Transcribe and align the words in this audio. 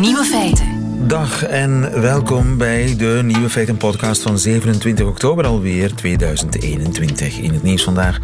Nieuwe 0.00 0.24
feiten. 0.24 0.66
Dag 1.08 1.44
en 1.44 2.00
welkom 2.00 2.58
bij 2.58 2.96
de 2.96 3.20
Nieuwe 3.24 3.50
Feiten 3.50 3.76
podcast 3.76 4.22
van 4.22 4.38
27 4.38 5.06
oktober 5.06 5.46
alweer 5.46 5.94
2021. 5.94 7.38
In 7.38 7.52
het 7.52 7.62
nieuws 7.62 7.84
vandaag 7.84 8.18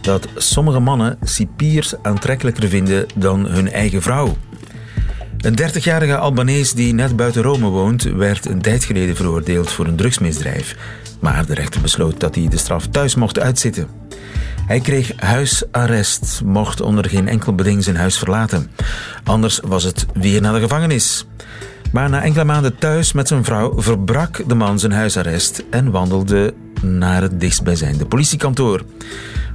dat 0.00 0.28
sommige 0.36 0.78
mannen 0.78 1.18
cipiers 1.22 1.94
aantrekkelijker 2.02 2.68
vinden 2.68 3.06
dan 3.14 3.46
hun 3.46 3.70
eigen 3.70 4.02
vrouw. 4.02 4.36
Een 5.38 5.58
30-jarige 5.60 6.16
Albanees 6.16 6.72
die 6.72 6.94
net 6.94 7.16
buiten 7.16 7.42
Rome 7.42 7.68
woont, 7.68 8.02
werd 8.02 8.46
een 8.46 8.62
tijd 8.62 8.84
geleden 8.84 9.16
veroordeeld 9.16 9.70
voor 9.70 9.86
een 9.86 9.96
drugsmisdrijf. 9.96 10.76
Maar 11.20 11.46
de 11.46 11.54
rechter 11.54 11.80
besloot 11.80 12.20
dat 12.20 12.34
hij 12.34 12.48
de 12.48 12.58
straf 12.58 12.86
thuis 12.86 13.14
mocht 13.14 13.38
uitzitten. 13.38 13.88
Hij 14.68 14.80
kreeg 14.80 15.12
huisarrest, 15.16 16.40
mocht 16.44 16.80
onder 16.80 17.08
geen 17.08 17.28
enkel 17.28 17.54
beding 17.54 17.84
zijn 17.84 17.96
huis 17.96 18.18
verlaten. 18.18 18.70
Anders 19.24 19.60
was 19.64 19.84
het 19.84 20.06
weer 20.14 20.40
naar 20.40 20.52
de 20.52 20.60
gevangenis. 20.60 21.26
Maar 21.92 22.10
na 22.10 22.22
enkele 22.22 22.44
maanden 22.44 22.78
thuis 22.78 23.12
met 23.12 23.28
zijn 23.28 23.44
vrouw 23.44 23.80
verbrak 23.82 24.48
de 24.48 24.54
man 24.54 24.78
zijn 24.78 24.92
huisarrest 24.92 25.64
en 25.70 25.90
wandelde 25.90 26.54
naar 26.82 27.22
het 27.22 27.40
dichtstbijzijnde 27.40 28.06
politiekantoor. 28.06 28.84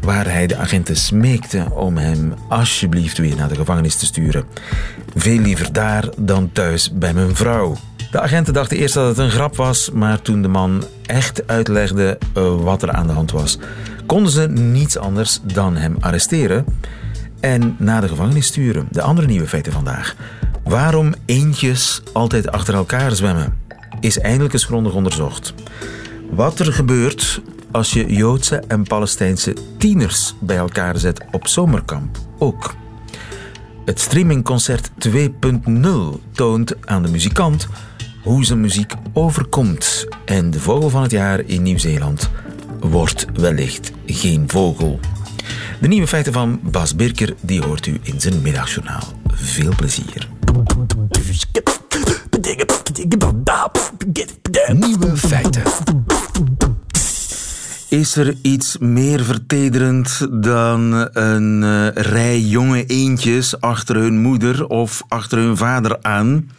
Waar 0.01 0.31
hij 0.31 0.47
de 0.47 0.57
agenten 0.57 0.95
smeekte 0.95 1.65
om 1.71 1.97
hem 1.97 2.33
alsjeblieft 2.49 3.17
weer 3.17 3.35
naar 3.35 3.49
de 3.49 3.55
gevangenis 3.55 3.95
te 3.95 4.05
sturen. 4.05 4.43
Veel 5.15 5.39
liever 5.39 5.73
daar 5.73 6.09
dan 6.17 6.51
thuis 6.51 6.91
bij 6.93 7.13
mijn 7.13 7.35
vrouw. 7.35 7.75
De 8.11 8.21
agenten 8.21 8.53
dachten 8.53 8.77
eerst 8.77 8.93
dat 8.93 9.07
het 9.07 9.17
een 9.17 9.31
grap 9.31 9.55
was, 9.55 9.91
maar 9.91 10.21
toen 10.21 10.41
de 10.41 10.47
man 10.47 10.83
echt 11.05 11.47
uitlegde 11.47 12.17
eh, 12.33 12.55
wat 12.55 12.81
er 12.81 12.91
aan 12.91 13.07
de 13.07 13.13
hand 13.13 13.31
was, 13.31 13.57
konden 14.05 14.31
ze 14.31 14.47
niets 14.47 14.97
anders 14.97 15.39
dan 15.43 15.75
hem 15.75 15.95
arresteren 15.99 16.65
en 17.39 17.75
naar 17.79 18.01
de 18.01 18.07
gevangenis 18.07 18.47
sturen. 18.47 18.87
De 18.91 19.01
andere 19.01 19.27
nieuwe 19.27 19.47
feiten 19.47 19.71
vandaag. 19.71 20.15
Waarom 20.63 21.13
eentjes 21.25 22.01
altijd 22.13 22.51
achter 22.51 22.73
elkaar 22.73 23.11
zwemmen, 23.11 23.57
is 23.99 24.19
eindelijk 24.19 24.53
eens 24.53 24.65
grondig 24.65 24.93
onderzocht. 24.93 25.53
Wat 26.29 26.59
er 26.59 26.73
gebeurt 26.73 27.41
als 27.71 27.93
je 27.93 28.13
Joodse 28.13 28.63
en 28.67 28.83
Palestijnse 28.83 29.55
tieners 29.77 30.35
bij 30.39 30.57
elkaar 30.57 30.97
zet 30.97 31.25
op 31.31 31.47
zomerkamp 31.47 32.17
ook. 32.37 32.75
Het 33.85 33.99
streamingconcert 33.99 34.89
2.0 35.07 35.19
toont 36.31 36.87
aan 36.87 37.03
de 37.03 37.11
muzikant 37.11 37.67
hoe 38.23 38.45
zijn 38.45 38.61
muziek 38.61 38.93
overkomt. 39.13 40.07
En 40.25 40.51
de 40.51 40.59
vogel 40.59 40.89
van 40.89 41.01
het 41.01 41.11
jaar 41.11 41.39
in 41.45 41.61
Nieuw-Zeeland 41.61 42.29
wordt 42.89 43.25
wellicht 43.33 43.91
geen 44.05 44.43
vogel. 44.47 44.99
De 45.81 45.87
nieuwe 45.87 46.07
feiten 46.07 46.33
van 46.33 46.59
Bas 46.63 46.95
Birker 46.95 47.33
die 47.41 47.61
hoort 47.61 47.85
u 47.85 47.99
in 48.01 48.21
zijn 48.21 48.41
middagjournaal. 48.41 49.03
Veel 49.27 49.75
plezier. 49.75 50.27
Nieuwe 54.73 55.17
feiten. 55.17 55.63
Is 57.89 58.15
er 58.15 58.35
iets 58.41 58.77
meer 58.77 59.23
vertederend 59.23 60.27
dan 60.43 61.09
een 61.13 61.61
uh, 61.61 61.87
rij 61.93 62.39
jonge 62.39 62.85
eendjes 62.85 63.61
achter 63.61 63.95
hun 63.95 64.21
moeder 64.21 64.67
of 64.67 65.03
achter 65.07 65.37
hun 65.37 65.57
vader 65.57 65.97
aan? 66.01 66.49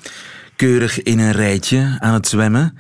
Keurig 0.57 1.03
in 1.03 1.19
een 1.19 1.33
rijtje 1.33 1.97
aan 1.99 2.15
het 2.15 2.29
zwemmen. 2.29 2.77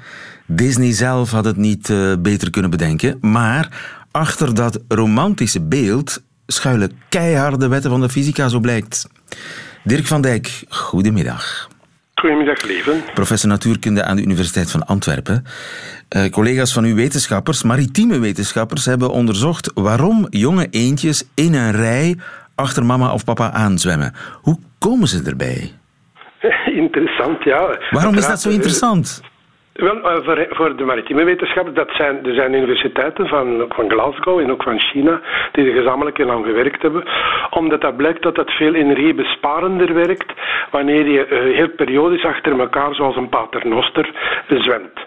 Disney 0.46 0.92
zelf 0.92 1.30
had 1.30 1.44
het 1.44 1.56
niet 1.56 1.88
uh, 1.88 2.12
beter 2.18 2.50
kunnen 2.50 2.70
bedenken, 2.70 3.18
maar 3.20 3.68
achter 4.10 4.54
dat 4.54 4.82
romantische 4.88 5.62
beeld 5.62 6.22
schuilen 6.46 6.90
keiharde 7.08 7.68
wetten 7.68 7.90
van 7.90 8.00
de 8.00 8.08
fysica, 8.08 8.48
zo 8.48 8.60
blijkt. 8.60 9.08
Dirk 9.84 10.06
van 10.06 10.22
Dijk, 10.22 10.64
goedemiddag. 10.68 11.68
Goedemiddag, 12.14 12.62
leven. 12.62 13.02
Professor 13.14 13.48
natuurkunde 13.48 14.04
aan 14.04 14.16
de 14.16 14.22
Universiteit 14.22 14.70
van 14.70 14.86
Antwerpen. 14.86 15.44
Uh, 16.16 16.30
collega's 16.30 16.72
van 16.72 16.84
uw 16.84 16.94
wetenschappers, 16.94 17.62
maritieme 17.62 18.18
wetenschappers, 18.18 18.84
hebben 18.84 19.10
onderzocht 19.10 19.70
waarom 19.74 20.26
jonge 20.30 20.66
eendjes 20.70 21.28
in 21.34 21.54
een 21.54 21.72
rij 21.72 22.16
achter 22.54 22.84
mama 22.84 23.12
of 23.12 23.24
papa 23.24 23.52
aanzwemmen. 23.52 24.12
Hoe 24.42 24.58
komen 24.78 25.08
ze 25.08 25.22
erbij? 25.26 25.72
Interessant, 26.84 27.44
ja. 27.44 27.78
Waarom 27.90 28.14
is 28.14 28.26
dat 28.26 28.40
zo 28.40 28.50
interessant? 28.50 29.22
Wel, 29.74 30.00
eh, 30.02 30.24
voor, 30.24 30.46
voor 30.50 30.76
de 30.76 30.84
maritieme 30.84 31.24
wetenschappen, 31.24 31.74
dat 31.74 31.90
zijn, 31.90 32.26
er 32.26 32.34
zijn 32.34 32.54
universiteiten 32.54 33.26
van, 33.26 33.64
van 33.68 33.90
Glasgow 33.90 34.38
en 34.38 34.50
ook 34.50 34.62
van 34.62 34.78
China 34.80 35.20
die 35.52 35.66
er 35.66 35.76
gezamenlijk 35.76 36.16
heel 36.16 36.30
aan 36.30 36.44
gewerkt 36.44 36.82
hebben, 36.82 37.04
omdat 37.50 37.80
dat 37.80 37.96
blijkt 37.96 38.22
dat 38.22 38.36
het 38.36 38.50
veel 38.50 38.74
energiebesparender 38.74 39.94
werkt 39.94 40.32
wanneer 40.70 41.06
je 41.06 41.26
uh, 41.28 41.56
heel 41.56 41.68
periodisch 41.68 42.24
achter 42.24 42.60
elkaar, 42.60 42.94
zoals 42.94 43.16
een 43.16 43.28
paternoster, 43.28 44.10
zwemt. 44.48 45.00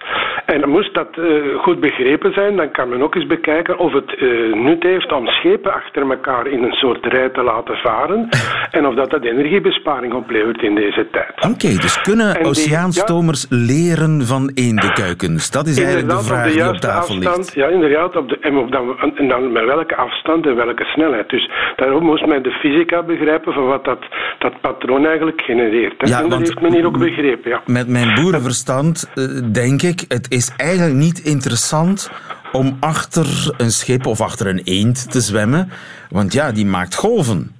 En 0.45 0.69
moest 0.69 0.93
dat 0.93 1.17
uh, 1.17 1.59
goed 1.59 1.79
begrepen 1.79 2.33
zijn, 2.33 2.55
dan 2.55 2.71
kan 2.71 2.89
men 2.89 3.01
ook 3.01 3.15
eens 3.15 3.27
bekijken 3.27 3.77
of 3.77 3.93
het 3.93 4.19
nut 4.53 4.83
heeft 4.83 5.11
om 5.11 5.27
schepen 5.27 5.73
achter 5.73 6.09
elkaar 6.09 6.47
in 6.47 6.63
een 6.63 6.71
soort 6.73 7.05
rij 7.05 7.29
te 7.29 7.43
laten 7.43 7.75
varen 7.75 8.29
en 8.71 8.87
of 8.87 8.95
dat 8.95 9.09
dat 9.09 9.23
energiebesparing 9.23 10.13
oplevert 10.13 10.61
in 10.61 10.75
deze 10.75 11.07
tijd. 11.11 11.31
Oké, 11.35 11.47
okay, 11.47 11.75
dus 11.75 12.01
kunnen 12.01 12.45
oceaanstomers 12.45 13.45
ja, 13.49 13.57
leren 13.57 14.25
van 14.25 14.51
eendekuikens? 14.57 15.51
Dat 15.51 15.67
is 15.67 15.77
eigenlijk 15.77 16.09
de 16.09 16.23
vraag 16.23 16.45
op 16.47 16.51
die 16.53 16.67
op 16.69 16.77
tafel 16.77 17.15
afstand, 17.15 17.37
ligt. 17.37 17.53
Ja, 17.53 17.67
inderdaad. 17.67 18.15
Op 18.15 18.29
de, 18.29 18.37
en, 18.39 18.55
op 18.57 18.71
dan, 18.71 18.97
en 19.15 19.27
dan 19.27 19.51
met 19.51 19.65
welke 19.65 19.95
afstand 19.95 20.45
en 20.45 20.55
welke 20.55 20.83
snelheid. 20.83 21.29
Dus 21.29 21.49
daarom 21.75 22.03
moest 22.03 22.25
men 22.25 22.43
de 22.43 22.51
fysica 22.51 23.03
begrijpen 23.03 23.53
van 23.53 23.65
wat 23.65 23.85
dat, 23.85 23.99
dat 24.39 24.61
patroon 24.61 25.05
eigenlijk 25.05 25.41
genereert. 25.41 25.93
Hè? 25.97 26.07
Ja, 26.07 26.21
en 26.21 26.29
dat 26.29 26.39
heeft 26.39 26.61
men 26.61 26.73
hier 26.73 26.85
ook 26.85 26.97
begrepen, 26.99 27.49
ja. 27.49 27.61
Met 27.65 27.87
mijn 27.87 28.15
boerenverstand 28.15 29.09
uh, 29.15 29.41
denk 29.51 29.81
ik, 29.81 30.05
het 30.07 30.31
is 30.31 30.53
eigenlijk 30.57 30.95
niet 30.95 31.19
interessant 31.19 32.11
om 32.51 32.77
achter 32.79 33.53
een 33.57 33.71
schip 33.71 34.05
of 34.05 34.21
achter 34.21 34.47
een 34.47 34.61
eend 34.63 35.11
te 35.11 35.19
zwemmen. 35.21 35.69
Want 36.09 36.33
ja, 36.33 36.51
die 36.51 36.65
maakt 36.65 36.95
golven. 36.95 37.55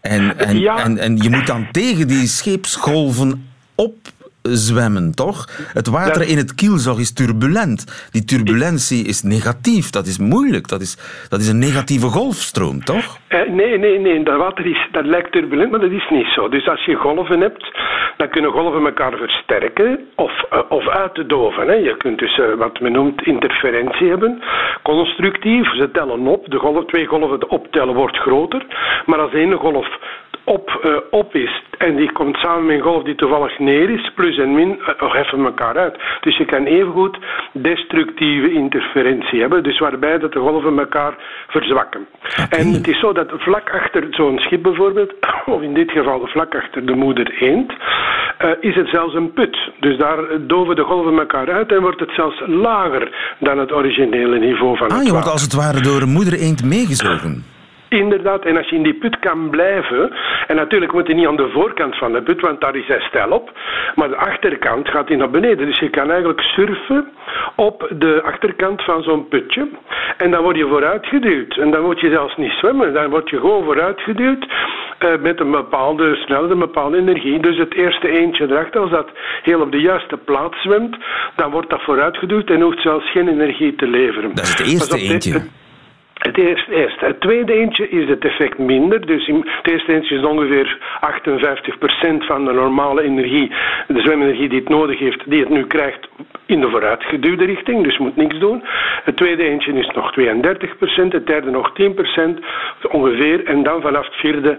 En, 0.00 0.38
en, 0.38 0.58
Ja. 0.58 0.84
en, 0.84 0.98
en 0.98 1.16
je 1.16 1.30
moet 1.30 1.46
dan 1.46 1.66
tegen 1.70 2.08
die 2.08 2.26
scheepsgolven 2.26 3.48
opzwemmen, 4.48 5.14
toch? 5.14 5.46
Het 5.72 5.88
water 5.88 6.28
in 6.28 6.36
het 6.36 6.54
kielzog 6.54 6.98
is 6.98 7.12
turbulent. 7.12 8.08
Die 8.10 8.24
turbulentie 8.24 9.06
is 9.06 9.22
negatief. 9.22 9.90
Dat 9.90 10.06
is 10.06 10.18
moeilijk. 10.18 10.68
Dat 10.68 10.80
is, 10.80 10.92
dat 11.28 11.40
is 11.40 11.48
een 11.48 11.58
negatieve 11.58 12.06
golfstroom, 12.06 12.84
toch? 12.84 13.18
Eh, 13.28 13.40
nee, 13.48 13.78
nee, 13.78 13.98
nee. 13.98 14.22
Dat 14.22 14.36
water 14.36 14.66
is, 14.66 14.88
dat 14.92 15.04
lijkt 15.04 15.32
turbulent, 15.32 15.70
maar 15.70 15.80
dat 15.80 15.90
is 15.90 16.08
niet 16.10 16.26
zo. 16.26 16.48
Dus 16.48 16.68
als 16.68 16.84
je 16.84 16.94
golven 16.94 17.40
hebt, 17.40 17.78
dan 18.16 18.28
kunnen 18.28 18.50
golven 18.50 18.84
elkaar 18.84 19.16
versterken 19.16 20.00
of, 20.14 20.42
eh, 20.50 20.58
of 20.68 20.88
uitdoven. 20.88 21.66
Hè. 21.68 21.74
Je 21.74 21.96
kunt 21.96 22.18
dus 22.18 22.38
eh, 22.38 22.54
wat 22.56 22.80
men 22.80 22.92
noemt 22.92 23.26
interferentie 23.26 24.08
hebben. 24.08 24.42
Constructief, 24.82 25.74
ze 25.74 25.90
tellen 25.92 26.26
op. 26.26 26.50
De 26.50 26.58
golven, 26.58 26.86
twee 26.86 27.06
golven 27.06 27.50
optellen 27.50 27.94
wordt 27.94 28.16
groter. 28.16 28.66
Maar 29.06 29.18
als 29.18 29.32
één 29.32 29.52
golf 29.52 29.88
op, 30.44 30.98
op 31.10 31.34
is 31.34 31.62
en 31.78 31.96
die 31.96 32.12
komt 32.12 32.36
samen 32.36 32.66
met 32.66 32.76
een 32.76 32.82
golf 32.82 33.02
die 33.02 33.14
toevallig 33.14 33.58
neer 33.58 33.90
is, 33.90 34.10
plus 34.14 34.33
en 34.38 34.54
min, 34.54 34.80
eh, 34.80 35.12
heffen 35.12 35.44
elkaar 35.44 35.76
uit. 35.76 35.96
Dus 36.20 36.36
je 36.36 36.44
kan 36.44 36.64
evengoed 36.64 37.18
destructieve 37.52 38.52
interferentie 38.52 39.40
hebben, 39.40 39.62
dus 39.62 39.78
waarbij 39.78 40.18
dat 40.18 40.32
de 40.32 40.38
golven 40.38 40.78
elkaar 40.78 41.14
verzwakken. 41.48 42.06
En 42.50 42.72
het 42.72 42.88
is 42.88 43.00
zo 43.00 43.12
dat 43.12 43.30
vlak 43.36 43.70
achter 43.70 44.06
zo'n 44.10 44.38
schip 44.38 44.62
bijvoorbeeld, 44.62 45.12
of 45.54 45.62
in 45.62 45.74
dit 45.74 45.90
geval 45.90 46.26
vlak 46.26 46.54
achter 46.54 46.86
de 46.86 46.94
moeder 46.94 47.34
eend, 47.40 47.72
eh, 48.38 48.50
is 48.60 48.74
het 48.74 48.88
zelfs 48.88 49.14
een 49.14 49.32
put. 49.32 49.70
Dus 49.80 49.96
daar 49.96 50.46
doven 50.46 50.76
de 50.76 50.82
golven 50.82 51.18
elkaar 51.18 51.52
uit 51.52 51.72
en 51.72 51.80
wordt 51.80 52.00
het 52.00 52.10
zelfs 52.10 52.42
lager 52.46 53.34
dan 53.38 53.58
het 53.58 53.72
originele 53.72 54.38
niveau 54.38 54.76
van 54.76 54.88
Ah, 54.88 54.96
het 54.96 55.06
je 55.06 55.12
wordt 55.12 55.30
als 55.30 55.42
het 55.42 55.52
ware 55.52 55.80
door 55.80 56.02
een 56.02 56.12
moeder 56.12 56.34
eend 56.34 56.64
meegezogen. 56.64 57.53
Inderdaad, 57.94 58.44
en 58.44 58.56
als 58.56 58.68
je 58.68 58.76
in 58.76 58.82
die 58.82 58.94
put 58.94 59.18
kan 59.18 59.50
blijven, 59.50 60.12
en 60.46 60.56
natuurlijk 60.56 60.92
moet 60.92 61.06
je 61.06 61.14
niet 61.14 61.26
aan 61.26 61.36
de 61.36 61.48
voorkant 61.48 61.96
van 61.96 62.12
de 62.12 62.22
put, 62.22 62.40
want 62.40 62.60
daar 62.60 62.76
is 62.76 62.86
hij 62.86 63.00
stijl 63.00 63.30
op, 63.30 63.52
maar 63.94 64.08
de 64.08 64.16
achterkant 64.16 64.88
gaat 64.88 65.08
hij 65.08 65.16
naar 65.16 65.30
beneden. 65.30 65.66
Dus 65.66 65.78
je 65.78 65.90
kan 65.90 66.10
eigenlijk 66.10 66.40
surfen 66.40 67.08
op 67.56 67.88
de 67.98 68.22
achterkant 68.24 68.82
van 68.82 69.02
zo'n 69.02 69.28
putje, 69.28 69.68
en 70.16 70.30
dan 70.30 70.42
word 70.42 70.56
je 70.56 70.66
vooruitgeduwd. 70.66 71.56
En 71.56 71.70
dan 71.70 71.82
moet 71.82 72.00
je 72.00 72.10
zelfs 72.10 72.36
niet 72.36 72.52
zwemmen, 72.52 72.92
dan 72.92 73.10
word 73.10 73.30
je 73.30 73.38
gewoon 73.40 73.64
vooruitgeduwd 73.64 74.46
eh, 74.98 75.08
met 75.20 75.40
een 75.40 75.50
bepaalde 75.50 76.14
snelheid, 76.14 76.50
een 76.50 76.58
bepaalde 76.58 76.96
energie. 76.96 77.40
Dus 77.40 77.56
het 77.56 77.74
eerste 77.74 78.08
eentje 78.08 78.44
erachter, 78.50 78.80
als 78.80 78.90
dat 78.90 79.08
heel 79.42 79.60
op 79.60 79.72
de 79.72 79.80
juiste 79.80 80.16
plaats 80.16 80.62
zwemt, 80.62 80.96
dan 81.36 81.50
wordt 81.50 81.70
dat 81.70 81.82
vooruitgeduwd 81.82 82.50
en 82.50 82.60
hoeft 82.60 82.80
zelfs 82.82 83.10
geen 83.10 83.28
energie 83.28 83.74
te 83.74 83.86
leveren. 83.86 84.34
Dat 84.34 84.44
is 84.44 84.50
het 84.50 84.60
eerste 84.60 84.96
dit- 84.96 85.10
eentje. 85.10 85.62
Het 86.24 86.38
eerste. 86.38 87.04
Het 87.06 87.20
tweede 87.20 87.52
eentje 87.52 87.88
is 87.88 88.08
het 88.08 88.24
effect 88.24 88.58
minder. 88.58 89.06
Dus 89.06 89.26
het 89.26 89.68
eerste 89.70 89.92
eentje 89.92 90.16
is 90.16 90.24
ongeveer 90.24 90.78
58% 92.20 92.26
van 92.26 92.44
de 92.44 92.52
normale 92.52 93.02
energie, 93.02 93.52
de 93.88 94.00
zwemenergie 94.00 94.48
die 94.48 94.58
het 94.58 94.68
nodig 94.68 94.98
heeft, 94.98 95.30
die 95.30 95.40
het 95.40 95.48
nu 95.48 95.66
krijgt 95.66 96.08
in 96.46 96.60
de 96.60 96.70
vooruitgeduwde 96.70 97.44
richting, 97.44 97.84
dus 97.84 97.98
moet 97.98 98.16
niks 98.16 98.38
doen. 98.38 98.62
Het 99.04 99.16
tweede 99.16 99.42
eentje 99.42 99.72
is 99.72 99.90
nog 99.94 100.12
32%, 100.20 101.08
het 101.08 101.26
derde 101.26 101.50
nog 101.50 101.72
10% 101.72 101.74
ongeveer. 102.90 103.44
En 103.46 103.62
dan 103.62 103.80
vanaf 103.80 104.04
het 104.04 104.14
vierde 104.14 104.58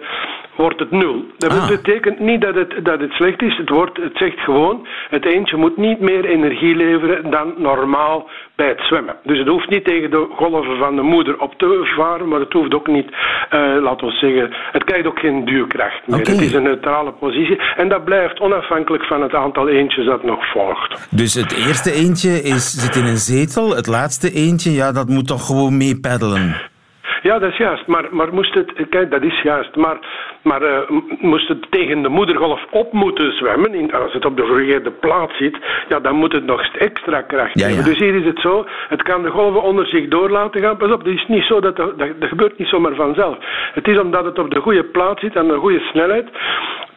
wordt 0.56 0.80
het 0.80 0.92
nul. 0.92 1.26
Dat 1.38 1.52
ah. 1.52 1.68
betekent 1.68 2.20
niet 2.20 2.42
dat 2.42 2.56
het, 2.56 2.86
dat 2.86 3.00
het 3.00 3.12
slecht 3.12 3.42
is. 3.42 3.58
Het, 3.58 3.70
wordt, 3.70 3.98
het 3.98 4.18
zegt 4.18 4.40
gewoon, 4.40 4.88
het 5.10 5.26
eentje 5.26 5.58
moet 5.58 5.78
niet 5.78 6.00
meer 6.00 6.26
energie 6.26 6.76
leveren 6.76 7.32
dan 7.32 7.54
normaal 7.58 8.30
bij 8.56 8.68
het 8.68 8.82
zwemmen. 8.82 9.16
Dus 9.24 9.38
het 9.38 9.48
hoeft 9.48 9.70
niet 9.70 9.86
tegen 9.86 10.12
de 10.12 10.28
golven 10.32 10.78
van 10.78 10.96
de 10.96 11.02
moeder 11.02 11.40
op 11.40 11.54
te 11.58 11.94
varen, 11.96 12.28
maar 12.28 12.40
het 12.40 12.54
hoeft 12.54 12.74
ook 12.74 12.88
niet, 12.88 13.10
uh, 13.10 13.78
laten 13.82 14.08
we 14.08 14.14
zeggen, 14.14 14.54
het 14.72 14.84
krijgt 14.84 15.08
ook 15.08 15.20
geen 15.20 15.46
duurkracht 15.46 16.08
meer. 16.08 16.20
Het 16.20 16.42
is 16.42 16.54
een 16.54 16.64
neutrale 16.64 17.12
positie 17.12 17.62
en 17.76 17.90
dat 17.90 18.06
blijft 18.06 18.40
onafhankelijk 18.40 19.06
van 19.06 19.22
het 19.22 19.34
aantal 19.34 19.68
eentjes 19.68 20.06
dat 20.06 20.24
nog 20.24 20.52
volgt. 20.52 21.08
Dus 21.16 21.34
het 21.34 21.52
eerste 21.52 21.75
eentje 21.84 22.42
is, 22.42 22.72
zit 22.72 22.96
in 22.96 23.06
een 23.06 23.18
zetel, 23.18 23.76
het 23.76 23.88
laatste 23.88 24.32
eentje, 24.32 24.72
ja, 24.72 24.92
dat 24.92 25.08
moet 25.08 25.28
toch 25.28 25.46
gewoon 25.46 25.78
mee 25.78 26.00
peddelen? 26.00 26.56
Ja, 27.22 27.40
dat 27.40 27.52
is 27.52 27.58
juist. 27.58 27.88
Maar, 27.88 28.08
maar 28.12 28.34
moest 28.34 28.54
het, 28.54 28.74
kijk, 28.90 29.12
dat 29.12 29.24
is 29.24 29.42
juist. 29.42 29.76
Maar, 29.76 29.98
maar 30.46 30.62
uh, 30.62 30.78
moest 31.20 31.48
het 31.48 31.66
tegen 31.70 32.02
de 32.02 32.10
moedergolf 32.10 32.66
op 32.72 32.94
moeten 32.94 33.38
zwemmen, 33.38 33.74
in, 33.74 33.94
als 33.94 34.14
het 34.14 34.26
op 34.26 34.38
de 34.38 34.46
verkeerde 34.46 34.92
plaats 34.92 35.38
zit, 35.38 35.58
ja, 35.88 36.00
dan 36.00 36.16
moet 36.16 36.34
het 36.34 36.46
nog 36.46 36.62
extra 36.78 37.22
kracht 37.22 37.62
hebben. 37.62 37.84
Dus 37.84 37.98
hier 37.98 38.16
is 38.16 38.26
het 38.26 38.40
zo, 38.40 38.66
het 38.90 39.02
kan 39.02 39.24
de 39.24 39.30
golven 39.30 39.62
onder 39.62 39.88
zich 39.88 40.08
door 40.08 40.30
laten 40.30 40.62
gaan. 40.62 40.78
Pas 40.78 40.92
op, 40.92 41.04
het 41.04 41.14
is 41.14 41.28
niet 41.28 41.44
zo 41.44 41.60
dat, 41.60 41.76
dat, 41.76 41.98
dat 41.98 42.30
gebeurt 42.30 42.58
niet 42.58 42.68
zomaar 42.68 42.96
vanzelf. 42.96 43.38
Het 43.74 43.88
is 43.88 44.00
omdat 44.00 44.26
het 44.26 44.40
op 44.40 44.52
de 44.52 44.60
goede 44.60 44.84
plaats 44.84 45.22
zit 45.22 45.36
en 45.36 45.48
de 45.48 45.58
goede 45.58 45.80
snelheid, 45.80 46.30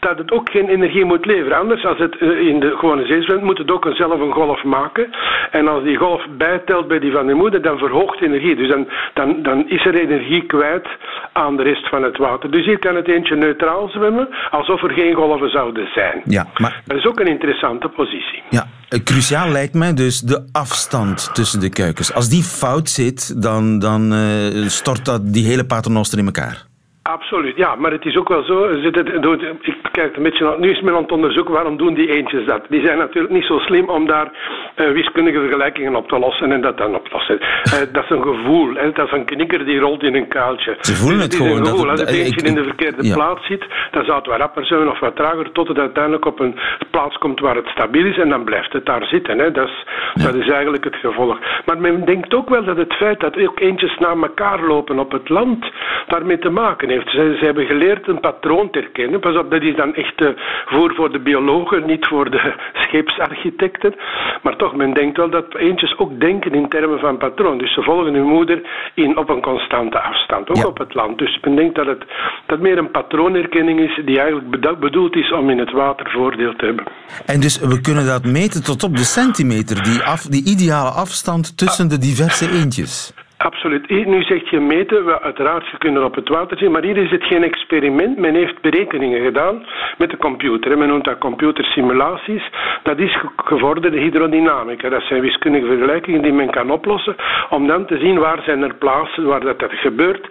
dat 0.00 0.18
het 0.18 0.32
ook 0.32 0.50
geen 0.50 0.68
energie 0.68 1.04
moet 1.04 1.26
leveren. 1.26 1.58
Anders, 1.58 1.84
als 1.84 1.98
het 1.98 2.18
eh, 2.18 2.38
in 2.38 2.60
de 2.60 2.76
gewone 2.76 3.06
zee 3.06 3.22
zwemt, 3.22 3.42
moet 3.42 3.58
het 3.58 3.70
ook 3.70 3.88
zelf 3.92 4.20
een 4.20 4.32
golf 4.32 4.64
maken. 4.64 5.10
En 5.50 5.68
als 5.68 5.82
die 5.82 5.96
golf 5.96 6.26
bijtelt 6.36 6.88
bij 6.88 6.98
die 6.98 7.12
van 7.12 7.26
de 7.26 7.34
moeder, 7.34 7.62
dan 7.62 7.78
verhoogt 7.78 8.20
energie. 8.20 8.56
Dus 8.56 8.68
dan, 8.68 8.88
dan, 9.14 9.42
dan 9.42 9.68
is 9.68 9.84
er 9.84 9.94
energie 9.94 10.42
kwijt 10.46 10.86
aan 11.32 11.56
de 11.56 11.62
rest 11.62 11.88
van 11.88 12.02
het 12.02 12.16
water. 12.16 12.50
Dus 12.50 12.64
hier 12.64 12.78
kan 12.78 12.96
het 12.96 13.08
eentje 13.08 13.36
neutraal 13.38 13.88
zwemmen, 13.88 14.28
alsof 14.50 14.82
er 14.82 14.90
geen 14.90 15.14
golven 15.14 15.50
zouden 15.50 15.86
zijn. 15.94 16.22
Ja, 16.24 16.46
maar... 16.56 16.82
Dat 16.86 16.96
is 16.96 17.06
ook 17.06 17.20
een 17.20 17.26
interessante 17.26 17.88
positie. 17.88 18.42
Ja, 18.50 18.66
eh, 18.88 19.02
cruciaal 19.04 19.48
lijkt 19.48 19.74
mij 19.74 19.94
dus 19.94 20.20
de 20.20 20.48
afstand 20.52 21.34
tussen 21.34 21.60
de 21.60 21.68
kuikens. 21.68 22.14
Als 22.14 22.28
die 22.28 22.42
fout 22.42 22.88
zit, 22.88 23.42
dan, 23.42 23.78
dan 23.78 24.12
uh, 24.12 24.66
stort 24.66 25.04
dat 25.04 25.32
die 25.32 25.46
hele 25.46 25.64
paternoster 25.64 26.18
in 26.18 26.26
elkaar. 26.26 26.67
Absoluut, 27.08 27.56
ja, 27.56 27.74
maar 27.74 27.90
het 27.90 28.04
is 28.04 28.16
ook 28.16 28.28
wel 28.28 28.42
zo. 28.42 28.68
Ik 28.68 29.76
kijk 29.92 30.16
een 30.16 30.22
beetje 30.22 30.56
nu 30.58 30.70
is 30.70 30.80
men 30.80 30.94
aan 30.94 31.02
het 31.02 31.12
onderzoeken 31.12 31.54
waarom 31.54 31.76
doen 31.76 31.94
die 31.94 32.12
eentjes 32.12 32.46
dat. 32.46 32.62
Die 32.68 32.86
zijn 32.86 32.98
natuurlijk 32.98 33.34
niet 33.34 33.44
zo 33.44 33.58
slim 33.58 33.88
om 33.88 34.06
daar 34.06 34.30
uh, 34.76 34.90
wiskundige 34.92 35.40
vergelijkingen 35.40 35.96
op 35.96 36.08
te 36.08 36.18
lossen 36.18 36.52
en 36.52 36.60
dat 36.60 36.78
dan 36.78 36.94
oplossen. 36.94 37.38
Uh, 37.40 37.72
dat 37.92 38.04
is 38.04 38.10
een 38.10 38.22
gevoel, 38.22 38.74
hè. 38.74 38.92
dat 38.92 39.06
is 39.06 39.12
een 39.12 39.24
knikker 39.24 39.64
die 39.64 39.78
rolt 39.78 40.02
in 40.02 40.14
een 40.14 40.28
kuiltje. 40.28 40.76
Ze 40.80 40.94
voelen 40.94 41.20
het, 41.20 41.32
het 41.32 41.42
gewoon. 41.42 41.66
Gevoel. 41.66 41.86
Dat, 41.86 41.90
Als 41.90 42.00
het 42.00 42.10
eentje 42.10 42.46
in 42.46 42.54
de 42.54 42.62
verkeerde 42.62 43.12
plaats 43.12 43.46
zit, 43.46 43.66
dan 43.90 44.04
zou 44.04 44.18
het 44.18 44.26
wat 44.26 44.38
rapper 44.38 44.66
zijn 44.66 44.88
of 44.88 44.98
wat 44.98 45.16
trager, 45.16 45.52
tot 45.52 45.68
het 45.68 45.78
uiteindelijk 45.78 46.24
op 46.24 46.40
een 46.40 46.58
plaats 46.90 47.18
komt 47.18 47.40
waar 47.40 47.56
het 47.56 47.68
stabiel 47.68 48.06
is 48.06 48.18
en 48.18 48.28
dan 48.28 48.44
blijft 48.44 48.72
het 48.72 48.86
daar 48.86 49.06
zitten. 49.06 49.38
Hè. 49.38 49.50
Dat, 49.50 49.68
is, 49.68 49.84
dat 50.24 50.34
is 50.34 50.48
eigenlijk 50.48 50.84
het 50.84 50.96
gevolg. 50.96 51.38
Maar 51.64 51.80
men 51.80 52.04
denkt 52.04 52.34
ook 52.34 52.48
wel 52.48 52.64
dat 52.64 52.76
het 52.76 52.94
feit 52.94 53.20
dat 53.20 53.38
ook 53.38 53.60
eentjes 53.60 53.98
naar 53.98 54.16
elkaar 54.22 54.60
lopen 54.60 54.98
op 54.98 55.12
het 55.12 55.28
land 55.28 55.66
daarmee 56.06 56.38
te 56.38 56.50
maken 56.50 56.88
heeft 56.88 56.97
heeft. 56.98 57.10
Ze, 57.10 57.36
ze, 57.38 57.44
hebben 57.44 57.66
geleerd 57.66 58.08
een 58.08 58.20
patroon 58.20 58.70
te 58.70 58.78
herkennen. 58.78 59.20
Pas 59.20 59.36
op, 59.36 59.50
dat 59.50 59.62
is 59.62 59.76
dan 59.76 59.94
echt 59.94 60.20
uh, 60.20 60.28
voor, 60.66 60.94
voor 60.94 61.12
de 61.12 61.20
biologen, 61.20 61.86
niet 61.86 62.06
voor 62.06 62.30
de 62.30 62.54
scheepsarchitecten. 62.84 63.94
Maar 64.42 64.56
toch, 64.56 64.74
men 64.74 64.94
denkt 64.94 65.16
wel 65.16 65.30
dat 65.30 65.54
eentjes 65.54 65.98
ook 65.98 66.20
denken 66.20 66.52
in 66.52 66.68
termen 66.68 66.98
van 66.98 67.18
patroon. 67.18 67.58
Dus 67.58 67.74
ze 67.74 67.82
volgen 67.82 68.14
hun 68.14 68.26
moeder 68.26 68.62
in, 68.94 69.16
op 69.16 69.28
een 69.28 69.42
constante 69.42 70.00
afstand, 70.00 70.48
ook 70.50 70.66
op 70.66 70.78
het 70.78 70.94
land. 70.94 71.18
Dus 71.18 71.38
men 71.40 71.56
denkt 71.56 71.74
dat 71.74 71.86
het 71.86 72.04
dat 72.46 72.60
meer 72.60 72.78
een 72.78 72.90
patroonherkenning 72.90 73.80
is 73.80 74.00
die 74.04 74.20
eigenlijk 74.20 74.80
bedoeld 74.80 75.16
is 75.16 75.32
om 75.32 75.50
in 75.50 75.58
het 75.58 75.72
water 75.72 76.10
voordeel 76.10 76.54
te 76.56 76.64
hebben. 76.64 76.84
En 77.26 77.40
dus 77.40 77.58
we 77.58 77.80
kunnen 77.80 78.06
dat 78.06 78.24
meten 78.24 78.64
tot 78.64 78.82
op 78.82 78.96
de 78.96 79.04
centimeter, 79.04 79.82
die, 79.82 80.02
af, 80.02 80.22
die 80.22 80.44
ideale 80.44 80.90
afstand 80.90 81.56
tussen 81.56 81.88
de 81.88 81.98
diverse 81.98 82.50
eentjes. 82.50 83.12
Absoluut. 83.38 83.88
Nu 83.88 84.22
zegt 84.22 84.48
je 84.48 84.60
meten, 84.60 85.20
uiteraard, 85.22 85.68
je 85.68 85.78
kunt 85.78 85.96
er 85.96 86.04
op 86.04 86.14
het 86.14 86.28
water 86.28 86.58
zien, 86.58 86.70
maar 86.70 86.82
hier 86.82 86.96
is 86.96 87.10
het 87.10 87.24
geen 87.24 87.42
experiment. 87.44 88.18
Men 88.18 88.34
heeft 88.34 88.60
berekeningen 88.60 89.24
gedaan 89.24 89.66
met 89.98 90.10
de 90.10 90.16
computer. 90.16 90.78
Men 90.78 90.88
noemt 90.88 91.04
dat 91.04 91.18
computersimulaties. 91.18 92.50
Dat 92.82 92.98
is 92.98 93.18
gevorderde 93.36 93.98
hydrodynamica. 93.98 94.88
Dat 94.88 95.02
zijn 95.02 95.20
wiskundige 95.20 95.66
vergelijkingen 95.66 96.22
die 96.22 96.32
men 96.32 96.50
kan 96.50 96.70
oplossen 96.70 97.16
om 97.50 97.66
dan 97.66 97.86
te 97.86 97.98
zien 97.98 98.18
waar 98.18 98.42
zijn 98.42 98.62
er 98.62 98.74
plaatsen 98.74 99.24
waar 99.24 99.40
dat, 99.40 99.58
dat 99.58 99.72
gebeurt. 99.72 100.28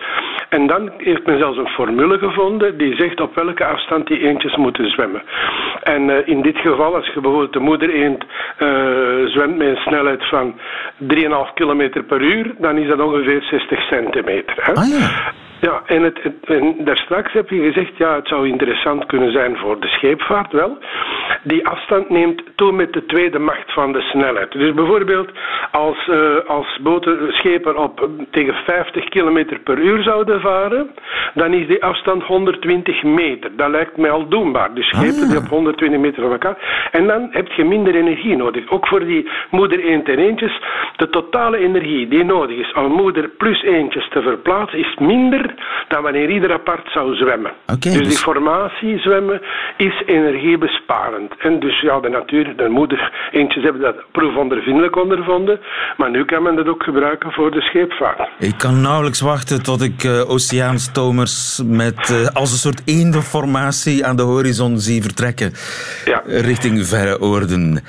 En 0.49 0.67
dan 0.67 0.91
heeft 0.97 1.25
men 1.25 1.37
zelfs 1.37 1.57
een 1.57 1.67
formule 1.67 2.17
gevonden 2.17 2.77
die 2.77 2.95
zegt 2.95 3.21
op 3.21 3.35
welke 3.35 3.65
afstand 3.65 4.07
die 4.07 4.19
eentjes 4.19 4.55
moeten 4.55 4.89
zwemmen. 4.89 5.21
En 5.83 6.09
uh, 6.09 6.27
in 6.27 6.41
dit 6.41 6.57
geval, 6.57 6.95
als 6.95 7.05
je 7.05 7.21
bijvoorbeeld 7.21 7.53
de 7.53 7.59
moeder 7.59 7.89
eend 7.89 8.23
uh, 8.23 8.67
zwemt 9.25 9.57
met 9.57 9.67
een 9.67 9.77
snelheid 9.77 10.25
van 10.29 10.59
3,5 11.13 11.53
km 11.53 12.03
per 12.07 12.21
uur, 12.21 12.55
dan 12.57 12.77
is 12.77 12.87
dat 12.87 12.96
ongeveer 13.01 13.41
60 13.41 13.79
centimeter. 13.87 14.55
Hè? 14.65 14.73
Ah, 14.73 14.89
ja. 14.89 15.33
Ja, 15.61 15.81
en, 15.85 16.03
het, 16.03 16.19
en 16.45 16.75
daar 16.79 16.97
straks 16.97 17.33
heb 17.33 17.49
je 17.49 17.61
gezegd, 17.61 17.97
ja, 17.97 18.15
het 18.15 18.27
zou 18.27 18.47
interessant 18.47 19.05
kunnen 19.05 19.31
zijn 19.31 19.57
voor 19.57 19.79
de 19.79 19.87
scheepvaart 19.87 20.51
wel. 20.51 20.77
Die 21.43 21.67
afstand 21.67 22.09
neemt 22.09 22.43
toe 22.55 22.71
met 22.71 22.93
de 22.93 23.05
tweede 23.05 23.39
macht 23.39 23.73
van 23.73 23.91
de 23.91 24.01
snelheid. 24.01 24.51
Dus 24.51 24.73
bijvoorbeeld 24.73 25.29
als, 25.71 26.07
uh, 26.07 26.35
als 26.47 26.79
boten, 26.81 27.33
schepen 27.33 27.77
op 27.77 28.09
tegen 28.31 28.53
50 28.53 29.09
km 29.09 29.45
per 29.63 29.77
uur 29.77 30.03
zouden 30.03 30.41
varen, 30.41 30.89
dan 31.33 31.53
is 31.53 31.67
die 31.67 31.83
afstand 31.83 32.23
120 32.23 33.03
meter. 33.03 33.55
Dat 33.55 33.69
lijkt 33.69 33.97
mij 33.97 34.11
al 34.11 34.27
doenbaar. 34.27 34.73
Dus 34.73 34.87
schepen 34.87 35.23
ah, 35.23 35.29
die 35.29 35.37
op 35.37 35.47
120 35.47 35.99
meter 35.99 36.21
van 36.21 36.31
elkaar. 36.31 36.89
En 36.91 37.07
dan 37.07 37.27
heb 37.31 37.51
je 37.51 37.63
minder 37.63 37.95
energie 37.95 38.35
nodig. 38.35 38.69
Ook 38.69 38.87
voor 38.87 39.05
die 39.05 39.29
moeder 39.51 39.79
eend 39.79 40.09
en 40.09 40.17
eentjes. 40.17 40.61
De 40.95 41.09
totale 41.09 41.57
energie 41.57 42.07
die 42.07 42.23
nodig 42.23 42.57
is 42.57 42.73
om 42.73 42.91
moeder 42.91 43.27
plus 43.27 43.63
eentjes 43.63 44.09
te 44.09 44.21
verplaatsen, 44.21 44.79
is 44.79 44.95
minder 44.99 45.46
dan 45.87 46.03
wanneer 46.03 46.29
ieder 46.29 46.53
apart 46.53 46.91
zou 46.91 47.15
zwemmen. 47.15 47.51
dus, 47.65 47.79
die 47.79 48.01
dus- 48.01 48.21
formatie 48.21 48.99
zwemmen 48.99 49.41
is 49.77 50.03
energiebesparend. 50.05 51.33
En 51.37 51.59
dus 51.59 51.81
ja, 51.81 51.99
de 51.99 52.09
natuur, 52.09 52.55
de 52.55 52.69
moeder, 52.69 53.29
eentjes 53.31 53.63
hebben 53.63 53.81
dat 53.81 53.95
proefondervindelijk 54.11 54.95
ondervonden, 54.95 55.59
maar 55.97 56.09
nu 56.09 56.25
kan 56.25 56.43
men 56.43 56.55
dat 56.55 56.67
ook 56.67 56.83
gebruiken 56.83 57.31
voor 57.31 57.51
de 57.51 57.61
scheepvaart. 57.61 58.29
Ik 58.39 58.57
kan 58.57 58.81
nauwelijks 58.81 59.21
wachten 59.21 59.63
tot 59.63 59.81
ik 59.81 60.03
uh, 60.03 60.29
oceaanstomers 60.29 61.61
met 61.65 62.09
uh, 62.09 62.27
als 62.33 62.51
een 62.51 62.57
soort 62.57 62.81
eendenformatie 62.85 64.05
aan 64.05 64.15
de 64.15 64.23
horizon 64.23 64.79
zie 64.79 65.01
vertrekken 65.01 65.53
ja. 66.05 66.21
richting 66.25 66.87
verre 66.87 67.21
oorden. 67.21 67.83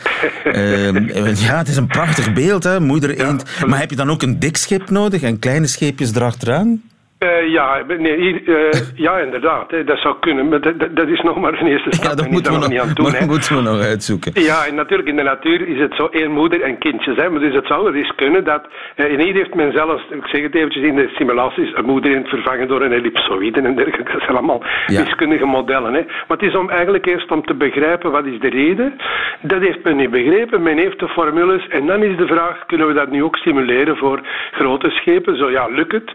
uh, 0.44 0.92
ja, 1.46 1.56
het 1.58 1.68
is 1.68 1.76
een 1.76 1.86
prachtig 1.86 2.32
beeld, 2.32 2.64
hè, 2.64 2.80
moeder 2.80 3.20
eend. 3.20 3.66
Maar 3.66 3.78
heb 3.78 3.90
je 3.90 3.96
dan 3.96 4.10
ook 4.10 4.22
een 4.22 4.38
dik 4.38 4.56
schip 4.56 4.90
nodig 4.90 5.22
en 5.22 5.38
kleine 5.38 5.66
scheepjes 5.66 6.14
erachteraan? 6.14 6.82
Uh, 7.18 7.52
ja, 7.52 7.82
nee, 7.98 8.42
uh, 8.44 8.70
ja, 8.94 9.18
inderdaad. 9.18 9.70
Hè, 9.70 9.84
dat 9.84 9.98
zou 9.98 10.16
kunnen. 10.20 10.48
Maar 10.48 10.60
dat, 10.60 10.74
dat, 10.96 11.08
is 11.08 11.20
nog 11.20 11.36
maar 11.40 11.60
een 11.60 11.66
eerste 11.66 11.92
stap. 11.92 12.10
Ja, 12.10 12.14
dat 12.14 12.30
moeten 12.30 12.52
we, 12.52 12.58
nog, 12.58 12.68
niet 12.68 12.80
aan 12.80 12.92
doen, 12.94 13.12
dat 13.18 13.26
moeten 13.26 13.56
we 13.56 13.62
nog 13.62 13.80
uitzoeken. 13.80 14.42
Ja, 14.42 14.66
en 14.66 14.74
natuurlijk 14.74 15.08
in 15.08 15.16
de 15.16 15.22
natuur 15.22 15.68
is 15.68 15.80
het 15.80 15.94
zo 15.94 16.06
één 16.06 16.30
moeder 16.30 16.62
en 16.62 16.78
kindjes. 16.78 17.16
Hè, 17.16 17.30
maar 17.30 17.40
dus 17.40 17.54
het 17.54 17.66
zou 17.66 17.94
eens 17.94 18.14
kunnen 18.14 18.44
dat... 18.44 18.66
Uh, 18.96 19.10
in 19.10 19.20
hier 19.20 19.34
heeft 19.34 19.54
men 19.54 19.72
zelfs, 19.72 20.02
ik 20.10 20.26
zeg 20.26 20.42
het 20.42 20.54
eventjes 20.54 20.84
in 20.84 20.94
de 20.94 21.08
simulaties, 21.14 21.74
een 21.74 21.84
moeder 21.84 22.10
in 22.10 22.18
het 22.18 22.28
vervangen 22.28 22.68
door 22.68 22.82
een 22.82 22.92
ellipsoïde 22.92 23.60
en 23.60 23.74
dergelijke. 23.74 24.12
Dat 24.12 24.22
zijn 24.22 24.36
allemaal 24.36 24.62
ja. 24.86 25.04
wiskundige 25.04 25.46
modellen. 25.46 25.94
Hè. 25.94 26.00
Maar 26.00 26.38
het 26.38 26.48
is 26.48 26.56
om 26.56 26.70
eigenlijk 26.70 27.06
eerst 27.06 27.30
om 27.30 27.46
te 27.46 27.54
begrijpen 27.54 28.10
wat 28.10 28.26
is 28.26 28.40
de 28.40 28.48
reden. 28.48 28.96
Dat 29.40 29.60
heeft 29.60 29.84
men 29.84 29.96
niet 29.96 30.10
begrepen. 30.10 30.62
Men 30.62 30.78
heeft 30.78 30.98
de 30.98 31.08
formules. 31.08 31.68
En 31.68 31.86
dan 31.86 32.02
is 32.02 32.16
de 32.16 32.26
vraag, 32.26 32.66
kunnen 32.66 32.86
we 32.86 32.92
dat 32.92 33.10
nu 33.10 33.22
ook 33.22 33.36
simuleren 33.36 33.96
voor 33.96 34.20
grote 34.52 34.90
schepen? 34.90 35.36
Zo 35.36 35.50
ja, 35.50 35.66
lukt 35.66 35.92
het? 35.92 36.12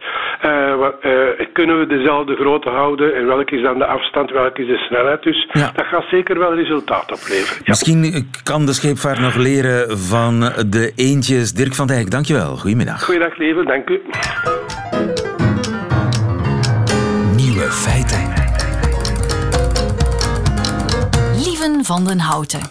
Uh, 1.01 1.45
kunnen 1.53 1.79
we 1.79 1.87
dezelfde 1.87 2.35
grootte 2.35 2.69
houden 2.69 3.15
en 3.15 3.25
welke 3.25 3.55
is 3.55 3.61
dan 3.63 3.77
de 3.77 3.85
afstand, 3.85 4.31
welke 4.31 4.61
is 4.61 4.67
de 4.67 4.77
snelheid. 4.77 5.23
Dus 5.23 5.49
dat 5.51 5.85
gaat 5.85 6.05
zeker 6.09 6.39
wel 6.39 6.55
resultaat 6.55 7.11
opleveren. 7.11 7.57
Ja. 7.57 7.63
Misschien 7.65 8.29
kan 8.43 8.65
de 8.65 8.73
scheepvaart 8.73 9.19
nog 9.19 9.35
leren 9.35 9.97
van 9.97 10.39
de 10.69 10.91
eentjes. 10.95 11.53
Dirk 11.53 11.73
van 11.73 11.87
Dijk, 11.87 12.11
dankjewel. 12.11 12.57
Goedemiddag. 12.57 13.03
Goeiedag, 13.03 13.37
leven. 13.37 13.65
Dank 13.65 13.89
u. 13.89 14.01
Nieuwe 17.35 17.71
feiten. 17.71 18.33
Lieven 21.45 21.83
van 21.85 22.05
den 22.05 22.19
Houten. 22.19 22.61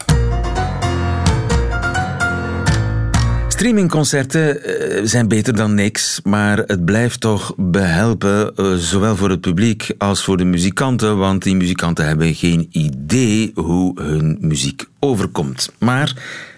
Streamingconcerten 3.63 4.65
eh, 4.65 5.01
zijn 5.05 5.29
beter 5.29 5.57
dan 5.57 5.75
niks, 5.75 6.21
maar 6.25 6.59
het 6.59 6.85
blijft 6.85 7.21
toch 7.21 7.55
behelpen, 7.57 8.57
eh, 8.57 8.73
zowel 8.75 9.17
voor 9.17 9.31
het 9.31 9.41
publiek 9.41 9.95
als 9.99 10.25
voor 10.25 10.37
de 10.37 10.45
muzikanten, 10.45 11.19
want 11.19 11.43
die 11.43 11.57
muzikanten 11.57 12.07
hebben 12.07 12.35
geen 12.35 12.69
idee 12.71 13.53
hoe 13.55 14.03
hun 14.03 14.39
muziek 14.41 14.85
overkomt. 14.99 15.73
Maar 15.79 16.15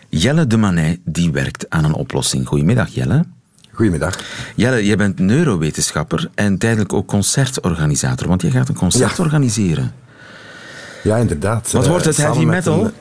Jelle 0.08 0.46
de 0.46 0.56
Manet 0.56 0.99
die 1.04 1.32
werkt 1.32 1.70
aan 1.70 1.84
een 1.84 1.94
oplossing. 1.94 2.46
Goedemiddag 2.46 2.88
Jelle. 2.88 3.25
Goedemiddag. 3.73 4.18
Jelle, 4.54 4.84
je 4.84 4.96
bent 4.96 5.18
neurowetenschapper 5.18 6.30
en 6.34 6.58
tijdelijk 6.58 6.92
ook 6.92 7.06
concertorganisator, 7.06 8.28
want 8.28 8.42
je 8.42 8.50
gaat 8.50 8.68
een 8.68 8.75
concert 8.75 9.18
organiseren. 9.18 9.92
Ja, 11.02 11.16
inderdaad. 11.16 11.73
Wat 11.73 11.87
wordt 11.87 12.04
het, 12.04 12.16
heavy 12.16 12.44
metal? 12.44 12.92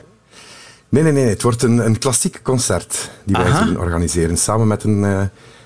Nee, 0.94 1.02
nee, 1.02 1.12
nee. 1.12 1.28
Het 1.28 1.42
wordt 1.42 1.62
een, 1.62 1.78
een 1.78 1.98
klassiek 1.98 2.40
concert 2.42 3.10
die 3.24 3.36
wij 3.36 3.52
zullen 3.52 3.78
organiseren. 3.78 4.36
Samen 4.36 4.66
met 4.66 4.84
een, 4.84 5.02
uh, 5.02 5.16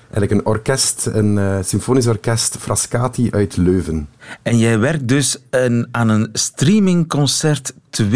eigenlijk 0.01 0.31
een 0.31 0.45
orkest, 0.45 1.05
een 1.05 1.37
uh, 1.37 1.57
symfonisch 1.63 2.07
orkest, 2.07 2.57
Frascati 2.59 3.31
uit 3.31 3.57
Leuven. 3.57 4.09
En 4.41 4.57
jij 4.57 4.79
werkt 4.79 5.07
dus 5.07 5.37
een, 5.49 5.87
aan 5.91 6.09
een 6.09 6.29
streamingconcert 6.33 7.73
2.0 7.73 8.09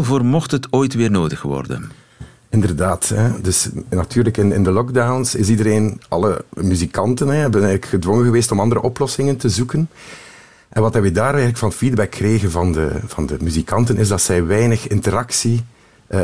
voor 0.00 0.24
mocht 0.24 0.50
het 0.50 0.72
ooit 0.72 0.94
weer 0.94 1.10
nodig 1.10 1.42
worden. 1.42 1.90
Inderdaad. 2.48 3.08
Hè. 3.08 3.40
Dus 3.40 3.68
natuurlijk 3.90 4.36
in, 4.36 4.52
in 4.52 4.64
de 4.64 4.70
lockdowns 4.70 5.34
is 5.34 5.48
iedereen, 5.48 6.00
alle 6.08 6.44
muzikanten, 6.54 7.28
hè, 7.28 7.34
hebben 7.34 7.62
eigenlijk 7.62 7.90
gedwongen 7.90 8.24
geweest 8.24 8.50
om 8.50 8.60
andere 8.60 8.82
oplossingen 8.82 9.36
te 9.36 9.48
zoeken. 9.48 9.88
En 10.68 10.82
wat 10.82 10.94
we 10.94 11.12
daar 11.12 11.24
eigenlijk 11.24 11.58
van 11.58 11.72
feedback 11.72 12.10
kregen 12.10 12.50
van 12.50 12.72
de, 12.72 12.90
van 13.06 13.26
de 13.26 13.36
muzikanten, 13.40 13.96
is 13.96 14.08
dat 14.08 14.22
zij 14.22 14.46
weinig 14.46 14.88
interactie 14.88 15.64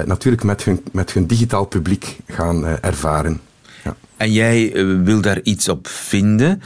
natuurlijk 0.05 0.43
met 0.43 0.65
hun, 0.65 0.85
met 0.93 1.13
hun 1.13 1.27
digitaal 1.27 1.65
publiek 1.65 2.17
gaan 2.29 2.65
uh, 2.65 2.73
ervaren. 2.81 3.41
Ja. 3.85 3.97
En 4.17 4.33
jij 4.33 4.73
uh, 4.73 5.05
wil 5.05 5.21
daar 5.21 5.41
iets 5.43 5.69
op 5.69 5.89
vinden. 5.89 6.63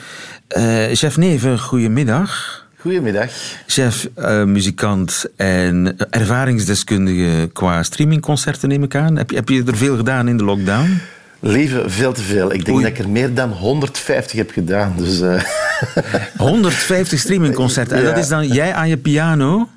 chef 0.93 1.16
Neven, 1.16 1.59
goedemiddag. 1.59 2.62
Goedemiddag. 2.78 3.31
Chef, 3.66 4.09
muzikant 4.45 5.25
en 5.37 5.97
ervaringsdeskundige 6.11 7.50
qua 7.52 7.83
streamingconcerten 7.83 8.69
neem 8.69 8.83
ik 8.83 8.95
aan. 8.95 9.16
Heb 9.16 9.31
je, 9.31 9.37
heb 9.37 9.49
je 9.49 9.62
er 9.66 9.76
veel 9.76 9.97
gedaan 9.97 10.28
in 10.28 10.37
de 10.37 10.45
lockdown? 10.45 11.00
Lieve, 11.40 11.83
veel 11.87 12.12
te 12.12 12.23
veel. 12.23 12.52
Ik 12.52 12.64
denk 12.64 12.78
dat 12.78 12.90
ik 12.90 12.99
er 12.99 13.09
meer 13.09 13.35
dan 13.35 13.50
150 13.50 14.37
heb 14.37 14.50
gedaan. 14.50 14.95
Dus, 14.97 15.21
150 16.37 17.19
streamingconcerten. 17.19 17.97
En 17.97 18.02
ja. 18.02 18.09
dat 18.09 18.19
is 18.19 18.28
dan 18.28 18.47
jij 18.47 18.73
aan 18.73 18.88
je 18.88 18.97
piano? 18.97 19.69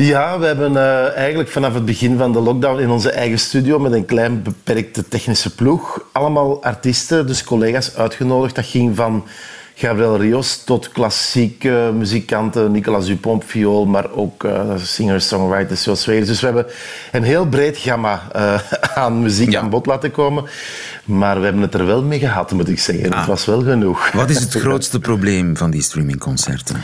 Ja, 0.00 0.38
we 0.38 0.46
hebben 0.46 0.72
uh, 0.72 1.16
eigenlijk 1.16 1.48
vanaf 1.48 1.74
het 1.74 1.84
begin 1.84 2.18
van 2.18 2.32
de 2.32 2.40
lockdown 2.40 2.80
in 2.80 2.90
onze 2.90 3.10
eigen 3.10 3.38
studio 3.38 3.78
met 3.78 3.92
een 3.92 4.04
klein 4.04 4.42
beperkte 4.42 5.08
technische 5.08 5.54
ploeg 5.54 6.04
allemaal 6.12 6.62
artiesten, 6.62 7.26
dus 7.26 7.44
collega's 7.44 7.96
uitgenodigd. 7.96 8.54
Dat 8.54 8.66
ging 8.66 8.96
van 8.96 9.26
Gabriel 9.74 10.16
Rios 10.16 10.64
tot 10.64 10.88
klassieke 10.88 11.90
muzikanten, 11.94 12.72
Nicolas 12.72 13.06
Dupont 13.06 13.44
viool, 13.44 13.86
maar 13.86 14.12
ook 14.12 14.44
uh, 14.44 14.76
singer-songwriters 14.76 15.84
Jos 15.84 16.04
Wegers. 16.04 16.28
Dus 16.28 16.40
we 16.40 16.46
hebben 16.46 16.66
een 17.12 17.22
heel 17.22 17.46
breed 17.46 17.78
gamma 17.78 18.22
uh, 18.36 18.58
aan 18.94 19.22
muziek 19.22 19.50
ja. 19.50 19.60
aan 19.60 19.70
bod 19.70 19.86
laten 19.86 20.10
komen. 20.10 20.44
Maar 21.04 21.38
we 21.38 21.44
hebben 21.44 21.62
het 21.62 21.74
er 21.74 21.86
wel 21.86 22.02
mee 22.02 22.18
gehad, 22.18 22.52
moet 22.52 22.68
ik 22.68 22.78
zeggen. 22.78 23.12
Ah. 23.12 23.18
Het 23.18 23.26
was 23.26 23.44
wel 23.44 23.62
genoeg. 23.62 24.10
Wat 24.12 24.30
is 24.30 24.40
het 24.40 24.54
grootste 24.64 25.00
probleem 25.00 25.56
van 25.56 25.70
die 25.70 25.82
streamingconcerten? 25.82 26.82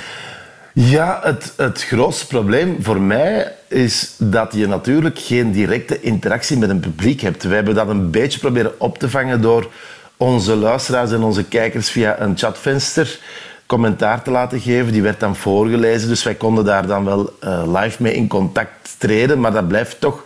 Ja, 0.77 1.21
het, 1.23 1.53
het 1.57 1.83
grootste 1.83 2.27
probleem 2.27 2.77
voor 2.81 3.01
mij 3.01 3.53
is 3.69 4.15
dat 4.19 4.53
je 4.55 4.67
natuurlijk 4.67 5.19
geen 5.19 5.53
directe 5.53 6.01
interactie 6.01 6.59
met 6.59 6.71
een 6.71 6.81
publiek 6.81 7.21
hebt. 7.21 7.43
We 7.43 7.55
hebben 7.55 7.75
dat 7.75 7.89
een 7.89 8.11
beetje 8.11 8.39
proberen 8.39 8.81
op 8.81 8.99
te 8.99 9.11
vangen 9.11 9.41
door 9.41 9.71
onze 10.17 10.57
luisteraars 10.57 11.13
en 11.13 11.23
onze 11.23 11.45
kijkers 11.45 11.91
via 11.91 12.21
een 12.21 12.39
chatvenster 12.39 13.19
commentaar 13.67 14.23
te 14.23 14.31
laten 14.31 14.61
geven. 14.61 14.93
Die 14.93 15.03
werd 15.03 15.21
dan 15.21 15.37
voorgelezen, 15.37 16.09
dus 16.09 16.23
wij 16.23 16.35
konden 16.35 16.65
daar 16.65 16.87
dan 16.87 17.05
wel 17.05 17.37
uh, 17.45 17.81
live 17.81 18.03
mee 18.03 18.15
in 18.15 18.29
contact 18.29 18.95
treden. 18.99 19.41
Maar 19.41 19.53
dat 19.53 19.69
blijft 19.69 20.01
toch 20.01 20.25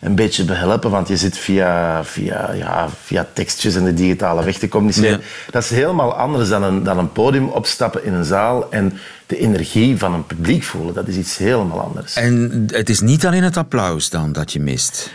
een 0.00 0.14
beetje 0.14 0.44
behelpen, 0.44 0.90
want 0.90 1.08
je 1.08 1.16
zit 1.16 1.38
via, 1.38 2.04
via, 2.04 2.52
ja, 2.52 2.88
via 3.02 3.26
tekstjes 3.32 3.74
en 3.74 3.84
de 3.84 3.94
digitale 3.94 4.44
weg 4.44 4.58
te 4.58 4.68
communiceren. 4.68 5.20
Dat 5.50 5.62
is 5.62 5.70
helemaal 5.70 6.14
anders 6.14 6.48
dan 6.48 6.62
een, 6.62 6.82
dan 6.82 6.98
een 6.98 7.12
podium 7.12 7.48
opstappen 7.48 8.04
in 8.04 8.12
een 8.12 8.24
zaal 8.24 8.70
en 8.70 8.98
de 9.26 9.38
energie 9.38 9.98
van 9.98 10.14
een 10.14 10.26
publiek 10.26 10.62
voelen. 10.62 10.94
Dat 10.94 11.08
is 11.08 11.16
iets 11.16 11.36
helemaal 11.36 11.80
anders. 11.80 12.14
En 12.14 12.64
het 12.72 12.88
is 12.88 13.00
niet 13.00 13.26
alleen 13.26 13.42
het 13.42 13.56
applaus 13.56 14.10
dan 14.10 14.32
dat 14.32 14.52
je 14.52 14.60
mist? 14.60 15.10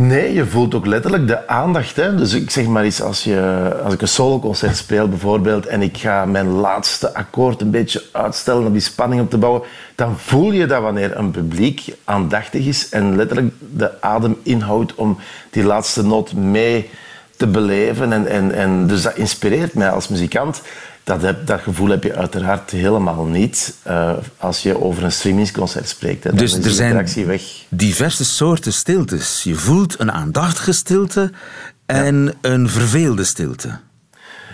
Nee, 0.00 0.32
je 0.32 0.46
voelt 0.46 0.74
ook 0.74 0.86
letterlijk 0.86 1.26
de 1.26 1.48
aandacht. 1.48 1.96
Hè? 1.96 2.14
Dus 2.14 2.32
ik 2.32 2.50
zeg 2.50 2.66
maar 2.66 2.84
eens, 2.84 3.02
als, 3.02 3.24
je, 3.24 3.72
als 3.84 3.94
ik 3.94 4.00
een 4.00 4.08
soloconcert 4.08 4.76
speel 4.76 5.08
bijvoorbeeld 5.08 5.66
en 5.66 5.82
ik 5.82 5.96
ga 5.96 6.24
mijn 6.24 6.48
laatste 6.48 7.14
akkoord 7.14 7.60
een 7.60 7.70
beetje 7.70 8.02
uitstellen 8.12 8.66
om 8.66 8.72
die 8.72 8.80
spanning 8.80 9.20
op 9.20 9.30
te 9.30 9.38
bouwen, 9.38 9.62
dan 9.94 10.18
voel 10.18 10.52
je 10.52 10.66
dat 10.66 10.82
wanneer 10.82 11.16
een 11.16 11.30
publiek 11.30 11.94
aandachtig 12.04 12.66
is 12.66 12.88
en 12.88 13.16
letterlijk 13.16 13.54
de 13.74 14.02
adem 14.02 14.36
inhoudt 14.42 14.94
om 14.94 15.18
die 15.50 15.64
laatste 15.64 16.04
noot 16.04 16.32
mee 16.32 16.90
te 17.36 17.46
beleven. 17.46 18.12
En, 18.12 18.26
en, 18.26 18.52
en 18.52 18.86
dus 18.86 19.02
dat 19.02 19.16
inspireert 19.16 19.74
mij 19.74 19.90
als 19.90 20.08
muzikant. 20.08 20.62
Dat, 21.08 21.22
heb, 21.22 21.46
dat 21.46 21.60
gevoel 21.60 21.88
heb 21.88 22.02
je 22.02 22.14
uiteraard 22.14 22.70
helemaal 22.70 23.24
niet 23.24 23.74
uh, 23.86 24.12
als 24.36 24.62
je 24.62 24.82
over 24.82 25.04
een 25.04 25.12
streamingsconcert 25.12 25.88
spreekt. 25.88 26.24
Hè. 26.24 26.30
Dan 26.30 26.38
dus 26.38 26.54
er 26.54 26.70
zijn 26.70 27.26
weg. 27.26 27.42
diverse 27.68 28.24
soorten 28.24 28.72
stiltes. 28.72 29.42
Je 29.42 29.54
voelt 29.54 30.00
een 30.00 30.12
aandachtige 30.12 30.72
stilte 30.72 31.30
en 31.86 32.24
ja. 32.24 32.50
een 32.50 32.68
verveelde 32.68 33.24
stilte. 33.24 33.78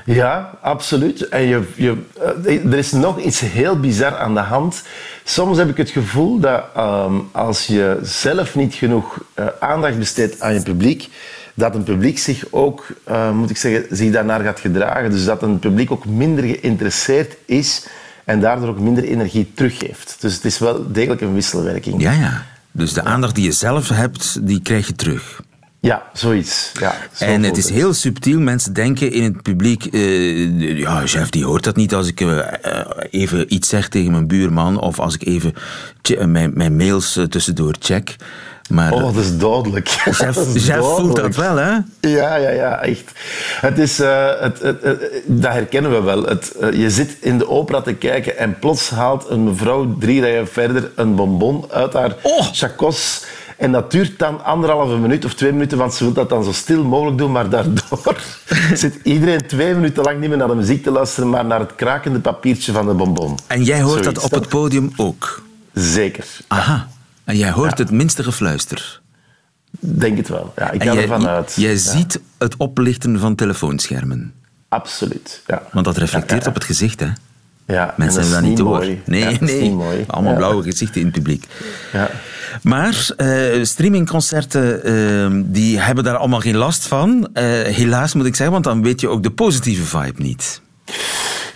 Ja, 0.05 0.59
absoluut. 0.61 1.29
En 1.29 1.43
je, 1.43 1.63
je, 1.75 1.97
er 2.45 2.79
is 2.79 2.93
nog 2.93 3.21
iets 3.21 3.41
heel 3.41 3.81
bizar 3.81 4.17
aan 4.17 4.35
de 4.35 4.41
hand. 4.41 4.83
Soms 5.25 5.59
heb 5.59 5.69
ik 5.69 5.77
het 5.77 5.91
gevoel 5.91 6.39
dat 6.39 6.65
um, 6.77 7.29
als 7.33 7.67
je 7.67 7.99
zelf 8.03 8.55
niet 8.55 8.75
genoeg 8.75 9.19
uh, 9.35 9.47
aandacht 9.61 9.99
besteedt 9.99 10.41
aan 10.41 10.55
je 10.55 10.63
publiek, 10.63 11.09
dat 11.55 11.75
een 11.75 11.83
publiek 11.83 12.19
zich 12.19 12.45
ook, 12.51 12.87
uh, 13.09 13.31
moet 13.31 13.51
ik 13.51 13.57
zeggen, 13.57 13.97
zich 13.97 14.13
daarnaar 14.13 14.41
gaat 14.41 14.61
gedragen. 14.61 15.11
Dus 15.11 15.25
dat 15.25 15.43
een 15.43 15.59
publiek 15.59 15.91
ook 15.91 16.07
minder 16.07 16.45
geïnteresseerd 16.45 17.37
is 17.45 17.87
en 18.25 18.41
daardoor 18.41 18.69
ook 18.69 18.81
minder 18.81 19.05
energie 19.05 19.53
teruggeeft. 19.55 20.17
Dus 20.21 20.35
het 20.35 20.45
is 20.45 20.59
wel 20.59 20.93
degelijk 20.93 21.21
een 21.21 21.35
wisselwerking. 21.35 22.03
Ja, 22.03 22.13
ja. 22.13 22.45
Dus 22.73 22.93
de 22.93 23.03
aandacht 23.03 23.35
die 23.35 23.45
je 23.45 23.53
zelf 23.53 23.89
hebt, 23.89 24.47
die 24.47 24.63
krijg 24.63 24.87
je 24.87 24.95
terug. 24.95 25.43
Ja, 25.81 26.03
zoiets. 26.13 26.73
Ja, 26.81 26.97
zo 27.13 27.25
en 27.25 27.43
het 27.43 27.57
is 27.57 27.71
heel 27.71 27.95
subtiel. 27.95 28.41
Mensen 28.41 28.73
denken 28.73 29.13
in 29.13 29.23
het 29.23 29.43
publiek... 29.43 29.89
Uh, 29.91 30.79
ja, 30.79 31.07
chef, 31.07 31.31
die 31.31 31.45
hoort 31.45 31.65
dat 31.65 31.77
niet 31.77 31.95
als 31.95 32.09
ik 32.09 32.21
uh, 32.21 32.39
even 33.11 33.55
iets 33.55 33.69
zeg 33.69 33.89
tegen 33.89 34.13
mijn 34.13 34.27
buurman... 34.27 34.81
of 34.81 34.99
als 34.99 35.15
ik 35.15 35.27
even 35.27 35.55
mijn, 36.31 36.51
mijn 36.55 36.77
mails 36.77 37.19
tussendoor 37.29 37.75
check. 37.79 38.17
Maar, 38.69 38.93
oh, 38.93 39.03
dat 39.03 39.17
is 39.17 39.39
dodelijk. 39.39 39.89
Chef, 40.11 40.37
voelt 40.77 41.17
dat 41.17 41.37
wel, 41.37 41.57
hè? 41.57 41.71
Ja, 42.01 42.37
ja, 42.37 42.51
ja, 42.51 42.83
echt. 42.83 43.13
Het 43.61 43.79
is, 43.79 44.01
uh, 44.01 44.27
het, 44.41 44.61
het, 44.61 45.01
dat 45.27 45.53
herkennen 45.53 45.91
we 45.91 46.03
wel. 46.03 46.23
Het, 46.23 46.55
uh, 46.61 46.73
je 46.73 46.91
zit 46.91 47.17
in 47.21 47.39
de 47.39 47.49
opera 47.49 47.81
te 47.81 47.95
kijken 47.95 48.39
en 48.39 48.59
plots 48.59 48.91
haalt 48.91 49.29
een 49.29 49.45
mevrouw 49.45 49.97
drie 49.99 50.21
rijen 50.21 50.49
verder 50.49 50.91
een 50.95 51.15
bonbon 51.15 51.65
uit 51.71 51.93
haar 51.93 52.17
oh. 52.23 52.47
chacos. 52.53 53.25
En 53.57 53.73
dat 53.73 53.91
duurt 53.91 54.19
dan 54.19 54.45
anderhalve 54.45 54.97
minuut 54.97 55.25
of 55.25 55.35
twee 55.35 55.53
minuten, 55.53 55.79
want 55.79 55.95
ze 55.95 56.05
wil 56.05 56.13
dat 56.13 56.29
dan 56.29 56.45
zo 56.45 56.53
stil 56.53 56.85
mogelijk 56.85 57.19
doen. 57.19 57.33
Maar 57.33 57.49
daardoor 57.49 58.17
zit 58.75 58.99
iedereen 59.03 59.47
twee 59.47 59.75
minuten 59.75 60.03
lang 60.03 60.21
niet 60.21 60.29
meer 60.29 60.39
naar 60.39 60.49
de 60.49 60.55
muziek 60.55 60.83
te 60.83 60.91
luisteren, 60.91 61.31
maar 61.31 61.45
naar 61.45 61.61
het 61.61 61.75
krakende 61.75 62.19
papiertje 62.19 62.73
van 62.73 62.87
de 62.87 62.95
bonbon. 62.95 63.39
En 63.47 63.63
jij 63.63 63.83
hoort 63.83 64.05
Zoiets. 64.05 64.23
dat 64.23 64.33
op 64.33 64.41
het 64.41 64.49
podium 64.49 64.93
ook? 64.97 65.43
Zeker. 65.73 66.27
Aha. 66.49 66.89
En 67.25 67.37
jij 67.37 67.51
hoort 67.51 67.79
het 67.79 67.91
minste 67.91 68.23
gefluister? 68.23 69.01
Denk 69.81 70.17
het 70.17 70.29
wel. 70.29 70.53
Ja, 70.57 70.71
ik 70.71 70.83
ga 70.83 70.97
ervan 70.97 71.29
uit. 71.29 71.55
Jij 71.57 71.77
ziet 71.77 72.21
het 72.39 72.57
oplichten 72.57 73.19
van 73.19 73.35
telefoonschermen? 73.35 74.35
Absoluut, 74.69 75.43
ja. 75.47 75.63
Want 75.73 75.85
dat 75.85 75.97
reflecteert 75.97 76.47
op 76.47 76.55
het 76.55 76.65
gezicht, 76.65 77.01
hè? 77.01 77.09
Ja, 77.67 77.95
Mensen 77.97 78.21
hebben 78.21 78.41
dat 78.41 78.49
niet 78.49 78.59
door. 78.59 78.77
Mooi. 78.77 79.03
Nee, 79.07 79.37
nee. 79.41 79.73
Mooi. 79.73 80.05
Allemaal 80.07 80.35
blauwe 80.35 80.63
gezichten 80.63 81.01
in 81.01 81.07
het 81.07 81.15
publiek. 81.15 81.47
Ja. 81.93 82.11
Maar 82.63 83.09
uh, 83.17 83.65
streamingconcerten 83.65 84.91
uh, 84.91 85.43
die 85.45 85.81
hebben 85.81 86.05
daar 86.05 86.17
allemaal 86.17 86.41
geen 86.41 86.57
last 86.57 86.87
van. 86.87 87.29
Uh, 87.35 87.43
helaas 87.63 88.15
moet 88.15 88.27
ik 88.27 88.35
zeggen, 88.35 88.53
want 88.53 88.65
dan 88.65 88.83
weet 88.83 89.01
je 89.01 89.09
ook 89.09 89.23
de 89.23 89.31
positieve 89.31 89.83
vibe 89.83 90.23
niet. 90.23 90.61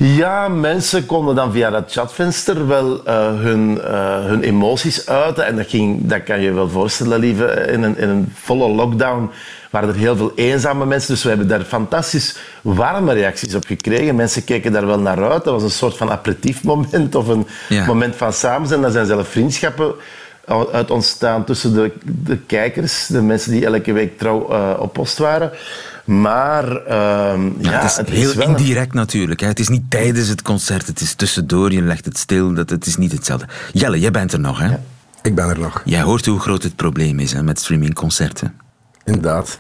Ja, 0.01 0.49
mensen 0.49 1.07
konden 1.07 1.35
dan 1.35 1.53
via 1.53 1.71
dat 1.71 1.93
chatvenster 1.93 2.67
wel 2.67 3.01
uh, 3.07 3.41
hun, 3.41 3.71
uh, 3.77 4.25
hun 4.25 4.43
emoties 4.43 5.07
uiten. 5.07 5.47
En 5.47 5.57
dat, 5.57 5.69
ging, 5.69 6.07
dat 6.07 6.23
kan 6.23 6.41
je 6.41 6.53
wel 6.53 6.69
voorstellen, 6.69 7.19
lieve. 7.19 7.45
In 7.47 7.83
een, 7.83 7.99
in 7.99 8.09
een 8.09 8.33
volle 8.35 8.69
lockdown 8.69 9.31
waren 9.71 9.89
er 9.89 9.95
heel 9.95 10.17
veel 10.17 10.33
eenzame 10.35 10.87
mensen. 10.87 11.13
Dus 11.15 11.23
we 11.23 11.29
hebben 11.29 11.49
daar 11.49 11.61
fantastisch 11.61 12.37
warme 12.63 13.13
reacties 13.13 13.55
op 13.55 13.65
gekregen. 13.65 14.15
Mensen 14.15 14.45
keken 14.45 14.73
daar 14.73 14.87
wel 14.87 15.01
naar 15.01 15.31
uit. 15.31 15.45
Dat 15.45 15.53
was 15.55 15.63
een 15.63 15.71
soort 15.71 15.97
van 15.97 16.11
aperitiefmoment 16.11 17.15
of 17.15 17.29
een 17.29 17.47
ja. 17.69 17.87
moment 17.87 18.17
van 18.17 18.33
samen 18.33 18.69
zijn. 18.69 18.81
Daar 18.81 18.91
zijn 18.91 19.07
zelf 19.07 19.29
vriendschappen 19.29 19.95
uit 20.73 20.91
ontstaan 20.91 21.45
tussen 21.45 21.75
de, 21.75 21.93
de 22.05 22.39
kijkers, 22.39 23.07
de 23.07 23.23
mensen 23.23 23.53
die 23.53 23.67
elke 23.67 23.93
week 23.93 24.19
trouw 24.19 24.51
uh, 24.51 24.75
op 24.79 24.93
post 24.93 25.19
waren. 25.19 25.51
Maar 26.05 26.77
ehm, 26.77 27.51
ja, 27.59 27.71
het 27.71 27.91
is 27.91 27.97
het 27.97 28.09
heel 28.09 28.29
is 28.29 28.35
wel... 28.35 28.49
indirect 28.49 28.95
natuurlijk. 28.95 29.41
Hè. 29.41 29.47
Het 29.47 29.59
is 29.59 29.69
niet 29.69 29.91
tijdens 29.91 30.29
het 30.29 30.43
concert, 30.43 30.87
het 30.87 31.01
is 31.01 31.15
tussendoor, 31.15 31.73
je 31.73 31.83
legt 31.83 32.05
het 32.05 32.19
stil. 32.19 32.55
Dat, 32.55 32.71
het 32.71 32.87
is 32.87 32.97
niet 32.97 33.13
hetzelfde. 33.13 33.47
Jelle, 33.73 33.99
jij 33.99 34.11
bent 34.11 34.33
er 34.33 34.41
nog, 34.41 34.59
hè? 34.59 34.77
Ik 35.23 35.35
ben 35.35 35.49
er 35.49 35.59
nog. 35.59 35.83
Jij 35.85 36.03
hoort 36.03 36.27
hoe 36.27 36.41
groot 36.41 36.63
het 36.63 36.77
probleem 36.77 37.19
is 37.19 37.33
hè, 37.33 37.43
met 37.43 37.61
streamingconcerten. 37.61 38.55
Inderdaad. 39.05 39.59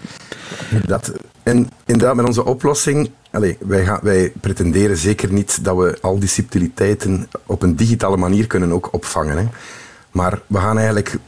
inderdaad. 0.70 1.12
En 1.42 1.70
inderdaad, 1.84 2.16
met 2.16 2.26
onze 2.26 2.44
oplossing, 2.44 3.10
allez, 3.30 3.54
wij, 3.58 3.84
gaan, 3.84 4.00
wij 4.02 4.32
pretenderen 4.40 4.96
zeker 4.96 5.32
niet 5.32 5.64
dat 5.64 5.76
we 5.76 5.98
al 6.00 6.18
die 6.18 6.28
subtiliteiten 6.28 7.28
op 7.46 7.62
een 7.62 7.76
digitale 7.76 8.16
manier 8.16 8.46
kunnen 8.46 8.72
ook 8.72 8.92
opvangen. 8.92 9.36
Hè. 9.36 9.46
Maar 10.10 10.40
we 10.46 10.58
gaan 10.58 10.78
eigenlijk 10.78 11.18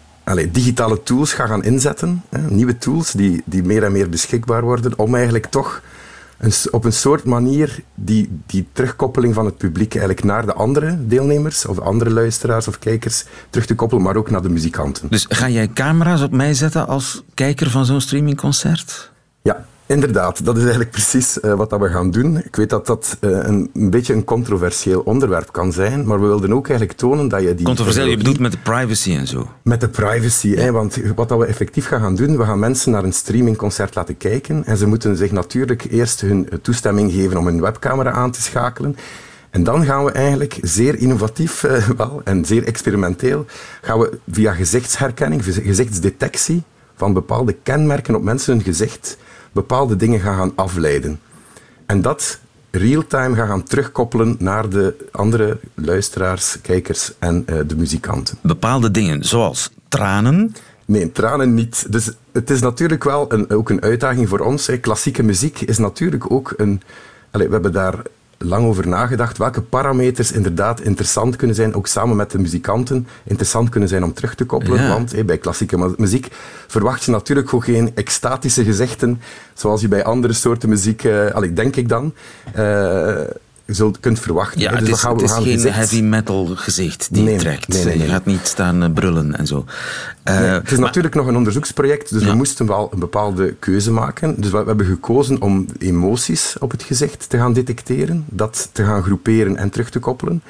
digitale 0.53 1.03
tools 1.03 1.33
gaan, 1.33 1.49
gaan 1.49 1.65
inzetten, 1.65 2.23
hè, 2.29 2.51
nieuwe 2.51 2.79
tools 2.79 3.13
die, 3.13 3.43
die 3.45 3.63
meer 3.63 3.85
en 3.85 3.93
meer 3.93 4.09
beschikbaar 4.09 4.63
worden, 4.63 4.99
om 4.99 5.15
eigenlijk 5.15 5.47
toch 5.47 5.83
een, 6.39 6.53
op 6.71 6.85
een 6.85 6.93
soort 6.93 7.25
manier 7.25 7.83
die, 7.95 8.41
die 8.47 8.69
terugkoppeling 8.73 9.35
van 9.35 9.45
het 9.45 9.57
publiek 9.57 9.95
eigenlijk 9.95 10.25
naar 10.25 10.47
de 10.47 10.53
andere 10.53 11.07
deelnemers 11.07 11.67
of 11.67 11.79
andere 11.79 12.11
luisteraars 12.11 12.69
of 12.69 12.79
kijkers 12.79 13.25
terug 13.51 13.67
te 13.67 13.75
koppelen, 13.75 14.03
maar 14.05 14.17
ook 14.17 14.31
naar 14.31 14.43
de 14.43 14.49
muzikanten. 14.49 15.09
Dus 15.09 15.27
ga 15.29 15.49
jij 15.49 15.69
camera's 15.69 16.23
op 16.23 16.33
mij 16.33 16.55
zetten 16.55 16.87
als 16.87 17.23
kijker 17.35 17.71
van 17.71 17.87
zo'n 17.87 18.01
streamingconcert? 18.01 19.11
Ja, 19.43 19.67
Inderdaad, 19.91 20.45
dat 20.45 20.57
is 20.57 20.61
eigenlijk 20.63 20.91
precies 20.91 21.39
uh, 21.39 21.55
wat 21.55 21.71
dat 21.71 21.81
we 21.81 21.89
gaan 21.89 22.11
doen. 22.11 22.39
Ik 22.39 22.57
weet 22.57 22.71
dat 22.71 22.87
dat 22.87 23.17
uh, 23.21 23.31
een, 23.31 23.71
een, 23.75 23.91
beetje 23.91 24.15
een 24.15 24.25
controversieel 24.25 25.01
onderwerp 25.01 25.53
kan 25.53 25.73
zijn, 25.73 26.07
maar 26.07 26.21
we 26.21 26.27
wilden 26.27 26.53
ook 26.53 26.69
eigenlijk 26.69 26.99
tonen 26.99 27.29
dat 27.29 27.43
je 27.43 27.55
die... 27.55 27.67
Controversieel, 27.67 28.07
je 28.07 28.17
bedoelt 28.17 28.39
met 28.39 28.53
de 28.53 28.59
privacy 28.59 29.15
en 29.17 29.27
zo? 29.27 29.49
Met 29.63 29.81
de 29.81 29.89
privacy, 29.89 30.49
ja. 30.49 30.61
hè, 30.61 30.73
want 30.73 30.97
wat 31.15 31.29
dat 31.29 31.39
we 31.39 31.47
effectief 31.47 31.87
gaan, 31.87 32.01
gaan 32.01 32.15
doen, 32.15 32.37
we 32.37 32.45
gaan 32.45 32.59
mensen 32.59 32.93
naar 32.93 33.05
een 33.05 33.13
streamingconcert 33.13 33.95
laten 33.95 34.17
kijken 34.17 34.65
en 34.65 34.77
ze 34.77 34.87
moeten 34.87 35.17
zich 35.17 35.31
natuurlijk 35.31 35.85
eerst 35.91 36.21
hun 36.21 36.49
toestemming 36.63 37.13
geven 37.13 37.37
om 37.37 37.47
hun 37.47 37.61
webcamera 37.61 38.11
aan 38.11 38.31
te 38.31 38.43
schakelen. 38.43 38.97
En 39.51 39.65
dan 39.65 39.85
gaan 39.85 40.05
we 40.05 40.11
eigenlijk 40.11 40.59
zeer 40.63 40.99
innovatief 40.99 41.63
uh, 41.63 41.89
wel, 41.97 42.21
en 42.25 42.45
zeer 42.45 42.65
experimenteel, 42.65 43.47
gaan 43.83 43.99
we 43.99 44.19
via 44.31 44.53
gezichtsherkenning, 44.53 45.45
gezichtsdetectie 45.45 46.63
van 46.97 47.13
bepaalde 47.13 47.57
kenmerken 47.63 48.15
op 48.15 48.23
mensen 48.23 48.55
hun 48.55 48.63
gezicht 48.63 49.17
bepaalde 49.53 49.97
dingen 49.97 50.21
gaan, 50.21 50.37
gaan 50.37 50.53
afleiden. 50.55 51.21
En 51.87 52.03
dat 52.03 52.39
real-time 52.71 53.37
gaan, 53.37 53.47
gaan 53.47 53.63
terugkoppelen 53.63 54.37
naar 54.39 54.69
de 54.69 55.09
andere 55.13 55.59
luisteraars, 55.75 56.61
kijkers 56.61 57.13
en 57.19 57.45
uh, 57.51 57.59
de 57.67 57.77
muzikanten. 57.77 58.39
Bepaalde 58.43 58.91
dingen, 58.91 59.25
zoals 59.25 59.71
tranen? 59.89 60.55
Nee, 60.85 61.13
tranen 61.13 61.55
niet. 61.55 61.93
Dus 61.93 62.11
het 62.33 62.51
is 62.51 62.61
natuurlijk 62.61 63.05
wel 63.05 63.33
een, 63.33 63.51
ook 63.51 63.71
een 63.71 63.83
uitdaging 63.83 64.29
voor 64.29 64.39
ons. 64.39 64.67
Hè. 64.67 64.79
Klassieke 64.79 65.23
muziek 65.23 65.61
is 65.61 65.79
natuurlijk 65.79 66.31
ook 66.31 66.55
een... 66.57 66.83
Allez, 67.31 67.47
we 67.47 67.53
hebben 67.53 67.73
daar 67.73 68.03
lang 68.45 68.67
over 68.67 68.89
nagedacht 68.89 69.39
welke 69.39 69.63
parameters 69.63 70.33
inderdaad 70.33 70.81
interessant 70.81 71.37
kunnen 71.37 71.57
zijn, 71.57 71.75
ook 71.75 71.87
samen 71.87 72.17
met 72.17 72.31
de 72.31 72.39
muzikanten, 72.39 73.07
interessant 73.25 73.69
kunnen 73.69 73.89
zijn 73.89 74.05
om 74.05 74.13
terug 74.13 74.35
te 74.35 74.45
koppelen. 74.45 74.89
Want 74.89 75.27
bij 75.27 75.39
klassieke 75.39 75.95
muziek 75.97 76.29
verwacht 76.67 77.05
je 77.05 77.11
natuurlijk 77.11 77.55
ook 77.55 77.65
geen 77.65 77.91
extatische 77.95 78.65
gezichten, 78.65 79.21
zoals 79.55 79.81
je 79.81 79.89
bij 79.89 80.05
andere 80.05 80.33
soorten 80.33 80.69
muziek, 80.69 81.07
allee, 81.33 81.53
denk 81.53 81.77
ik 81.77 81.89
dan, 81.89 82.15
uh, 82.57 83.21
zult, 83.75 84.01
kunt 84.01 84.19
verwachten. 84.21 84.61
Ja, 84.61 84.71
dus 84.71 84.79
het 84.81 84.89
is, 84.89 85.01
gaan, 85.01 85.13
het 85.13 85.23
is 85.23 85.31
gaan 85.31 85.43
geen 85.43 85.53
gezicht... 85.53 85.75
heavy 85.75 86.01
metal 86.01 86.47
gezicht 86.47 87.09
die 87.15 87.23
Nee, 87.23 87.37
trekt. 87.39 87.69
nee, 87.69 87.85
nee. 87.85 87.99
Je 87.99 88.07
gaat 88.07 88.25
niet 88.27 88.47
staan 88.47 88.83
uh, 88.83 88.91
brullen 88.95 89.37
en 89.39 89.47
zo. 89.47 89.65
Uh, 90.25 90.39
Nee, 90.39 90.49
het 90.49 90.65
is 90.71 90.71
maar- 90.71 90.81
natuurlijk 90.87 91.15
nog 91.15 91.27
een 91.27 91.37
onderzoeksproject, 91.37 92.11
dus 92.13 92.23
Ja. 92.23 92.29
we 92.29 92.35
moesten 92.35 92.67
wel 92.67 92.89
een 92.93 92.99
bepaalde 92.99 93.55
keuze 93.59 93.91
maken. 93.93 94.41
Dus 94.41 94.51
we, 94.51 94.59
we 94.59 94.67
hebben 94.67 94.87
gekozen 94.87 95.43
om 95.43 95.67
emoties 95.79 96.57
op 96.59 96.71
het 96.71 96.83
gezicht 96.83 97.29
te 97.31 97.37
gaan 97.37 97.53
detecteren, 97.53 98.25
dat 98.29 98.69
te 98.73 98.85
gaan 98.85 99.03
groeperen 99.03 99.57
en 99.57 99.71
terug 99.71 99.91
te 99.91 99.99
koppelen. 99.99 100.43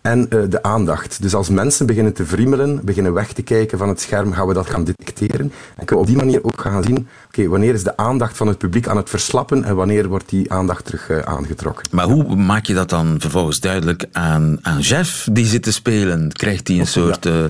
En 0.00 0.30
eh, 0.30 0.40
de 0.48 0.62
aandacht. 0.62 1.22
Dus 1.22 1.34
als 1.34 1.48
mensen 1.48 1.86
beginnen 1.86 2.12
te 2.12 2.26
vriemelen, 2.26 2.80
beginnen 2.84 3.12
weg 3.12 3.32
te 3.32 3.42
kijken 3.42 3.78
van 3.78 3.88
het 3.88 4.00
scherm, 4.00 4.32
gaan 4.32 4.46
we 4.46 4.54
dat 4.54 4.70
gaan 4.70 4.84
detecteren. 4.84 5.52
En 5.76 5.84
kunnen 5.84 5.94
we 5.94 6.00
op 6.00 6.06
die 6.06 6.16
manier 6.16 6.44
ook 6.44 6.60
gaan 6.60 6.82
zien, 6.82 7.08
oké, 7.26 7.48
wanneer 7.48 7.74
is 7.74 7.84
de 7.84 7.96
aandacht 7.96 8.36
van 8.36 8.46
het 8.46 8.58
publiek 8.58 8.88
aan 8.88 8.96
het 8.96 9.10
verslappen 9.10 9.64
en 9.64 9.76
wanneer 9.76 10.08
wordt 10.08 10.28
die 10.28 10.52
aandacht 10.52 10.84
terug 10.84 11.10
eh, 11.10 11.18
aangetrokken. 11.18 11.86
Maar 11.90 12.04
hoe 12.04 12.36
maak 12.36 12.66
je 12.66 12.74
dat 12.74 12.88
dan 12.88 13.16
vervolgens 13.18 13.60
duidelijk 13.60 14.06
aan, 14.12 14.58
aan 14.62 14.80
Jeff 14.80 15.28
die 15.32 15.46
zit 15.46 15.62
te 15.62 15.72
spelen? 15.72 16.32
Krijgt 16.32 16.68
hij 16.68 16.78
een 16.78 16.86
soort 16.86 17.26
eh, 17.26 17.44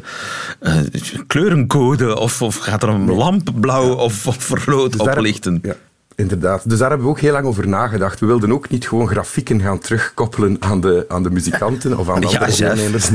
kleurencode 1.26 2.18
of, 2.18 2.42
of 2.42 2.56
gaat 2.56 2.82
er 2.82 2.88
een 2.88 3.10
lamp 3.10 3.50
blauw 3.60 3.94
of, 3.94 4.26
of 4.26 4.64
rood 4.64 4.92
Dus 4.92 5.00
oplichten? 5.00 5.58
Ja, 5.62 5.74
inderdaad. 6.18 6.68
Dus 6.70 6.78
daar 6.78 6.88
hebben 6.88 7.06
we 7.06 7.12
ook 7.12 7.20
heel 7.20 7.32
lang 7.32 7.46
over 7.46 7.68
nagedacht. 7.68 8.20
We 8.20 8.26
wilden 8.26 8.52
ook 8.52 8.68
niet 8.68 8.88
gewoon 8.88 9.08
grafieken 9.08 9.60
gaan 9.60 9.78
terugkoppelen 9.78 10.56
aan 10.60 10.80
de, 10.80 11.04
aan 11.08 11.22
de 11.22 11.30
muzikanten 11.30 11.98
of 11.98 12.08
aan 12.08 12.20
de 12.20 12.26
Ja. 12.30 12.38
Dat 12.38 12.48
is, 12.48 13.10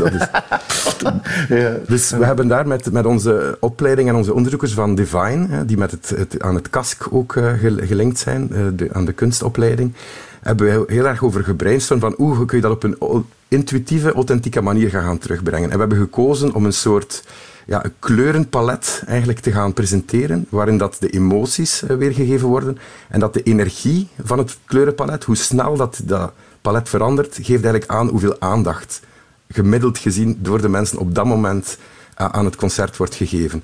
Ja. 1.57 1.77
dus 1.87 2.11
we 2.11 2.25
hebben 2.25 2.47
daar 2.47 2.67
met, 2.67 2.91
met 2.91 3.05
onze 3.05 3.57
opleiding 3.59 4.09
en 4.09 4.15
onze 4.15 4.33
onderzoekers 4.33 4.73
van 4.73 4.95
Divine, 4.95 5.47
hè, 5.47 5.65
die 5.65 5.77
met 5.77 5.91
het, 5.91 6.09
het, 6.09 6.41
aan 6.41 6.55
het 6.55 6.69
KASK 6.69 7.07
ook 7.11 7.35
eh, 7.35 7.51
gel- 7.59 7.77
gelinkt 7.81 8.19
zijn, 8.19 8.49
eh, 8.51 8.59
de, 8.75 8.89
aan 8.93 9.05
de 9.05 9.13
kunstopleiding, 9.13 9.93
hebben 10.41 10.65
we 10.65 10.93
heel, 10.93 11.05
erg 11.05 11.23
over 11.23 11.43
gebrainstormd 11.43 12.01
van 12.03 12.13
hoe 12.17 12.45
kun 12.45 12.57
je 12.57 12.63
dat 12.63 12.71
op 12.71 12.83
een 12.83 13.25
intuïtieve, 13.47 14.13
authentieke 14.13 14.61
manier 14.61 14.89
gaan, 14.89 15.03
gaan 15.03 15.17
terugbrengen. 15.17 15.69
En 15.69 15.73
we 15.73 15.79
hebben 15.79 15.97
gekozen 15.97 16.53
om 16.53 16.65
een 16.65 16.73
soort 16.73 17.23
ja, 17.65 17.85
een 17.85 17.93
kleurenpalet 17.99 19.03
eigenlijk 19.07 19.39
te 19.39 19.51
gaan 19.51 19.73
presenteren, 19.73 20.45
waarin 20.49 20.77
dat 20.77 20.97
de 20.99 21.09
emoties 21.09 21.83
eh, 21.83 21.95
weergegeven 21.97 22.47
worden 22.47 22.77
en 23.09 23.19
dat 23.19 23.33
de 23.33 23.43
energie 23.43 24.07
van 24.23 24.37
het 24.37 24.57
kleurenpalet, 24.65 25.23
hoe 25.23 25.35
snel 25.35 25.75
dat, 25.77 26.01
dat 26.03 26.33
palet 26.61 26.89
verandert, 26.89 27.35
geeft 27.35 27.63
eigenlijk 27.63 27.87
aan 27.87 28.07
hoeveel 28.07 28.35
aandacht 28.39 29.01
gemiddeld 29.49 29.97
gezien 29.97 30.37
door 30.41 30.61
de 30.61 30.69
mensen 30.69 30.97
op 30.97 31.15
dat 31.15 31.25
moment 31.25 31.77
eh, 32.15 32.25
aan 32.31 32.45
het 32.45 32.55
concert 32.55 32.97
wordt 32.97 33.15
gegeven. 33.15 33.63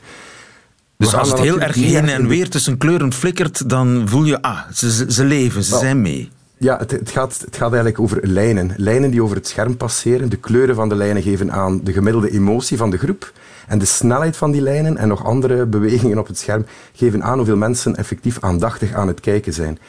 Dus 0.98 1.14
als 1.16 1.30
het 1.30 1.40
heel 1.40 1.60
erg 1.60 1.76
heen 1.76 2.10
en 2.10 2.28
weer 2.28 2.50
tussen 2.50 2.78
kleuren 2.78 3.14
flikkert, 3.14 3.70
dan 3.70 4.04
voel 4.06 4.24
je, 4.24 4.42
ah, 4.42 4.60
ze, 4.74 5.06
ze- 5.12 5.24
leven, 5.26 5.64
ze 5.64 5.78
zijn 5.78 6.02
mee. 6.02 6.32
Ja, 6.58 6.78
het, 6.78 6.92
het, 6.92 7.10
gaat, 7.10 7.38
het 7.46 7.56
gaat 7.56 7.70
eigenlijk 7.70 8.00
over 8.00 8.28
lijnen. 8.28 8.74
Lijnen 8.78 9.12
die 9.12 9.24
over 9.24 9.36
het 9.36 9.48
scherm 9.48 9.78
passeren. 9.78 10.30
De 10.30 10.38
kleuren 10.38 10.76
van 10.76 10.90
de 10.90 10.96
lijnen 10.96 11.24
geven 11.24 11.52
aan 11.52 11.84
de 11.84 11.94
gemiddelde 11.94 12.32
emotie 12.32 12.78
van 12.78 12.90
de 12.90 12.98
groep. 12.98 13.32
En 13.70 13.80
de 13.80 13.86
snelheid 13.86 14.38
van 14.38 14.52
die 14.52 14.62
lijnen 14.62 14.98
en 14.98 15.08
nog 15.08 15.26
andere 15.26 15.66
bewegingen 15.66 16.18
op 16.18 16.28
het 16.28 16.38
scherm 16.38 16.66
geven 16.94 17.24
aan 17.24 17.38
hoeveel 17.38 17.58
mensen 17.58 17.96
effectief 17.96 18.38
aandachtig 18.40 18.94
aan 18.94 19.08
het 19.08 19.20
kijken 19.20 19.54
zijn. 19.54 19.80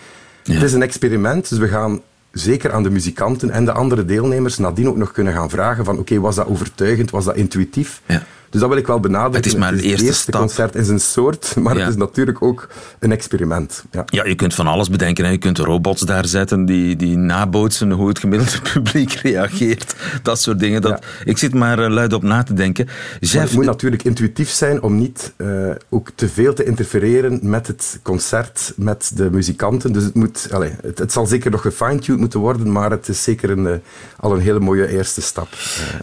Het 0.43 0.63
is 0.63 0.73
een 0.73 0.83
experiment, 0.83 1.49
dus 1.49 1.59
we 1.59 1.69
gaan 1.69 2.01
zeker 2.33 2.73
aan 2.73 2.83
de 2.83 2.91
muzikanten 2.91 3.51
en 3.51 3.65
de 3.65 3.73
andere 3.73 4.05
deelnemers 4.05 4.59
nadien 4.59 4.89
ook 4.89 4.97
nog 4.97 5.13
kunnen 5.13 5.33
gaan 5.33 5.51
vragen 5.51 5.85
van 5.85 5.99
oké, 5.99 6.21
was 6.21 6.35
dat 6.35 6.47
overtuigend, 6.47 7.11
was 7.11 7.25
dat 7.25 7.37
intuïtief? 7.37 8.01
Ja. 8.07 8.23
Dus 8.51 8.61
dat 8.61 8.69
wil 8.69 8.79
ik 8.79 8.87
wel 8.87 9.01
benadrukken. 9.01 9.37
Het 9.43 9.47
is 9.53 9.55
maar 9.59 9.69
een 9.69 9.75
het 9.77 9.85
eerste 9.85 10.05
eerste 10.07 10.23
stap. 10.23 10.41
concert 10.41 10.75
in 10.75 10.85
zijn 10.85 11.01
soort, 11.01 11.55
maar 11.63 11.75
Ja. 11.75 11.81
het 11.81 11.91
is 11.91 11.97
natuurlijk 11.97 12.43
ook 12.43 12.69
een 12.99 13.13
experiment. 13.13 13.85
Ja. 13.91 14.05
Ja, 14.07 14.25
je 14.25 14.35
kunt 14.35 14.55
van 14.55 14.67
alles 14.67 14.91
bedenken. 14.91 15.25
Hè. 15.25 15.31
Je 15.31 15.39
kunt 15.39 15.59
robots 15.59 16.03
daar 16.03 16.27
zetten 16.27 16.65
die, 16.65 16.97
die 16.97 17.17
nabootsen 17.17 17.91
hoe 17.91 18.09
het 18.09 18.19
gemiddelde 18.19 18.61
publiek 18.73 19.13
reageert. 19.13 19.95
Dat 20.23 20.41
soort 20.41 20.59
dingen. 20.59 20.83
Dat, 20.83 21.05
Ik 21.25 21.39
zit 21.39 21.55
maar 21.55 21.79
eh, 21.79 21.91
luid 21.91 22.13
op 22.13 22.23
na 22.23 22.43
te 22.43 22.55
denken. 22.55 22.89
Jeff, 23.21 23.45
het 23.45 23.53
moet 23.53 23.65
natuurlijk 23.65 24.03
intuïtief 24.03 24.51
zijn 24.51 24.83
om 24.83 24.99
niet 24.99 25.33
eh, 25.37 25.47
ook 25.89 26.11
te 26.15 26.29
veel 26.29 26.55
te 26.55 26.65
interfereren 26.65 27.39
met 27.43 27.67
het 27.67 28.01
concert, 28.03 28.73
met 28.77 29.11
de 29.15 29.31
muzikanten. 29.31 29.93
Dus 29.93 30.05
het, 30.05 30.15
moet, 30.15 30.49
allez, 30.53 30.73
het, 30.83 30.99
het 30.99 31.13
zal 31.13 31.27
zeker 31.27 31.51
nog 31.51 31.61
gefine-tuned 31.61 32.21
moeten 32.21 32.41
worden, 32.41 32.73
maar 32.73 32.91
het 32.91 33.09
is 33.09 33.23
zeker 33.23 33.51
een, 33.51 33.67
eh, 33.67 33.75
al 34.17 34.33
een 34.35 34.41
hele 34.41 34.61
mooie 34.61 34.89
eerste 34.89 35.21
stap. 35.21 35.49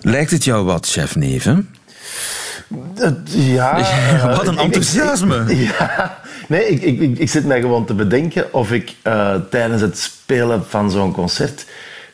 Lijkt 0.01 0.31
het 0.31 0.43
jou 0.43 0.65
wat, 0.65 0.87
chef 0.87 1.15
Neven? 1.15 1.69
Dat- 2.93 3.13
ja, 3.57 3.73
Wat 4.35 4.47
een 4.47 4.53
ik- 4.53 4.59
ik- 4.59 4.65
enthousiasme. 4.65 5.43
Ja, 5.79 6.19
nee, 6.47 6.67
ik, 6.67 6.81
ik, 6.81 6.99
ik, 6.99 7.17
ik 7.17 7.29
zit 7.29 7.45
mij 7.45 7.61
gewoon 7.61 7.85
te 7.85 7.93
bedenken 7.93 8.53
of 8.53 8.71
ik 8.71 8.95
eh, 9.01 9.35
tijdens 9.49 9.81
het 9.81 9.97
spelen 9.97 10.63
van 10.67 10.91
zo'n 10.91 11.11
concert 11.11 11.65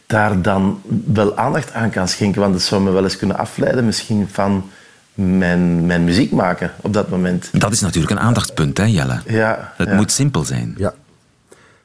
daar 0.06 0.42
dan 0.42 0.82
wel 1.06 1.38
aandacht 1.38 1.74
aan 1.74 1.90
kan 1.90 2.08
schenken. 2.08 2.42
Want 2.42 2.54
dat 2.54 2.62
zou 2.62 2.82
me 2.82 2.92
wel 2.92 3.04
eens 3.04 3.18
kunnen 3.18 3.38
afleiden 3.38 3.86
misschien 3.86 4.28
van 4.32 4.70
mijn, 5.14 5.86
mijn 5.86 6.04
muziek 6.04 6.32
maken 6.32 6.72
op 6.82 6.94
dat 6.94 7.10
moment. 7.10 7.50
Dat 7.52 7.72
is 7.72 7.82
natuurlijk 7.82 8.12
een 8.12 8.20
aandachtspunt, 8.20 8.78
hè, 8.78 8.84
Jelle? 8.84 9.20
Ja, 9.28 9.74
Het 9.78 9.88
ja. 9.88 9.96
moet 9.96 10.12
simpel 10.12 10.44
zijn. 10.44 10.74
ja, 10.78 10.94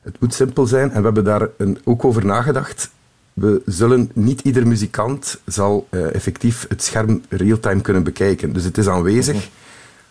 het 0.03 0.21
moet 0.21 0.35
simpel 0.35 0.67
zijn 0.67 0.91
en 0.91 0.99
we 0.99 1.05
hebben 1.05 1.25
daar 1.25 1.47
een, 1.59 1.79
ook 1.85 2.05
over 2.05 2.25
nagedacht. 2.25 2.91
We 3.39 3.63
zullen, 3.67 4.11
niet 4.15 4.41
ieder 4.41 4.67
muzikant 4.67 5.39
zal 5.47 5.87
eh, 5.91 6.15
effectief 6.15 6.67
het 6.69 6.83
scherm 6.83 7.23
real-time 7.29 7.81
kunnen 7.81 8.03
bekijken. 8.03 8.53
Dus 8.53 8.65
het 8.65 8.79
is 8.79 8.89
aanwezig. 8.89 9.49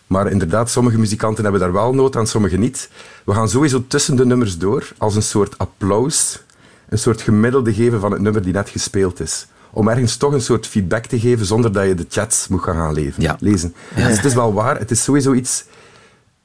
Maar 0.06 0.30
inderdaad, 0.30 0.70
sommige 0.70 0.98
muzikanten 0.98 1.42
hebben 1.42 1.60
daar 1.60 1.72
wel 1.72 1.94
nood 1.94 2.16
aan, 2.16 2.26
sommige 2.26 2.56
niet. 2.56 2.90
We 3.24 3.32
gaan 3.34 3.48
sowieso 3.48 3.84
tussen 3.86 4.16
de 4.16 4.26
nummers 4.26 4.58
door 4.58 4.92
als 4.98 5.14
een 5.16 5.22
soort 5.22 5.58
applaus, 5.58 6.42
een 6.88 6.98
soort 6.98 7.20
gemiddelde 7.22 7.74
geven 7.74 8.00
van 8.00 8.12
het 8.12 8.20
nummer 8.20 8.42
die 8.42 8.52
net 8.52 8.68
gespeeld 8.68 9.20
is. 9.20 9.46
Om 9.70 9.88
ergens 9.88 10.16
toch 10.16 10.32
een 10.32 10.40
soort 10.40 10.66
feedback 10.66 11.04
te 11.06 11.18
geven 11.20 11.46
zonder 11.46 11.72
dat 11.72 11.86
je 11.86 11.94
de 11.94 12.06
chats 12.08 12.48
moet 12.48 12.62
gaan, 12.62 12.92
leven, 12.92 13.22
Ja. 13.22 13.36
lezen. 13.40 13.74
Dus 13.94 14.16
het 14.16 14.24
is 14.24 14.34
wel 14.34 14.52
waar, 14.52 14.78
het 14.78 14.90
is 14.90 15.02
sowieso 15.02 15.32
iets... 15.32 15.64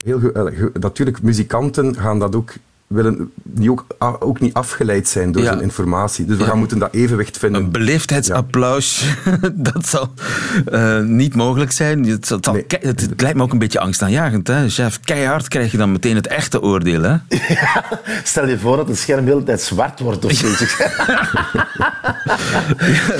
Heel 0.06 0.20
ge- 0.20 0.72
natuurlijk, 0.80 1.22
muzikanten 1.22 1.96
gaan 1.96 2.20
dat 2.20 2.36
ook 2.36 2.54
willen 2.88 3.32
die 3.44 3.72
ook, 3.72 3.86
ook 4.20 4.40
niet 4.40 4.54
afgeleid 4.54 5.08
zijn 5.08 5.32
door 5.32 5.44
zijn 5.44 5.62
informatie. 5.62 6.26
Dus 6.26 6.38
we 6.38 6.44
gaan 6.44 6.58
moeten 6.58 6.80
dat 6.80 6.94
evenwicht 6.94 7.38
vinden. 7.38 7.64
Een 7.64 7.72
beleefdheidsapplaus, 7.72 9.16
dat 9.54 9.88
zal 9.88 10.14
uh, 10.72 11.00
niet 11.00 11.36
mogelijk 11.36 11.72
zijn. 11.72 12.06
Het, 12.06 12.30
het, 12.30 12.52
nee. 12.52 12.66
het, 12.68 13.22
lijkt 13.22 13.38
me 13.38 13.44
ook 13.44 13.52
een 13.52 13.60
beetje 13.60 13.80
angstaanjagend. 13.80 14.48
Hè? 14.48 14.70
Chef, 14.70 15.00
keihard 15.00 15.48
krijg 15.48 15.72
je 15.72 15.78
dan 15.78 15.92
meteen 15.92 16.16
het 16.16 16.28
echte 16.28 16.62
oordeel. 16.62 17.02
Hè? 17.02 17.16
Ja, 17.54 17.84
stel 18.24 18.48
je 18.48 18.60
voor 18.60 18.78
dat 18.78 18.88
het 18.88 18.98
scherm 18.98 19.26
de 19.26 19.32
hele 19.32 19.44
tijd 19.44 19.62
zwart 19.62 20.00
wordt 20.00 20.26
of 20.26 20.32
zoiets. 20.32 20.60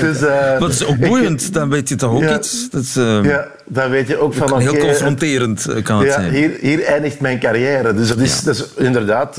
dus, 0.00 0.20
uh, 0.20 0.58
dat 0.58 0.70
is 0.70 0.84
ook 0.84 0.98
boeiend, 0.98 1.52
dan 1.52 1.68
weet 1.68 1.88
je 1.88 1.94
toch 1.94 2.12
ook 2.12 2.22
ja, 2.22 2.36
iets. 2.36 2.70
Dat 2.70 2.82
is, 2.82 2.96
uh, 2.96 3.24
ja, 3.24 3.46
dan 3.66 3.90
weet 3.90 4.08
je 4.08 4.18
ook 4.18 4.34
van... 4.34 4.60
Heel 4.60 4.76
confronterend 4.76 5.82
kan 5.82 5.98
het 5.98 6.06
ja, 6.06 6.12
zijn. 6.12 6.32
Hier, 6.32 6.50
hier 6.60 6.84
eindigt 6.84 7.20
mijn 7.20 7.38
carrière. 7.38 7.94
Dus 7.94 8.08
dat 8.08 8.18
is, 8.18 8.40
dat 8.40 8.54
is 8.54 8.64
inderdaad... 8.76 9.36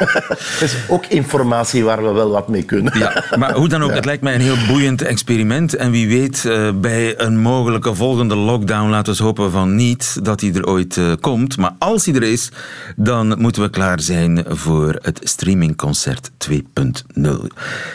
dat 0.58 0.60
is 0.60 0.76
ook 0.88 1.06
informatie 1.06 1.84
waar 1.84 2.04
we 2.04 2.12
wel 2.12 2.30
wat 2.30 2.48
mee 2.48 2.62
kunnen. 2.62 2.98
Ja, 2.98 3.24
maar 3.38 3.54
hoe 3.54 3.68
dan 3.68 3.82
ook, 3.82 3.94
het 4.00 4.04
lijkt 4.04 4.22
mij 4.22 4.34
een 4.34 4.40
heel 4.40 4.66
boeiend 4.68 5.02
experiment. 5.02 5.74
En 5.74 5.90
wie 5.90 6.08
weet, 6.08 6.44
uh, 6.46 6.70
bij 6.74 7.20
een 7.20 7.38
mogelijke 7.38 7.94
volgende 7.94 8.36
lockdown, 8.36 8.90
laten 8.90 9.16
we 9.16 9.22
hopen 9.22 9.50
van 9.50 9.74
niet 9.74 10.24
dat 10.24 10.40
hij 10.40 10.52
er 10.54 10.66
ooit 10.66 10.96
uh, 10.96 11.12
komt. 11.20 11.56
Maar 11.56 11.72
als 11.78 12.06
hij 12.06 12.14
er 12.14 12.22
is, 12.22 12.50
dan 12.96 13.34
moeten 13.38 13.62
we 13.62 13.70
klaar 13.70 14.00
zijn 14.00 14.44
voor 14.48 14.98
het 15.02 15.20
streamingconcert 15.22 16.30
2.0. 16.50 17.30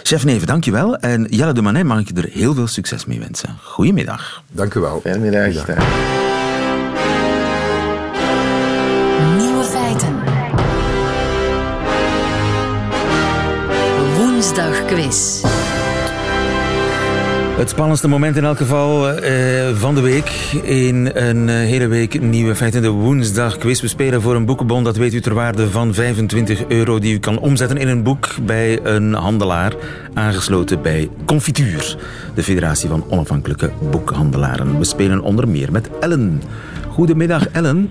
Chef 0.03 0.25
Neven, 0.25 0.47
dankjewel. 0.47 0.97
En 0.97 1.27
Jelle 1.29 1.53
de 1.53 1.61
Manet 1.61 1.83
mag 1.83 1.99
ik 1.99 2.07
je 2.07 2.21
er 2.21 2.29
heel 2.31 2.53
veel 2.53 2.67
succes 2.67 3.05
mee 3.05 3.19
wensen. 3.19 3.57
Goedemiddag. 3.63 4.43
Dank 4.51 4.73
u 4.73 4.79
wel. 4.79 4.99
Fijne 5.03 5.29
Nieuwe 9.37 9.63
feiten. 9.63 10.23
Woensdagquiz. 14.17 15.40
Het 17.61 17.69
spannendste 17.69 18.07
moment 18.07 18.35
in 18.35 18.43
elk 18.43 18.57
geval 18.57 19.09
uh, 19.09 19.69
van 19.73 19.95
de 19.95 20.01
week. 20.01 20.29
In 20.63 21.11
een 21.13 21.47
uh, 21.47 21.53
hele 21.53 21.87
week 21.87 22.21
nieuwe 22.21 22.55
feiten. 22.55 22.81
De 22.81 22.89
woensdag 22.89 23.57
quiz. 23.57 23.81
We 23.81 23.87
spelen 23.87 24.21
voor 24.21 24.35
een 24.35 24.45
boekenbon. 24.45 24.83
Dat 24.83 24.97
weet 24.97 25.13
u 25.13 25.21
ter 25.21 25.33
waarde 25.33 25.69
van 25.69 25.93
25 25.93 26.67
euro. 26.67 26.99
Die 26.99 27.13
u 27.13 27.19
kan 27.19 27.39
omzetten 27.39 27.77
in 27.77 27.87
een 27.87 28.03
boek 28.03 28.27
bij 28.41 28.79
een 28.83 29.13
handelaar. 29.13 29.73
Aangesloten 30.13 30.81
bij 30.81 31.09
Confituur. 31.25 31.97
De 32.35 32.43
Federatie 32.43 32.89
van 32.89 33.03
Onafhankelijke 33.09 33.71
Boekhandelaren. 33.91 34.77
We 34.77 34.83
spelen 34.83 35.21
onder 35.21 35.47
meer 35.47 35.71
met 35.71 35.89
Ellen. 35.99 36.41
Goedemiddag 36.89 37.47
Ellen. 37.47 37.89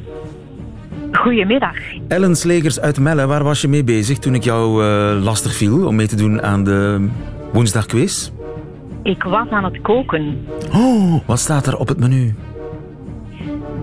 Goedemiddag. 1.13 1.77
Ellen 2.09 2.37
Slegers 2.37 2.81
uit 2.81 3.01
Melle. 3.01 3.27
Waar 3.27 3.45
was 3.45 3.61
je 3.61 3.69
mee 3.69 3.85
bezig 3.85 4.19
toen 4.19 4.35
ik 4.35 4.45
jou 4.45 4.85
uh, 4.85 5.23
lastig 5.23 5.55
viel 5.55 5.87
om 5.87 5.97
mee 5.97 6.09
te 6.09 6.17
doen 6.17 6.43
aan 6.43 6.65
de 6.65 7.09
woensdag 7.53 7.87
quiz? 7.87 8.31
Ik 9.11 9.23
was 9.23 9.49
aan 9.49 9.65
het 9.65 9.81
koken. 9.81 10.47
Oh, 10.73 11.21
wat 11.27 11.39
staat 11.39 11.67
er 11.67 11.77
op 11.77 11.89
het 11.89 11.99
menu? 11.99 12.35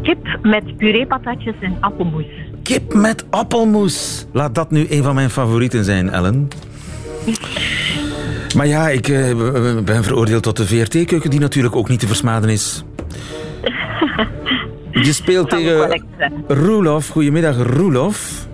Kip 0.02 0.40
met 0.42 0.78
pureepatatjes 0.78 1.56
en 1.60 1.78
appelmoes. 1.80 2.26
Kip 2.64 2.94
met 2.94 3.26
appelmoes. 3.30 4.28
Laat 4.34 4.56
dat 4.56 4.72
nu 4.72 4.86
een 4.90 5.04
van 5.04 5.16
mijn 5.16 5.30
favorieten 5.30 5.84
zijn, 5.84 6.10
Ellen. 6.10 6.48
Maar 8.56 8.68
ja, 8.68 8.90
ik 8.90 9.08
uh, 9.08 9.80
ben 9.84 10.04
veroordeeld 10.04 10.44
tot 10.44 10.58
de 10.58 10.66
VRT-keuken, 10.68 11.30
die 11.30 11.40
natuurlijk 11.40 11.76
ook 11.76 11.90
niet 11.90 12.00
te 12.00 12.08
versmaden 12.08 12.50
is. 12.50 12.84
Je 15.08 15.14
speelt 15.14 15.50
tegen 15.50 16.04
Roelof. 16.48 17.08
Goedemiddag, 17.08 17.58
Roelof. 17.58 18.47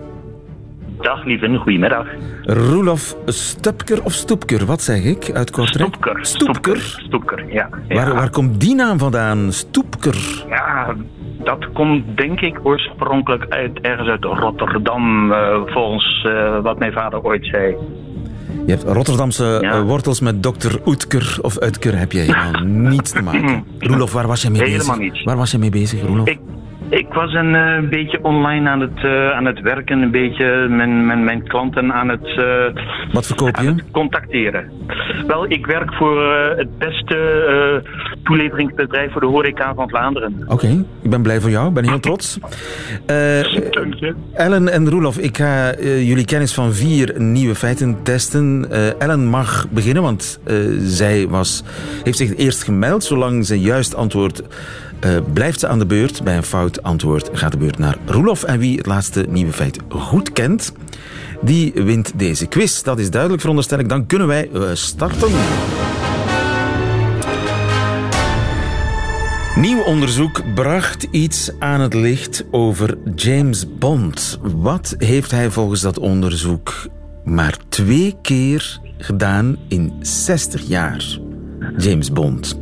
Dag 1.03 1.25
lieve, 1.25 1.57
goedemiddag. 1.57 2.07
Roelof 2.41 3.15
Stupker 3.25 4.03
of 4.03 4.13
Stoepker, 4.13 4.65
wat 4.65 4.81
zeg 4.81 5.03
ik 5.03 5.31
uit 5.33 5.51
Kortrijk? 5.51 5.89
Stoepker. 5.89 6.25
Stoepker? 6.25 6.77
Stoepker, 6.77 7.53
ja. 7.53 7.69
ja. 7.87 7.95
Waar, 7.95 8.13
waar 8.13 8.29
komt 8.29 8.61
die 8.61 8.75
naam 8.75 8.97
vandaan, 8.97 9.51
Stoepker? 9.51 10.45
Ja, 10.49 10.95
dat 11.43 11.71
komt 11.73 12.17
denk 12.17 12.39
ik 12.39 12.59
oorspronkelijk 12.63 13.45
uit, 13.49 13.79
ergens 13.81 14.09
uit 14.09 14.23
Rotterdam, 14.23 15.31
uh, 15.31 15.61
volgens 15.65 16.25
uh, 16.27 16.59
wat 16.59 16.79
mijn 16.79 16.91
vader 16.93 17.23
ooit 17.23 17.45
zei. 17.45 17.75
Je 18.65 18.71
hebt 18.71 18.83
Rotterdamse 18.83 19.57
ja. 19.61 19.77
uh, 19.77 19.81
wortels 19.81 20.19
met 20.19 20.43
dokter 20.43 20.79
Oetker 20.85 21.37
of 21.41 21.59
Uitker 21.59 21.97
heb 21.97 22.11
je 22.11 22.19
helemaal 22.19 22.61
niets 22.91 23.11
te 23.11 23.21
maken. 23.21 23.65
Roelof, 23.79 24.13
waar 24.13 24.27
was 24.27 24.41
jij 24.41 24.51
mee 24.51 24.61
helemaal 24.61 24.97
bezig? 24.97 25.11
Niets. 25.11 25.23
Waar 25.23 25.37
was 25.37 25.51
jij 25.51 25.59
mee 25.59 25.69
bezig, 25.69 26.01
Roelof? 26.01 26.27
Ik, 26.27 26.39
ik 26.93 27.13
was 27.13 27.33
een 27.33 27.53
uh, 27.53 27.89
beetje 27.89 28.23
online 28.23 28.69
aan 28.69 28.79
het, 28.79 29.03
uh, 29.05 29.31
aan 29.31 29.45
het 29.45 29.61
werken, 29.61 30.01
een 30.01 30.11
beetje 30.11 30.67
mijn, 30.69 31.05
mijn, 31.05 31.23
mijn 31.23 31.47
klanten 31.47 31.93
aan 31.93 32.09
het, 32.09 32.27
uh, 32.27 32.83
Wat 33.11 33.25
verkoop 33.25 33.47
je? 33.47 33.53
aan 33.57 33.65
het 33.65 33.91
contacteren. 33.91 34.71
Wel, 35.27 35.51
ik 35.51 35.65
werk 35.65 35.93
voor 35.93 36.33
het 36.55 36.77
beste 36.77 37.81
toeleveringsbedrijf 38.23 39.11
voor 39.11 39.21
de 39.21 39.27
horeca 39.27 39.73
van 39.73 39.89
Vlaanderen. 39.89 40.35
Oké, 40.43 40.53
okay. 40.53 40.85
ik 41.01 41.09
ben 41.09 41.21
blij 41.21 41.39
voor 41.41 41.49
jou, 41.49 41.67
ik 41.67 41.73
ben 41.73 41.87
heel 41.87 41.99
trots. 41.99 42.39
Ellen 44.33 44.67
en 44.67 44.89
Roelof, 44.89 45.17
ik 45.17 45.37
ga 45.37 45.73
jullie 45.81 46.25
kennis 46.25 46.53
van 46.53 46.73
vier 46.73 47.13
nieuwe 47.17 47.55
feiten 47.55 48.03
testen. 48.03 48.67
Ellen 48.99 49.25
mag 49.25 49.67
beginnen, 49.69 50.03
want 50.03 50.39
zij 50.77 51.27
was, 51.27 51.63
heeft 52.03 52.17
zich 52.17 52.35
eerst 52.35 52.63
gemeld, 52.63 53.03
zolang 53.03 53.45
ze 53.45 53.59
juist 53.59 53.95
antwoord 53.95 54.43
uh, 55.05 55.17
blijft 55.33 55.59
ze 55.59 55.67
aan 55.67 55.79
de 55.79 55.85
beurt. 55.85 56.23
Bij 56.23 56.37
een 56.37 56.43
fout 56.43 56.83
antwoord 56.83 57.29
gaat 57.33 57.51
de 57.51 57.57
beurt 57.57 57.77
naar 57.77 57.97
Roelof. 58.05 58.43
En 58.43 58.59
wie 58.59 58.77
het 58.77 58.85
laatste 58.85 59.25
nieuwe 59.29 59.53
feit 59.53 59.79
goed 59.89 60.33
kent, 60.33 60.73
die 61.41 61.71
wint 61.73 62.11
deze 62.15 62.45
quiz. 62.45 62.81
Dat 62.81 62.99
is 62.99 63.09
duidelijk, 63.09 63.41
veronderstel 63.41 63.79
ik. 63.79 63.89
Dan 63.89 64.05
kunnen 64.05 64.27
wij 64.27 64.49
uh, 64.53 64.69
starten. 64.73 65.29
Nieuw 69.55 69.83
onderzoek 69.83 70.53
bracht 70.53 71.07
iets 71.11 71.51
aan 71.59 71.81
het 71.81 71.93
licht 71.93 72.45
over 72.51 72.97
James 73.15 73.77
Bond. 73.77 74.39
Wat 74.41 74.95
heeft 74.97 75.31
hij 75.31 75.51
volgens 75.51 75.81
dat 75.81 75.99
onderzoek 75.99 76.87
maar 77.23 77.57
twee 77.69 78.15
keer 78.21 78.79
gedaan 78.97 79.57
in 79.67 79.93
60 80.01 80.61
jaar? 80.61 81.19
James 81.77 82.11
Bond. 82.11 82.59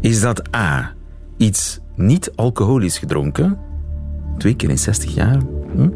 Is 0.00 0.20
dat 0.20 0.54
A 0.56 0.93
iets 1.36 1.80
niet 1.96 2.32
alcoholisch 2.34 2.98
gedronken. 2.98 3.58
Twee 4.38 4.56
keer 4.56 4.70
in 4.70 4.78
60 4.78 5.14
jaar. 5.14 5.38
Hm? 5.74 5.88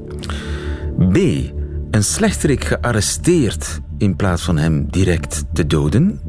B. 1.13 1.17
Een 1.91 2.05
slechterik 2.05 2.65
gearresteerd 2.65 3.81
in 3.99 4.17
plaats 4.17 4.43
van 4.43 4.57
hem 4.57 4.87
direct 4.91 5.45
te 5.53 5.67
doden. 5.67 6.21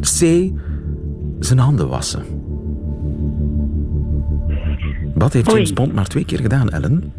C. 0.00 0.18
Zijn 1.38 1.58
handen 1.58 1.88
wassen. 1.88 2.24
Wat 5.14 5.32
heeft 5.32 5.50
James 5.50 5.72
Bond 5.72 5.92
maar 5.92 6.06
twee 6.06 6.24
keer 6.24 6.40
gedaan, 6.40 6.68
Ellen? 6.68 7.12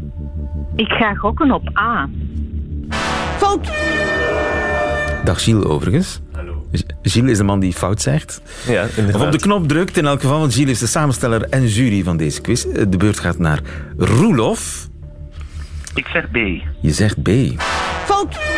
Ik 0.76 0.88
ga 0.88 1.14
gokken 1.14 1.50
op 1.50 1.78
A. 1.78 2.08
Fout! 3.36 3.70
Dag 5.24 5.42
Gilles, 5.42 5.64
overigens. 5.64 6.20
Gilles 7.02 7.30
is 7.30 7.38
de 7.38 7.44
man 7.44 7.60
die 7.60 7.72
fout 7.72 8.02
zegt. 8.02 8.40
Ja, 8.66 8.86
of 9.14 9.22
op 9.22 9.32
de 9.32 9.38
knop 9.38 9.68
drukt 9.68 9.96
in 9.96 10.06
elk 10.06 10.20
geval, 10.20 10.38
want 10.38 10.54
Gilles 10.54 10.70
is 10.70 10.78
de 10.78 10.86
samensteller 10.86 11.42
en 11.42 11.66
jury 11.66 12.02
van 12.02 12.16
deze 12.16 12.40
quiz. 12.40 12.64
De 12.88 12.96
beurt 12.96 13.18
gaat 13.18 13.38
naar 13.38 13.60
Roelof. 13.96 14.88
Ik 15.94 16.06
zeg 16.06 16.30
B. 16.30 16.36
Je 16.80 16.92
zegt 16.92 17.22
B. 17.22 17.28
Fout! 18.04 18.57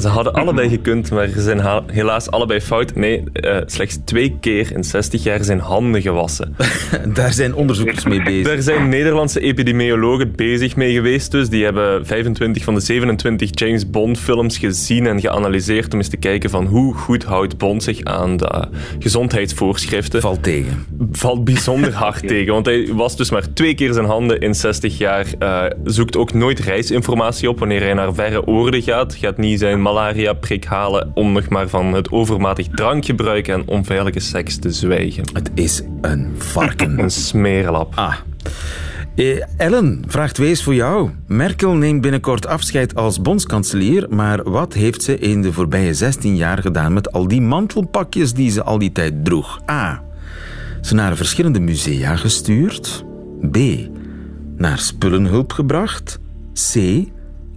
Ze 0.00 0.08
hadden 0.08 0.32
allebei 0.32 0.68
gekund, 0.68 1.10
maar 1.10 1.28
ze 1.28 1.42
zijn 1.42 1.82
helaas 1.86 2.30
allebei 2.30 2.60
fout. 2.60 2.94
Nee, 2.94 3.24
uh, 3.32 3.56
slechts 3.66 3.98
twee 4.04 4.36
keer 4.40 4.72
in 4.72 4.84
60 4.84 5.22
jaar 5.22 5.44
zijn 5.44 5.60
handen 5.60 6.02
gewassen. 6.02 6.56
Daar 7.14 7.32
zijn 7.32 7.54
onderzoekers 7.54 8.04
mee 8.04 8.22
bezig. 8.22 8.46
Daar 8.46 8.62
zijn 8.62 8.88
Nederlandse 8.88 9.40
epidemiologen 9.40 10.32
bezig 10.36 10.76
mee 10.76 10.92
geweest. 10.92 11.30
Dus 11.30 11.48
die 11.48 11.64
hebben 11.64 12.06
25 12.06 12.64
van 12.64 12.74
de 12.74 12.80
27 12.80 13.48
James 13.52 13.90
Bond 13.90 14.18
films 14.18 14.58
gezien 14.58 15.06
en 15.06 15.20
geanalyseerd 15.20 15.92
om 15.92 15.98
eens 15.98 16.08
te 16.08 16.16
kijken 16.16 16.50
van 16.50 16.66
hoe 16.66 16.94
goed 16.94 17.24
houdt 17.24 17.58
Bond 17.58 17.82
zich 17.82 18.04
aan 18.04 18.36
de 18.36 18.68
gezondheidsvoorschriften. 18.98 20.20
Valt 20.20 20.42
tegen. 20.42 20.86
Valt 21.12 21.44
bijzonder 21.44 21.92
hard 21.92 22.28
tegen, 22.28 22.52
want 22.52 22.66
hij 22.66 22.88
was 22.92 23.16
dus 23.16 23.30
maar 23.30 23.52
twee 23.52 23.74
keer 23.74 23.92
zijn 23.92 24.06
handen 24.06 24.40
in 24.40 24.54
60 24.54 24.98
jaar. 24.98 25.26
Uh, 25.38 25.64
zoekt 25.84 26.16
ook 26.16 26.32
nooit 26.32 26.58
reisinformatie 26.58 27.48
op 27.48 27.58
wanneer 27.58 27.80
hij 27.80 27.94
naar 27.94 28.14
verre 28.14 28.46
oorden 28.46 28.82
gaat. 28.82 29.14
Gaat 29.14 29.36
niet 29.36 29.58
zijn 29.58 29.80
malaria-prik 29.92 30.64
halen 30.64 31.10
om 31.14 31.32
nog 31.32 31.48
maar 31.48 31.68
van 31.68 31.92
het 31.92 32.10
overmatig 32.10 32.68
drankgebruik 32.68 33.48
en 33.48 33.68
onveilige 33.68 34.20
seks 34.20 34.58
te 34.58 34.70
zwijgen. 34.70 35.24
Het 35.32 35.50
is 35.54 35.82
een 36.00 36.34
varken. 36.36 36.98
een 37.02 37.10
smeerlap. 37.10 37.92
Ah. 37.94 38.14
Eh, 39.14 39.42
Ellen, 39.56 40.04
vraag 40.06 40.32
2 40.32 40.50
is 40.50 40.62
voor 40.62 40.74
jou. 40.74 41.10
Merkel 41.26 41.72
neemt 41.74 42.00
binnenkort 42.00 42.46
afscheid 42.46 42.94
als 42.94 43.20
bondskanselier, 43.20 44.06
maar 44.10 44.50
wat 44.50 44.74
heeft 44.74 45.02
ze 45.02 45.18
in 45.18 45.42
de 45.42 45.52
voorbije 45.52 45.94
16 45.94 46.36
jaar 46.36 46.58
gedaan 46.58 46.92
met 46.92 47.12
al 47.12 47.28
die 47.28 47.40
mantelpakjes 47.40 48.32
die 48.32 48.50
ze 48.50 48.62
al 48.62 48.78
die 48.78 48.92
tijd 48.92 49.24
droeg? 49.24 49.60
A. 49.70 50.02
Ze 50.80 50.94
naar 50.94 51.16
verschillende 51.16 51.60
musea 51.60 52.16
gestuurd. 52.16 53.04
B. 53.50 53.58
Naar 54.56 54.78
spullenhulp 54.78 55.52
gebracht. 55.52 56.18
C. 56.72 56.74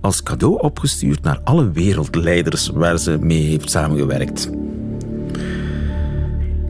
Als 0.04 0.24
cadeau 0.24 0.60
opgestuurd 0.60 1.22
naar 1.22 1.40
alle 1.44 1.72
wereldleiders 1.72 2.70
waar 2.74 2.98
ze 2.98 3.18
mee 3.20 3.42
heeft 3.42 3.72
samengewerkt. 3.72 4.50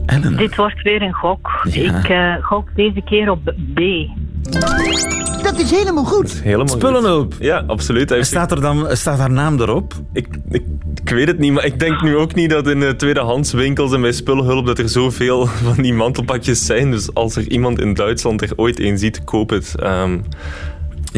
Ellen. 0.06 0.36
Dit 0.36 0.56
wordt 0.56 0.82
weer 0.82 1.02
een 1.02 1.12
gok. 1.12 1.66
Ja. 1.70 1.98
Ik 1.98 2.08
eh, 2.08 2.44
gok 2.44 2.68
deze 2.74 3.02
keer 3.04 3.30
op 3.30 3.54
B. 3.74 3.80
Dat 5.42 5.58
is 5.58 5.70
helemaal 5.70 6.04
goed. 6.04 6.42
Helemaal 6.42 6.66
goed. 6.66 6.82
Spullenhulp. 6.82 7.34
Ja, 7.38 7.64
absoluut. 7.66 8.10
Heeft 8.10 8.26
Staat, 8.26 8.50
er 8.50 8.60
dan, 8.60 8.96
staat 8.96 9.18
haar 9.18 9.30
naam 9.30 9.60
erop? 9.60 9.92
Ik, 10.12 10.28
ik, 10.48 10.62
ik 11.02 11.10
weet 11.10 11.26
het 11.26 11.38
niet, 11.38 11.52
maar 11.52 11.64
ik 11.64 11.78
denk 11.78 12.02
nu 12.02 12.16
ook 12.16 12.34
niet 12.34 12.50
dat 12.50 12.68
in 12.68 12.80
de 12.80 12.96
tweedehandswinkels 12.96 13.92
en 13.92 14.00
bij 14.00 14.12
spullenhulp 14.12 14.66
dat 14.66 14.78
er 14.78 14.88
zoveel 14.88 15.46
van 15.46 15.82
die 15.82 15.94
mantelpakjes 15.94 16.66
zijn. 16.66 16.90
Dus 16.90 17.14
als 17.14 17.36
er 17.36 17.48
iemand 17.48 17.80
in 17.80 17.94
Duitsland 17.94 18.42
er 18.42 18.52
ooit 18.56 18.80
een 18.80 18.98
ziet, 18.98 19.24
koop 19.24 19.50
het. 19.50 19.74
Ehm, 19.78 20.18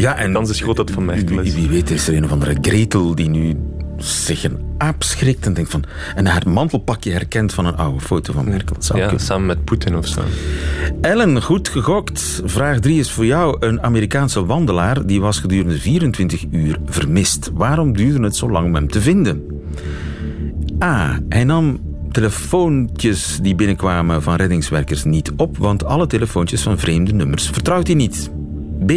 Ja, 0.00 0.16
en 0.16 0.32
kans 0.32 0.50
is 0.50 0.60
groot 0.60 0.76
dat 0.76 0.90
van 0.90 1.04
Merkel 1.04 1.40
wie, 1.40 1.68
weet 1.68 1.90
is 1.90 2.08
er 2.08 2.14
een 2.16 2.24
of 2.24 2.32
andere 2.32 2.56
Gretel 2.60 3.14
die 3.14 3.28
nu 3.28 3.54
zich 3.96 4.44
een 4.44 4.58
aap 4.78 5.02
schrikt 5.02 5.46
en 5.46 5.54
denkt 5.54 5.70
van... 5.70 5.84
En 6.14 6.26
haar 6.26 6.42
mantelpakje 6.48 7.12
herkent 7.12 7.54
van 7.54 7.66
een 7.66 7.76
oude 7.76 8.00
foto 8.00 8.32
van 8.32 8.44
Merkel. 8.48 8.76
Zou 8.78 8.98
Ja, 8.98 9.04
kunnen. 9.06 9.24
samen 9.24 9.46
met 9.46 9.64
Poetin 9.64 9.96
of 9.96 10.06
zo. 10.06 10.20
Ellen, 11.00 11.42
goed 11.42 11.68
gegokt. 11.68 12.42
Vraag 12.44 12.78
3 12.80 12.98
is 12.98 13.10
voor 13.10 13.26
jou. 13.26 13.56
Een 13.60 13.82
Amerikaanse 13.82 14.46
wandelaar 14.46 15.06
die 15.06 15.20
was 15.20 15.38
gedurende 15.38 15.78
24 15.78 16.44
uur 16.50 16.78
vermist. 16.86 17.50
Waarom 17.54 17.96
duurde 17.96 18.24
het 18.24 18.36
zo 18.36 18.50
lang 18.50 18.66
om 18.66 18.74
hem 18.74 18.88
te 18.88 19.00
vinden? 19.00 19.42
A. 20.84 21.20
Hij 21.28 21.44
nam 21.44 21.80
telefoontjes 22.10 23.38
die 23.42 23.54
binnenkwamen 23.54 24.22
van 24.22 24.34
reddingswerkers 24.34 25.04
niet 25.04 25.32
op, 25.36 25.58
want 25.58 25.84
alle 25.84 26.06
telefoontjes 26.06 26.62
van 26.62 26.78
vreemde 26.78 27.12
nummers 27.12 27.48
vertrouwt 27.50 27.86
hij 27.86 27.96
niet. 27.96 28.30
B. 28.86 28.92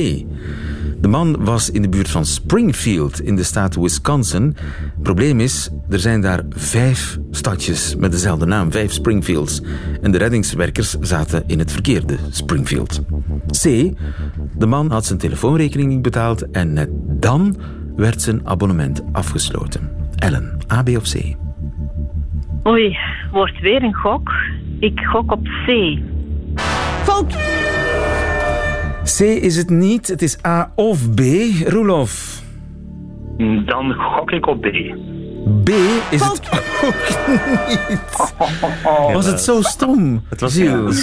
De 1.01 1.07
man 1.07 1.43
was 1.43 1.69
in 1.69 1.81
de 1.81 1.89
buurt 1.89 2.09
van 2.09 2.25
Springfield 2.25 3.21
in 3.21 3.35
de 3.35 3.43
staat 3.43 3.75
Wisconsin. 3.75 4.55
Probleem 5.01 5.39
is, 5.39 5.69
er 5.89 5.99
zijn 5.99 6.21
daar 6.21 6.43
vijf 6.49 7.17
stadjes 7.31 7.95
met 7.95 8.11
dezelfde 8.11 8.45
naam, 8.45 8.71
vijf 8.71 8.91
Springfields. 8.91 9.61
En 10.01 10.11
de 10.11 10.17
reddingswerkers 10.17 10.95
zaten 10.99 11.43
in 11.47 11.59
het 11.59 11.71
verkeerde 11.71 12.17
Springfield. 12.29 13.01
C. 13.47 13.63
De 14.57 14.65
man 14.65 14.91
had 14.91 15.05
zijn 15.05 15.19
telefoonrekening 15.19 15.89
niet 15.89 16.01
betaald 16.01 16.51
en 16.51 16.73
net 16.73 16.89
dan 17.19 17.57
werd 17.95 18.21
zijn 18.21 18.47
abonnement 18.47 19.01
afgesloten. 19.11 19.89
Ellen, 20.15 20.57
A, 20.71 20.83
B 20.83 20.89
of 20.89 21.03
C? 21.03 21.35
Oei, 22.67 22.97
wordt 23.31 23.59
weer 23.59 23.83
een 23.83 23.95
gok. 23.95 24.31
Ik 24.79 24.99
gok 24.99 25.31
op 25.31 25.43
C. 25.43 25.97
Fout. 27.03 27.48
C 29.17 29.21
is 29.21 29.57
het 29.57 29.69
niet, 29.69 30.07
het 30.07 30.21
is 30.21 30.45
A 30.45 30.71
of 30.75 31.13
B. 31.13 31.21
Roelof. 31.65 32.43
Dan 33.65 33.93
gok 33.93 34.31
ik 34.31 34.47
op 34.47 34.61
B. 34.61 34.67
B 35.63 35.69
is 36.11 36.21
het 36.21 36.31
ook 36.83 36.93
niet. 37.89 38.33
Was 39.13 39.25
het 39.25 39.41
zo 39.41 39.61
stom? 39.61 40.23
Het 40.29 40.41
was 40.41 40.53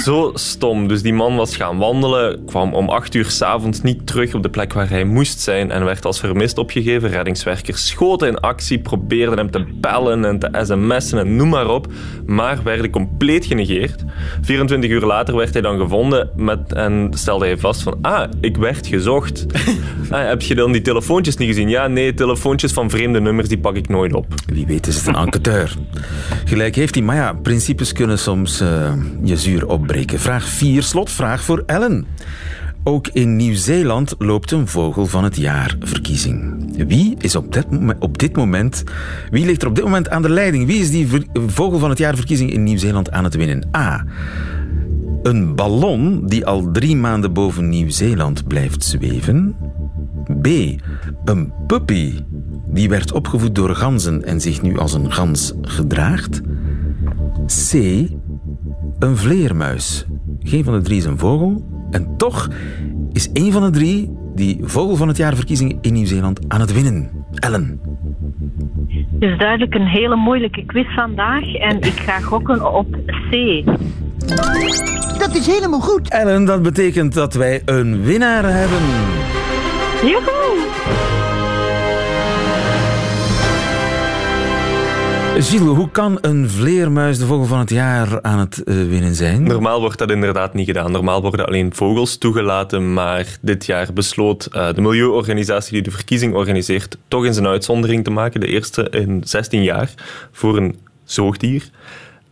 zo 0.05 0.31
stom. 0.35 0.89
Dus 0.89 1.03
die 1.03 1.15
man 1.15 1.37
was 1.37 1.57
gaan 1.57 1.79
wandelen, 1.79 2.45
kwam 2.45 2.75
om 2.75 2.89
acht 2.89 3.15
uur 3.15 3.25
s'avonds 3.25 3.83
niet 3.83 4.07
terug 4.07 4.35
op 4.35 4.43
de 4.43 4.49
plek 4.49 4.73
waar 4.73 4.89
hij 4.89 5.05
moest 5.05 5.41
zijn 5.41 5.71
en 5.71 5.85
werd 5.85 6.05
als 6.05 6.21
vermist 6.21 6.59
opgegeven. 6.59 7.11
Reddingswerkers 7.11 7.87
schoten 7.87 8.29
in 8.29 8.39
actie, 8.39 8.79
probeerden 8.79 9.39
hem 9.39 9.51
te 9.51 9.65
bellen 9.81 10.25
en 10.25 10.39
te 10.39 10.49
sms'en 10.63 11.19
en 11.19 11.37
noem 11.37 11.49
maar 11.49 11.69
op, 11.69 11.87
maar 12.27 12.63
werden 12.63 12.91
compleet 12.91 13.47
genegeerd. 13.47 14.05
24 14.43 14.91
uur 14.91 15.01
later 15.01 15.37
werd 15.37 15.53
hij 15.53 15.63
dan 15.63 15.79
gevonden 15.79 16.31
met, 16.37 16.73
en 16.73 17.11
stelde 17.15 17.45
hij 17.45 17.59
vast 17.59 17.83
van, 17.83 17.99
ah, 18.03 18.31
ik 18.41 18.57
werd 18.57 18.87
gezocht. 18.87 19.47
ah, 20.11 20.29
heb 20.29 20.43
je 20.43 20.55
dan 20.55 20.73
die 20.73 20.83
telefoontjes 20.83 21.37
niet 21.37 21.49
gezien? 21.49 21.69
Ja, 21.69 21.87
nee, 21.87 22.15
telefoontjes 22.15 22.73
van 22.73 22.91
vreemde 22.91 23.21
nummers, 23.21 23.49
die 23.49 23.59
pak 23.59 23.77
ik 23.77 23.89
nooit 23.89 24.15
op. 24.15 24.27
Wie 24.47 24.67
weet 24.67 24.87
is 24.87 24.97
het 24.97 25.07
een 25.07 25.15
enquêteur. 25.15 25.77
Gelijk 26.45 26.75
heeft 26.75 26.95
hij, 26.95 27.05
maar 27.05 27.17
ja, 27.17 27.33
principes 27.33 27.93
kunnen 27.93 28.19
soms 28.19 28.61
eh, 28.61 28.93
je 29.25 29.37
zuur 29.37 29.67
opbreken. 29.67 30.21
Vraag 30.21 30.45
4, 30.49 30.83
slotvraag 30.83 31.43
voor 31.43 31.63
Ellen. 31.67 32.07
Ook 32.85 33.09
in 33.09 33.37
Nieuw-Zeeland 33.37 34.15
loopt 34.19 34.51
een 34.51 34.69
vogel 34.69 35.07
van 35.07 35.25
het 35.25 35.37
jaar 35.37 35.77
verkiezing. 35.81 36.55
Wie 36.89 37.15
is 37.19 37.37
op 37.37 37.53
dit, 37.53 37.67
op 37.99 38.19
dit 38.19 38.37
moment, 38.37 38.85
wie 39.31 39.47
ligt 39.47 39.63
er 39.63 39.69
op 39.69 39.75
dit 39.75 39.85
moment 39.85 40.09
aan 40.09 40.23
de 40.23 40.31
leiding? 40.31 40.67
Wie 40.67 40.81
is 40.81 40.91
die 40.91 41.09
vogel 41.47 41.79
van 41.79 41.91
het 41.91 41.99
jaar 41.99 42.17
verkiezing 42.17 42.53
in 42.53 42.63
Nieuw-Zeeland 42.63 43.11
aan 43.11 43.25
het 43.25 43.35
winnen? 43.35 43.69
A. 43.77 44.05
Een 45.23 45.55
ballon 45.55 46.27
die 46.27 46.47
al 46.47 46.71
drie 46.73 46.97
maanden 46.97 47.33
boven 47.33 47.69
Nieuw-Zeeland 47.69 48.47
blijft 48.47 48.85
zweven. 48.85 49.57
B. 50.43 50.47
Een 51.25 51.53
puppy 51.67 52.15
die 52.77 52.89
werd 52.89 53.13
opgevoed 53.13 53.55
door 53.55 53.75
ganzen 53.75 54.25
en 54.25 54.41
zich 54.41 54.63
nu 54.63 54.79
als 54.79 54.95
een 54.95 55.13
gans 55.13 55.55
gedraagt. 55.63 56.41
C. 57.47 57.73
Een 58.99 59.17
vleermuis. 59.17 60.07
Geen 60.43 60.65
van 60.65 60.75
de 60.75 60.81
drie 60.81 60.97
is 60.97 61.05
een 61.05 61.19
vogel. 61.19 61.67
En 61.91 62.17
toch 62.17 62.49
is 63.13 63.33
één 63.33 63.53
van 63.53 63.63
de 63.63 63.71
drie 63.71 64.11
die 64.35 64.59
vogel 64.63 64.97
van 64.97 65.09
het 65.09 65.17
jaar 65.17 65.35
verkiezingen 65.35 65.79
in 65.81 65.93
Nieuw-Zeeland 65.93 66.41
aan 66.49 66.61
het 66.61 66.73
winnen. 66.73 67.11
Ellen. 67.35 67.81
Het 68.89 69.31
is 69.31 69.39
duidelijk 69.39 69.75
een 69.75 69.87
hele 69.87 70.17
moeilijke 70.17 70.65
quiz 70.67 70.95
vandaag 70.95 71.55
en 71.55 71.77
ik 71.77 71.99
ga 72.07 72.21
gokken 72.21 72.75
op 72.75 72.97
C. 73.31 73.63
Dat 75.19 75.35
is 75.35 75.47
helemaal 75.47 75.81
goed. 75.81 76.09
Ellen, 76.09 76.45
dat 76.45 76.63
betekent 76.63 77.15
dat 77.15 77.35
wij 77.35 77.63
een 77.65 78.03
winnaar 78.03 78.45
hebben. 78.45 78.83
Joehoe! 80.03 80.76
Gilles, 85.39 85.77
hoe 85.77 85.91
kan 85.91 86.19
een 86.21 86.51
vleermuis 86.51 87.19
de 87.19 87.27
vogel 87.27 87.45
van 87.45 87.59
het 87.59 87.71
jaar 87.71 88.23
aan 88.23 88.39
het 88.39 88.63
eh, 88.63 88.75
winnen 88.75 89.15
zijn? 89.15 89.43
Normaal 89.43 89.81
wordt 89.81 89.99
dat 89.99 90.11
inderdaad 90.11 90.55
niet 90.55 90.67
gedaan. 90.67 90.93
Normaal 90.93 91.21
worden 91.21 91.47
alleen 91.47 91.75
vogels 91.75 92.17
toegelaten, 92.19 92.93
maar 92.93 93.27
dit 93.41 93.67
jaar 93.67 93.93
besloot 93.93 94.47
eh, 94.47 94.73
de 94.75 94.81
milieuorganisatie 94.81 95.73
die 95.73 95.83
de 95.83 95.91
verkiezing 95.91 96.35
organiseert 96.35 96.97
toch 97.09 97.25
eens 97.25 97.37
een 97.37 97.47
uitzondering 97.47 98.05
te 98.05 98.11
maken. 98.11 98.41
De 98.41 98.47
eerste 98.47 98.89
in 98.91 99.23
16 99.25 99.63
jaar 99.63 99.91
voor 100.33 100.57
een 100.57 100.79
zoogdier. 101.05 101.71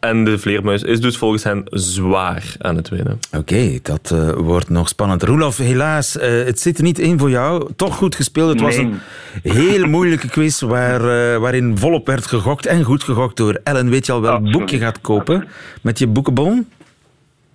En 0.05 0.25
de 0.25 0.39
vleermuis 0.39 0.83
is 0.83 1.01
dus 1.01 1.17
volgens 1.17 1.45
hen 1.45 1.63
zwaar 1.71 2.55
aan 2.59 2.77
het 2.77 2.89
winnen. 2.89 3.19
Oké, 3.37 3.79
dat 3.83 4.11
eh, 4.11 4.31
wordt 4.31 4.69
nog 4.69 4.89
spannend. 4.89 5.23
Roelof, 5.23 5.57
helaas, 5.57 6.19
eh, 6.19 6.45
het 6.45 6.61
zit 6.61 6.79
er 6.79 6.85
niet 6.85 6.99
in 6.99 7.19
voor 7.19 7.31
jou. 7.31 7.71
Toch 7.77 7.97
goed 7.97 8.15
gespeeld. 8.15 8.49
Het 8.49 8.61
was 8.61 8.77
een 8.77 9.01
heel 9.43 9.87
moeilijke 9.87 10.29
quiz 10.29 10.61
waar, 10.61 11.01
eh, 11.01 11.39
waarin 11.39 11.79
volop 11.79 12.07
werd 12.07 12.27
gegokt. 12.27 12.67
En 12.67 12.83
goed 12.83 13.03
gegokt 13.03 13.37
door 13.37 13.61
Ellen. 13.65 13.91
Weet 13.91 14.07
je 14.07 14.13
al 14.13 14.21
welk 14.21 14.51
boek 14.51 14.69
je 14.69 14.79
gaat 14.79 15.01
kopen 15.01 15.49
met 15.83 15.99
je 15.99 16.07
boekenbon? 16.07 16.69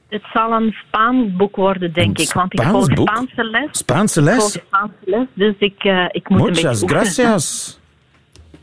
Het 0.09 0.23
zal 0.33 0.51
een 0.51 0.75
Spaans 0.87 1.35
boek 1.37 1.55
worden, 1.55 1.93
denk 1.93 2.17
Een 2.17 2.23
ik. 2.23 2.33
Want 2.33 2.53
ik 2.53 2.59
Spaans 2.59 2.85
volg 2.85 2.93
boek? 2.93 3.09
Spaanse 3.09 3.43
les. 3.43 3.67
Spaanse 3.71 4.19
Ik 4.19 4.25
les? 4.25 4.37
volg 4.37 4.51
Spaanse 4.51 4.93
les, 5.05 5.25
dus 5.33 5.53
ik, 5.59 5.83
eh, 5.83 6.05
ik 6.11 6.29
moet 6.29 6.39
een 6.39 6.45
Muchas 6.45 6.61
beetje 6.61 6.81
oefenen. 6.81 7.03
gracias. 7.13 7.77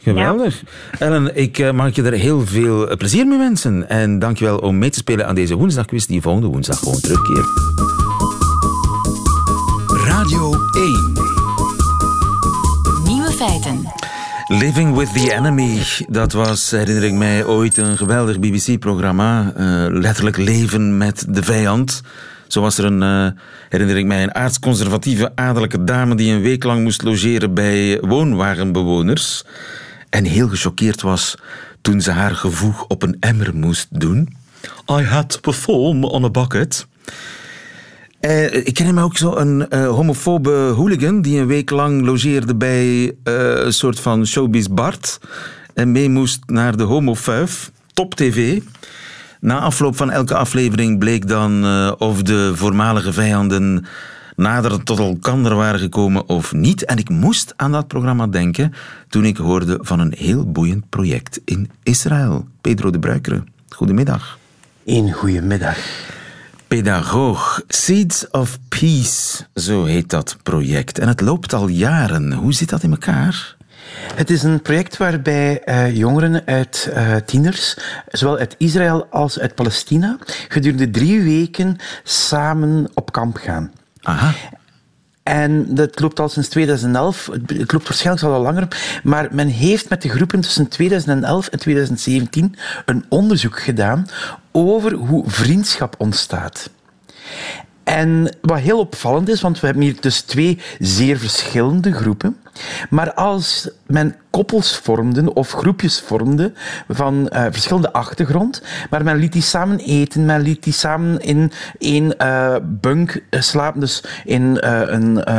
Geweldig. 0.07 0.63
Ellen, 0.99 1.37
ik 1.37 1.59
eh, 1.59 1.71
mag 1.71 1.95
je 1.95 2.03
er 2.03 2.13
heel 2.13 2.47
veel 2.47 2.89
eh, 2.89 2.97
plezier 2.97 3.27
mee 3.27 3.39
wensen. 3.39 3.89
En 3.89 4.19
dankjewel 4.19 4.59
om 4.59 4.79
mee 4.79 4.91
te 4.91 4.99
spelen 4.99 5.27
aan 5.27 5.35
deze 5.35 5.55
woensdagquiz 5.55 6.07
die 6.07 6.21
volgende 6.21 6.47
woensdag 6.47 6.79
gewoon 6.79 7.01
terugkeert. 7.01 7.47
Radio 10.07 10.53
1. 10.73 11.13
Nieuwe 13.05 13.31
feiten. 13.31 13.93
Living 14.49 14.97
with 14.97 15.13
the 15.13 15.33
Enemy, 15.35 15.83
dat 16.09 16.33
was, 16.33 16.71
herinner 16.71 17.05
ik 17.05 17.13
mij, 17.13 17.45
ooit 17.45 17.77
een 17.77 17.97
geweldig 17.97 18.39
BBC-programma. 18.39 19.53
eh, 19.57 19.87
letterlijk 19.89 20.37
leven 20.37 20.97
met 20.97 21.25
de 21.29 21.43
vijand. 21.43 22.03
Zo 22.47 22.61
was 22.61 22.79
er 22.79 22.85
een, 22.85 23.03
eh, 23.03 23.41
herinner 23.69 23.97
ik 23.97 24.05
mij, 24.05 24.23
een 24.23 24.35
aardsconservatieve 24.35 25.33
adellijke 25.35 25.85
dame 25.85 26.15
die 26.15 26.33
een 26.33 26.43
week 26.43 26.65
lang 26.65 26.83
moest 26.83 27.03
logeren 27.03 27.55
bij 27.55 27.99
woonwagenbewoners. 28.01 29.45
En 30.09 30.25
heel 30.25 30.49
gechoqueerd 30.49 31.03
was 31.03 31.37
toen 31.81 32.01
ze 32.01 32.11
haar 32.11 32.35
gevoeg 32.35 32.85
op 32.87 33.03
een 33.03 33.17
emmer 33.21 33.57
moest 33.57 33.87
doen. 34.01 34.37
I 34.91 35.03
had 35.03 35.29
to 35.29 35.41
perform 35.41 36.05
on 36.05 36.25
a 36.25 36.31
bucket. 36.31 36.87
Eh, 38.21 38.55
ik 38.55 38.75
ken 38.75 38.87
hem 38.87 38.99
ook 38.99 39.17
zo 39.17 39.37
een 39.37 39.71
eh, 39.71 39.89
homofobe 39.89 40.51
hooligan 40.51 41.21
die 41.23 41.41
een 41.41 41.47
week 41.47 41.71
lang 41.71 42.05
logeerde 42.05 42.55
bij 42.55 43.13
eh, 43.23 43.65
een 43.65 43.73
soort 43.73 44.01
van 44.01 44.27
showbiz 44.27 44.67
Bart 44.67 45.19
en 45.75 45.93
mee 45.93 46.11
moest 46.11 46.41
naar 46.47 46.77
de 46.77 46.83
homofuif, 46.83 47.71
top 47.93 48.15
tv. 48.15 48.61
Na 49.41 49.61
afloop 49.61 49.97
van 49.97 50.11
elke 50.11 50.35
aflevering 50.35 50.99
bleek 50.99 51.29
dan 51.29 51.65
of 51.99 52.23
de 52.23 52.53
voormalige 52.55 53.13
vijanden 53.13 53.87
nader 54.37 54.83
tot 54.83 54.99
elkander 54.99 55.55
waren 55.55 55.81
gekomen 55.81 56.29
of 56.29 56.53
niet. 56.53 56.85
En 56.85 56.99
ik 56.99 57.09
moest 57.09 57.53
aan 57.57 57.73
dat 57.73 57.89
programma 57.89 58.27
denken 58.27 58.73
toen 59.09 59.25
ik 59.25 59.37
hoorde 59.37 59.79
van 59.81 60.01
een 60.01 60.15
heel 60.17 60.51
boeiend 60.51 60.89
project 60.89 61.41
in 61.45 61.71
Israël. 61.83 62.47
Pedro 62.61 62.91
de 62.91 62.99
Bruikere, 62.99 63.45
goedemiddag. 63.69 64.39
Een 64.85 65.13
goedemiddag. 65.13 65.79
Pedagoog. 66.69 67.63
Seeds 67.69 68.31
of 68.31 68.59
Peace, 68.69 69.45
zo 69.55 69.85
heet 69.85 70.11
dat 70.11 70.37
project. 70.43 70.99
En 70.99 71.09
het 71.09 71.21
loopt 71.21 71.53
al 71.53 71.69
jaren. 71.69 72.33
Hoe 72.33 72.55
zit 72.55 72.69
dat 72.69 72.83
in 72.83 72.91
elkaar? 72.91 73.57
Het 74.15 74.31
is 74.31 74.43
een 74.43 74.63
project 74.63 74.97
waarbij 74.97 75.63
uh, 75.65 75.97
jongeren 75.97 76.43
uit 76.45 76.91
uh, 76.91 77.17
tieners, 77.17 77.77
zowel 78.09 78.39
uit 78.39 78.55
Israël 78.59 79.07
als 79.11 79.39
uit 79.39 79.55
Palestina, 79.55 80.19
gedurende 80.49 80.91
drie 80.91 81.23
weken 81.23 81.77
samen 82.03 82.91
op 82.95 83.13
kamp 83.13 83.37
gaan. 83.37 83.73
Aha. 84.07 84.35
En 85.23 85.75
dat 85.75 86.01
loopt 86.01 86.21
al 86.21 86.29
sinds 86.29 86.49
2011. 86.49 87.31
Het 87.47 87.73
loopt 87.73 87.89
waarschijnlijk 87.89 88.27
al 88.27 88.41
langer. 88.41 89.01
Maar 89.03 89.29
men 89.31 89.49
heeft 89.49 89.89
met 89.89 90.03
de 90.03 90.09
groepen 90.09 90.41
tussen 90.41 90.69
2011 90.69 91.49
en 91.49 91.59
2017 91.59 92.55
een 92.85 93.05
onderzoek 93.09 93.61
gedaan 93.61 94.07
over 94.53 94.93
hoe 94.93 95.31
vriendschap 95.31 95.95
ontstaat. 95.99 96.71
En 97.85 98.37
wat 98.41 98.59
heel 98.59 98.79
opvallend 98.79 99.29
is, 99.29 99.41
want 99.41 99.61
we 99.61 99.67
hebben 99.67 99.85
hier 99.85 100.01
dus 100.01 100.21
twee 100.21 100.59
zeer 100.79 101.19
verschillende 101.19 101.93
groepen. 101.93 102.37
Maar 102.91 103.13
als 103.13 103.71
men 103.87 104.15
koppels 104.31 104.77
vormde 104.77 105.35
of 105.35 105.53
groepjes 105.53 106.01
vormde 106.01 106.53
van 106.89 107.31
uh, 107.33 107.45
verschillende 107.51 107.93
achtergrond, 107.93 108.63
maar 108.91 109.05
men 109.05 109.17
liet 109.17 109.33
die 109.33 109.43
samen 109.43 109.79
eten, 109.79 110.25
men 110.25 110.41
liet 110.41 110.63
die 110.63 110.73
samen 110.73 111.21
in 111.21 111.53
één 111.79 112.15
uh, 112.19 112.57
bunk 112.63 113.23
slapen, 113.31 113.81
dus 113.81 114.03
in 114.25 114.57
een, 114.61 115.33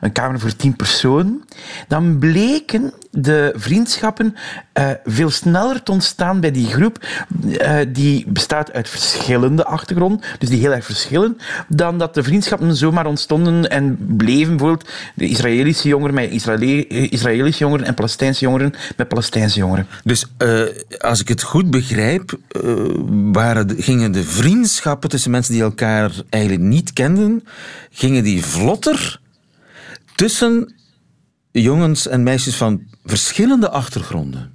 een 0.00 0.12
kamer 0.12 0.40
voor 0.40 0.56
tien 0.56 0.76
personen, 0.76 1.44
dan 1.88 2.18
bleken 2.18 2.92
de 3.10 3.52
vriendschappen 3.56 4.36
veel 5.04 5.30
sneller 5.30 5.82
te 5.82 5.92
ontstaan 5.92 6.40
bij 6.40 6.50
die 6.50 6.66
groep 6.66 7.06
die 7.88 8.26
bestaat 8.28 8.72
uit 8.72 8.88
verschillende 8.88 9.64
achtergronden, 9.64 10.20
dus 10.38 10.48
die 10.48 10.60
heel 10.60 10.72
erg 10.72 10.84
verschillen, 10.84 11.38
dan 11.68 11.98
dat 11.98 12.14
de 12.14 12.22
vriendschappen 12.22 12.76
zomaar 12.76 13.06
ontstonden 13.06 13.70
en 13.70 14.16
bleven, 14.16 14.56
bijvoorbeeld 14.56 14.90
de 15.14 15.28
Israëlische 15.28 15.88
jongeren 15.88 16.14
met 16.14 16.30
Israëli 16.30 16.61
Israëlische 17.10 17.64
jongeren 17.64 17.86
en 17.86 17.94
Palestijnse 17.94 18.44
jongeren 18.44 18.74
met 18.96 19.08
Palestijnse 19.08 19.58
jongeren. 19.58 19.86
Dus 20.04 20.26
uh, 20.38 20.62
als 20.98 21.20
ik 21.20 21.28
het 21.28 21.42
goed 21.42 21.70
begrijp, 21.70 22.38
uh, 22.64 22.72
waren 23.32 23.82
gingen 23.82 24.12
de 24.12 24.24
vriendschappen 24.24 25.08
tussen 25.08 25.30
mensen 25.30 25.52
die 25.52 25.62
elkaar 25.62 26.12
eigenlijk 26.30 26.62
niet 26.62 26.92
kenden, 26.92 27.44
gingen 27.90 28.24
die 28.24 28.44
vlotter 28.44 29.20
tussen 30.14 30.74
jongens 31.50 32.08
en 32.08 32.22
meisjes 32.22 32.56
van 32.56 32.82
verschillende 33.04 33.70
achtergronden. 33.70 34.51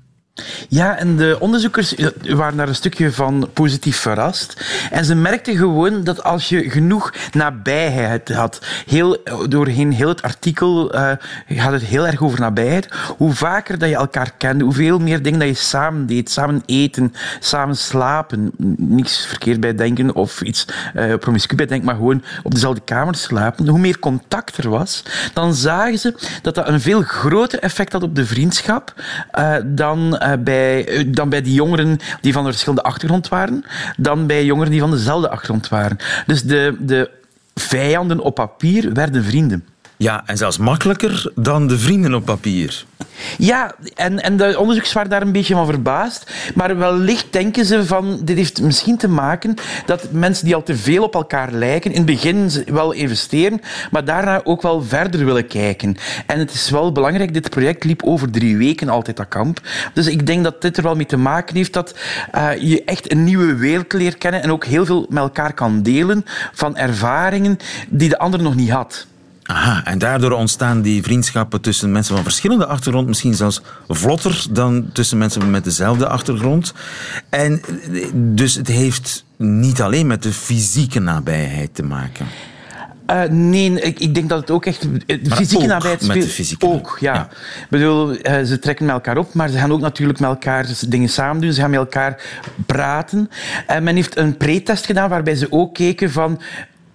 Ja, 0.70 0.98
en 0.98 1.16
de 1.16 1.38
onderzoekers 1.40 1.96
waren 2.22 2.58
daar 2.58 2.68
een 2.68 2.76
stukje 2.76 3.12
van 3.12 3.50
positief 3.54 3.98
verrast. 3.98 4.66
En 4.92 5.06
ze 5.06 5.16
merkten 5.16 5.56
gewoon 5.58 6.04
dat 6.04 6.24
als 6.24 6.50
je 6.50 6.70
genoeg 6.70 7.14
nabijheid 7.32 8.30
had, 8.34 8.62
heel, 8.86 9.18
doorheen 9.50 9.92
heel 9.92 10.08
het 10.08 10.22
artikel 10.22 10.96
uh, 10.96 11.12
gaat 11.48 11.72
het 11.72 11.84
heel 11.84 12.08
erg 12.08 12.22
over 12.22 12.40
nabijheid, 12.40 12.88
hoe 13.18 13.34
vaker 13.34 13.78
dat 13.78 13.90
je 13.90 13.96
elkaar 13.96 14.32
kende, 14.38 14.64
hoeveel 14.64 15.00
meer 15.00 15.22
dingen 15.22 15.40
dat 15.40 15.48
je 15.48 15.54
samen 15.54 16.06
deed, 16.06 16.32
samen 16.32 16.64
eten, 16.66 17.14
samen 17.40 17.78
slapen, 17.78 18.52
niks 18.78 19.26
verkeerd 19.26 19.60
bij 19.60 19.76
denken 19.76 20.16
of 20.16 20.42
iets 20.42 20.66
uh, 20.96 21.16
promiscu 21.16 21.56
bij 21.56 21.66
denken, 21.66 21.86
maar 21.86 21.96
gewoon 21.96 22.24
op 22.44 22.54
dezelfde 22.54 22.82
kamer 22.82 23.16
slapen, 23.16 23.68
hoe 23.68 23.80
meer 23.80 24.00
contact 24.00 24.58
er 24.58 24.70
was, 24.70 25.04
dan 25.34 25.54
zagen 25.54 26.00
ze 26.00 26.14
dat 26.42 26.56
dat 26.56 26.68
een 26.68 26.82
veel 26.82 27.02
groter 27.02 27.60
effect 27.60 27.94
had 27.94 28.04
op 28.04 28.16
de 28.16 28.26
vriendschap 28.26 28.94
dan 29.66 30.18
bij, 30.36 30.90
uh, 30.90 31.04
dan 31.08 31.30
bij 31.30 31.42
die 31.42 31.54
jongeren 31.54 31.98
die 32.22 32.34
van 32.34 32.46
een 32.46 32.52
verschillende 32.52 32.84
achtergrond 32.84 33.28
waren, 33.28 33.64
dan 33.98 34.28
bij 34.28 34.46
jongeren 34.46 34.72
die 34.72 34.80
van 34.80 34.92
dezelfde 34.92 35.30
achtergrond 35.30 35.70
waren. 35.70 35.98
Dus 36.26 36.44
de, 36.44 36.76
de 36.80 37.10
vijanden 37.54 38.20
op 38.20 38.36
papier 38.36 38.94
werden 38.94 39.24
vrienden. 39.24 39.66
Ja, 39.98 40.24
en 40.26 40.38
zelfs 40.38 40.58
makkelijker 40.58 41.32
dan 41.36 41.68
de 41.68 41.78
vrienden 41.78 42.14
op 42.14 42.26
papier. 42.26 42.86
Ja, 43.38 43.76
en, 43.96 44.24
en 44.24 44.38
de 44.38 44.60
onderzoekers 44.60 44.94
waren 44.94 45.10
daar 45.10 45.22
een 45.22 45.32
beetje 45.32 45.54
van 45.54 45.66
verbaasd. 45.66 46.32
Maar 46.56 46.78
wellicht 46.78 47.34
denken 47.34 47.66
ze 47.66 47.86
van, 47.86 48.20
dit 48.24 48.38
heeft 48.38 48.62
misschien 48.62 48.98
te 48.98 49.08
maken 49.08 49.54
dat 49.86 50.12
mensen 50.12 50.46
die 50.46 50.56
al 50.56 50.64
te 50.64 50.76
veel 50.76 51.04
op 51.04 51.14
elkaar 51.14 51.52
lijken, 51.52 51.92
in 51.92 51.98
het 51.98 52.06
begin 52.06 52.52
wel 52.66 52.92
investeren, 52.92 53.62
maar 53.92 54.06
daarna 54.06 54.42
ook 54.44 54.62
wel 54.62 54.84
verder 54.84 55.26
willen 55.26 55.48
kijken. 55.48 55.96
En 56.26 56.40
het 56.40 56.54
is 56.54 56.70
wel 56.70 56.92
belangrijk, 56.92 57.34
dit 57.34 57.50
project 57.50 57.84
liep 57.84 58.04
over 58.04 58.32
drie 58.32 58.58
weken 58.58 58.90
altijd 58.90 59.18
dat 59.18 59.28
kamp. 59.28 59.62
Dus 59.94 60.08
ik 60.08 60.26
denk 60.26 60.44
dat 60.44 60.62
dit 60.62 60.78
er 60.78 60.84
wel 60.84 60.96
mee 60.96 61.06
te 61.06 61.18
maken 61.18 61.56
heeft 61.56 61.74
dat 61.74 61.96
uh, 62.36 62.50
je 62.60 62.84
echt 62.84 63.12
een 63.12 63.24
nieuwe 63.24 63.56
wereld 63.56 63.94
leert 63.94 64.18
kennen 64.18 64.44
en 64.44 64.52
ook 64.52 64.66
heel 64.66 64.86
veel 64.86 65.06
met 65.10 65.24
elkaar 65.24 65.54
kan 65.54 65.82
delen 65.82 66.26
van 66.54 66.78
ervaringen 66.78 67.58
die 67.90 68.10
de 68.10 68.18
ander 68.18 68.42
nog 68.42 68.56
niet 68.56 68.70
had. 68.70 69.08
Aha, 69.48 69.86
en 69.86 69.98
daardoor 69.98 70.32
ontstaan 70.32 70.82
die 70.82 71.04
vriendschappen 71.04 71.62
tussen 71.62 71.92
mensen 71.92 72.16
van 72.16 72.24
verschillende 72.24 72.66
achtergrond 72.66 73.08
misschien 73.08 73.34
zelfs 73.34 73.62
vlotter 73.88 74.46
dan 74.50 74.90
tussen 74.94 75.18
mensen 75.18 75.50
met 75.50 75.64
dezelfde 75.64 76.08
achtergrond. 76.08 76.74
En 77.30 77.62
dus 78.14 78.56
het 78.56 78.68
heeft 78.68 79.26
niet 79.38 79.82
alleen 79.82 80.08
met 80.08 80.24
de 80.24 80.34
fysieke 80.34 81.00
nabijheid 81.00 81.76
te 81.76 81.84
maken. 81.84 82.26
Uh, 83.12 83.24
nee, 83.30 83.82
ik, 83.82 84.00
ik, 84.00 84.16
denk 84.16 84.30
dat 84.30 84.40
het 84.40 84.52
ook 84.52 84.66
echt 84.66 84.82
de 84.82 85.20
maar 85.28 85.38
fysieke 85.38 85.64
ook 85.64 85.70
nabijheid 85.70 86.02
met 86.02 86.10
speelt. 86.10 86.26
de 86.26 86.32
fysieke 86.32 86.66
ook, 86.66 86.98
ja. 87.00 87.14
ja. 87.14 87.30
Ik 87.62 87.68
bedoel, 87.70 88.12
uh, 88.12 88.42
ze 88.44 88.60
trekken 88.60 88.86
met 88.86 88.94
elkaar 88.94 89.18
op, 89.18 89.34
maar 89.34 89.50
ze 89.50 89.58
gaan 89.58 89.72
ook 89.72 89.80
natuurlijk 89.80 90.20
met 90.20 90.30
elkaar 90.30 90.68
dingen 90.88 91.10
samen 91.10 91.42
doen. 91.42 91.54
Ze 91.54 91.62
gaan 91.62 91.70
met 91.70 91.80
elkaar 91.80 92.22
praten. 92.66 93.30
Uh, 93.70 93.80
men 93.80 93.96
heeft 93.96 94.18
een 94.18 94.38
pretest 94.38 94.86
gedaan 94.86 95.10
waarbij 95.10 95.36
ze 95.36 95.52
ook 95.52 95.74
keken 95.74 96.12
van 96.12 96.42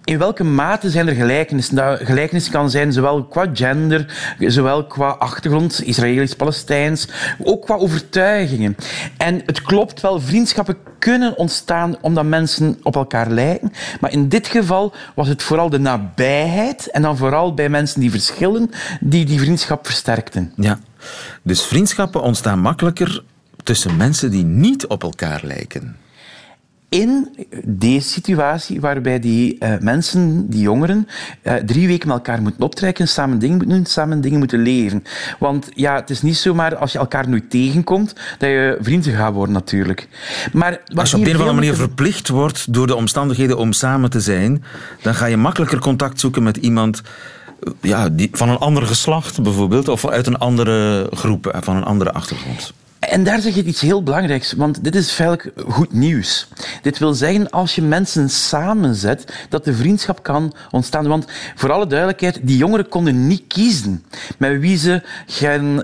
in 0.03 0.17
welke 0.17 0.43
mate 0.43 0.89
zijn 0.89 1.07
er 1.07 1.15
gelijkenissen? 1.15 1.75
Dat 1.75 1.99
gelijkenissen 2.03 2.51
kan 2.51 2.69
zijn 2.69 2.93
zowel 2.93 3.23
qua 3.23 3.49
gender, 3.53 4.35
zowel 4.39 4.85
qua 4.87 5.09
achtergrond, 5.09 5.83
Israëlisch-Palestijns, 5.83 7.07
ook 7.43 7.61
qua 7.61 7.75
overtuigingen. 7.75 8.75
En 9.17 9.41
het 9.45 9.61
klopt 9.61 10.01
wel, 10.01 10.21
vriendschappen 10.21 10.77
kunnen 10.99 11.37
ontstaan 11.37 11.97
omdat 12.01 12.25
mensen 12.25 12.79
op 12.83 12.95
elkaar 12.95 13.29
lijken. 13.29 13.71
Maar 13.99 14.11
in 14.11 14.29
dit 14.29 14.47
geval 14.47 14.93
was 15.15 15.27
het 15.27 15.43
vooral 15.43 15.69
de 15.69 15.79
nabijheid 15.79 16.87
en 16.91 17.01
dan 17.01 17.17
vooral 17.17 17.53
bij 17.53 17.69
mensen 17.69 17.99
die 17.99 18.11
verschillen, 18.11 18.69
die 18.99 19.25
die 19.25 19.39
vriendschap 19.39 19.85
versterkten. 19.85 20.53
Ja, 20.55 20.79
dus 21.41 21.61
vriendschappen 21.61 22.21
ontstaan 22.21 22.59
makkelijker 22.59 23.23
tussen 23.63 23.97
mensen 23.97 24.31
die 24.31 24.43
niet 24.43 24.87
op 24.87 25.03
elkaar 25.03 25.41
lijken 25.43 25.95
in 26.93 27.35
deze 27.65 28.09
situatie 28.09 28.81
waarbij 28.81 29.19
die 29.19 29.57
uh, 29.59 29.73
mensen, 29.79 30.49
die 30.49 30.61
jongeren, 30.61 31.07
uh, 31.43 31.53
drie 31.53 31.87
weken 31.87 32.07
met 32.07 32.17
elkaar 32.17 32.41
moeten 32.41 32.63
optrekken, 32.63 33.07
samen 33.07 33.39
dingen 33.39 33.57
moeten 33.57 33.75
doen, 33.75 33.85
samen 33.85 34.21
dingen 34.21 34.39
moeten 34.39 34.61
leven. 34.61 35.03
Want 35.39 35.69
ja, 35.75 35.95
het 35.95 36.09
is 36.09 36.21
niet 36.21 36.37
zomaar 36.37 36.75
als 36.75 36.91
je 36.91 36.97
elkaar 36.97 37.29
nooit 37.29 37.49
tegenkomt, 37.49 38.13
dat 38.37 38.49
je 38.49 38.77
vrienden 38.81 39.13
gaat 39.13 39.33
worden 39.33 39.53
natuurlijk. 39.53 40.07
Maar 40.51 40.81
als 40.95 41.11
je 41.11 41.17
op 41.17 41.23
een 41.23 41.35
of 41.35 41.39
andere 41.39 41.55
manier 41.59 41.75
verplicht 41.75 42.29
wordt 42.29 42.73
door 42.73 42.87
de 42.87 42.95
omstandigheden 42.95 43.57
om 43.57 43.71
samen 43.71 44.09
te 44.09 44.19
zijn, 44.19 44.63
dan 45.01 45.15
ga 45.15 45.25
je 45.25 45.37
makkelijker 45.37 45.79
contact 45.79 46.19
zoeken 46.19 46.43
met 46.43 46.57
iemand 46.57 47.01
ja, 47.81 48.09
die, 48.09 48.29
van 48.31 48.49
een 48.49 48.57
ander 48.57 48.83
geslacht 48.83 49.41
bijvoorbeeld, 49.41 49.87
of 49.87 50.07
uit 50.07 50.27
een 50.27 50.37
andere 50.37 51.07
groep, 51.11 51.59
van 51.61 51.75
een 51.75 51.83
andere 51.83 52.11
achtergrond. 52.11 52.73
En 53.13 53.23
daar 53.23 53.39
zeg 53.39 53.55
je 53.55 53.63
iets 53.63 53.81
heel 53.81 54.03
belangrijks, 54.03 54.53
want 54.53 54.83
dit 54.83 54.95
is 54.95 55.11
feitelijk 55.11 55.51
goed 55.67 55.93
nieuws. 55.93 56.47
Dit 56.81 56.97
wil 56.97 57.13
zeggen, 57.13 57.49
als 57.49 57.75
je 57.75 57.81
mensen 57.81 58.29
samenzet, 58.29 59.33
dat 59.49 59.65
de 59.65 59.73
vriendschap 59.73 60.23
kan 60.23 60.53
ontstaan. 60.71 61.07
Want 61.07 61.25
voor 61.55 61.71
alle 61.71 61.87
duidelijkheid, 61.87 62.39
die 62.41 62.57
jongeren 62.57 62.89
konden 62.89 63.27
niet 63.27 63.43
kiezen 63.47 64.03
met 64.37 64.59
wie 64.59 64.77
ze 64.77 65.01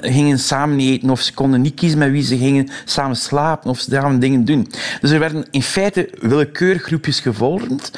gingen 0.02 0.39
samen 0.39 0.80
eten, 0.80 1.10
of 1.10 1.22
ze 1.22 1.34
konden 1.34 1.62
niet 1.62 1.74
kiezen 1.74 2.00
met 2.00 2.12
wie 2.12 2.24
ze 2.24 2.38
gingen 2.38 2.70
samen 2.86 3.15
slapen, 3.15 3.70
of 3.70 3.80
samen 3.80 4.20
dingen 4.20 4.46
doen. 4.46 4.68
Dus 5.02 5.12
er 5.12 5.20
werden 5.20 5.46
in 5.52 5.63
feite 5.63 6.10
willekeurgroepjes 6.20 7.20
gevormd, 7.20 7.92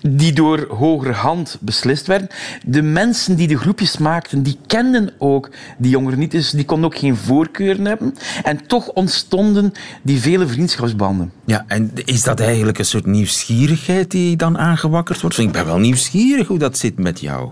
die 0.00 0.32
door 0.32 0.66
hogere 0.70 1.12
hand 1.12 1.56
beslist 1.60 2.06
werden. 2.06 2.28
De 2.64 2.82
mensen 2.82 3.36
die 3.36 3.48
de 3.48 3.58
groepjes 3.58 3.98
maakten, 3.98 4.42
die 4.42 4.58
kenden 4.66 5.10
ook 5.18 5.50
die 5.78 5.90
jongeren 5.90 6.18
niet, 6.18 6.30
dus 6.30 6.50
die 6.50 6.64
konden 6.64 6.86
ook 6.90 6.98
geen 6.98 7.16
voorkeuren 7.16 7.84
hebben. 7.84 8.14
En 8.42 8.66
toch 8.66 8.77
ontstonden 8.86 9.72
die 10.02 10.20
vele 10.20 10.46
vriendschapsbanden. 10.46 11.32
Ja, 11.44 11.64
en 11.66 11.90
is 12.04 12.22
dat 12.22 12.40
eigenlijk 12.40 12.78
een 12.78 12.84
soort 12.84 13.06
nieuwsgierigheid 13.06 14.10
die 14.10 14.36
dan 14.36 14.58
aangewakkerd 14.58 15.20
wordt? 15.20 15.38
Ik 15.38 15.52
ben 15.52 15.66
wel 15.66 15.78
nieuwsgierig 15.78 16.46
hoe 16.46 16.58
dat 16.58 16.78
zit 16.78 16.98
met 16.98 17.20
jou. 17.20 17.50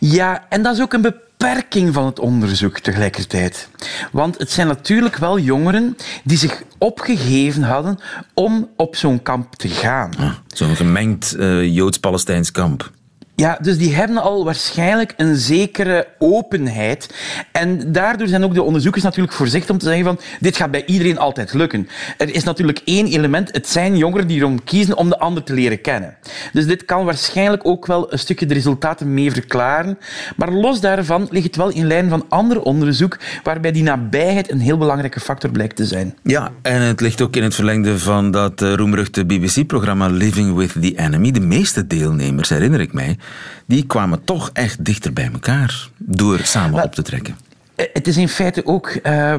Ja, 0.00 0.46
en 0.48 0.62
dat 0.62 0.74
is 0.74 0.82
ook 0.82 0.92
een 0.92 1.00
beperking 1.00 1.94
van 1.94 2.06
het 2.06 2.18
onderzoek 2.18 2.78
tegelijkertijd. 2.78 3.68
Want 4.12 4.38
het 4.38 4.50
zijn 4.50 4.66
natuurlijk 4.66 5.16
wel 5.16 5.38
jongeren 5.38 5.96
die 6.24 6.38
zich 6.38 6.62
opgegeven 6.78 7.62
hadden 7.62 7.98
om 8.34 8.68
op 8.76 8.96
zo'n 8.96 9.22
kamp 9.22 9.54
te 9.54 9.68
gaan. 9.68 10.12
Ah, 10.18 10.32
zo'n 10.46 10.76
gemengd 10.76 11.36
uh, 11.38 11.74
Joods-Palestijns 11.74 12.50
kamp. 12.52 12.90
Ja, 13.38 13.58
dus 13.60 13.78
die 13.78 13.94
hebben 13.94 14.16
al 14.16 14.44
waarschijnlijk 14.44 15.14
een 15.16 15.36
zekere 15.36 16.06
openheid. 16.18 17.14
En 17.52 17.92
daardoor 17.92 18.28
zijn 18.28 18.44
ook 18.44 18.54
de 18.54 18.62
onderzoekers 18.62 19.04
natuurlijk 19.04 19.34
voorzichtig 19.34 19.70
om 19.70 19.78
te 19.78 19.86
zeggen 19.86 20.04
van 20.04 20.18
dit 20.40 20.56
gaat 20.56 20.70
bij 20.70 20.84
iedereen 20.86 21.18
altijd 21.18 21.54
lukken. 21.54 21.88
Er 22.16 22.34
is 22.34 22.44
natuurlijk 22.44 22.80
één 22.84 23.06
element, 23.06 23.52
het 23.52 23.68
zijn 23.68 23.96
jongeren 23.96 24.26
die 24.26 24.38
erom 24.38 24.64
kiezen 24.64 24.96
om 24.96 25.08
de 25.08 25.18
ander 25.18 25.42
te 25.42 25.54
leren 25.54 25.80
kennen. 25.80 26.16
Dus 26.52 26.66
dit 26.66 26.84
kan 26.84 27.04
waarschijnlijk 27.04 27.66
ook 27.66 27.86
wel 27.86 28.12
een 28.12 28.18
stukje 28.18 28.46
de 28.46 28.54
resultaten 28.54 29.14
mee 29.14 29.32
verklaren. 29.32 29.98
Maar 30.36 30.52
los 30.52 30.80
daarvan 30.80 31.28
ligt 31.30 31.46
het 31.46 31.56
wel 31.56 31.70
in 31.70 31.86
lijn 31.86 32.08
van 32.08 32.24
ander 32.28 32.62
onderzoek 32.62 33.18
waarbij 33.42 33.72
die 33.72 33.82
nabijheid 33.82 34.50
een 34.50 34.60
heel 34.60 34.78
belangrijke 34.78 35.20
factor 35.20 35.50
blijkt 35.50 35.76
te 35.76 35.86
zijn. 35.86 36.14
Ja, 36.22 36.50
en 36.62 36.80
het 36.80 37.00
ligt 37.00 37.20
ook 37.20 37.36
in 37.36 37.42
het 37.42 37.54
verlengde 37.54 37.98
van 37.98 38.30
dat 38.30 38.62
eh, 38.62 38.74
roemruchte 38.74 39.24
BBC-programma 39.24 40.06
Living 40.06 40.54
with 40.54 40.72
the 40.72 40.92
Enemy. 40.96 41.30
De 41.30 41.40
meeste 41.40 41.86
deelnemers, 41.86 42.48
herinner 42.48 42.80
ik 42.80 42.92
mij, 42.92 43.16
die 43.66 43.86
kwamen 43.86 44.24
toch 44.24 44.50
echt 44.52 44.84
dichter 44.84 45.12
bij 45.12 45.30
elkaar 45.32 45.88
door 45.98 46.38
samen 46.42 46.82
op 46.82 46.94
te 46.94 47.02
trekken. 47.02 47.36
Eh, 47.74 47.86
Het 47.92 48.06
is 48.06 48.16
in 48.16 48.28
feite 48.28 48.66
ook. 48.66 48.88
eh, 48.88 49.34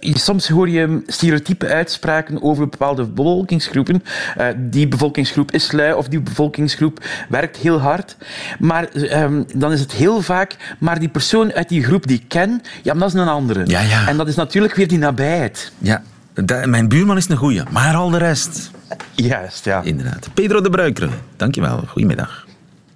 soms 0.00 0.48
hoor 0.48 0.68
je 0.68 1.02
stereotype 1.06 1.66
uitspraken 1.66 2.42
over 2.42 2.68
bepaalde 2.68 3.04
bevolkingsgroepen. 3.04 4.02
Eh, 4.36 4.46
die 4.56 4.88
bevolkingsgroep 4.88 5.50
is 5.52 5.72
lui 5.72 5.92
of 5.92 6.08
die 6.08 6.20
bevolkingsgroep 6.20 7.04
werkt 7.28 7.56
heel 7.56 7.80
hard. 7.80 8.16
Maar 8.58 8.84
eh, 8.88 9.30
dan 9.56 9.72
is 9.72 9.80
het 9.80 9.92
heel 9.92 10.22
vaak. 10.22 10.56
Maar 10.78 10.98
die 10.98 11.08
persoon 11.08 11.52
uit 11.52 11.68
die 11.68 11.84
groep 11.84 12.06
die 12.06 12.18
ik 12.18 12.28
ken, 12.28 12.60
ja, 12.82 12.92
maar 12.92 13.02
dat 13.02 13.14
is 13.14 13.20
een 13.20 13.28
andere. 13.28 13.62
Ja, 13.66 13.80
ja. 13.80 14.08
En 14.08 14.16
dat 14.16 14.28
is 14.28 14.34
natuurlijk 14.34 14.74
weer 14.74 14.88
die 14.88 14.98
nabijheid. 14.98 15.72
Ja, 15.78 16.02
da- 16.34 16.66
mijn 16.66 16.88
buurman 16.88 17.16
is 17.16 17.28
een 17.28 17.36
goeie, 17.36 17.62
maar 17.70 17.94
al 17.94 18.10
de 18.10 18.18
rest. 18.18 18.70
Juist, 19.14 19.64
ja. 19.64 19.80
Inderdaad. 19.82 20.28
Pedro 20.34 20.60
de 20.60 20.70
Bruikere, 20.70 21.08
dankjewel. 21.36 21.84
Goedemiddag. 21.88 22.46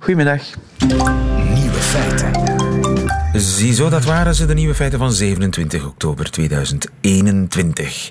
Goedemiddag. 0.06 0.42
Nieuwe 1.54 1.80
feiten. 1.80 2.32
Ziezo, 3.40 3.88
dat 3.88 4.04
waren 4.04 4.34
ze, 4.34 4.46
de 4.46 4.54
nieuwe 4.54 4.74
feiten 4.74 4.98
van 4.98 5.12
27 5.12 5.86
oktober 5.86 6.30
2021. 6.30 8.10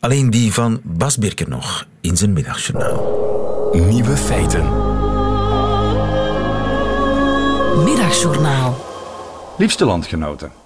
Alleen 0.00 0.30
die 0.30 0.52
van 0.52 0.80
Bas 0.82 1.18
Birker 1.18 1.48
nog 1.48 1.86
in 2.00 2.16
zijn 2.16 2.32
middagjournaal. 2.32 3.70
Nieuwe 3.72 4.16
feiten. 4.16 4.64
Middagjournaal. 7.84 8.84
Liefste 9.58 9.84
landgenoten. 9.84 10.59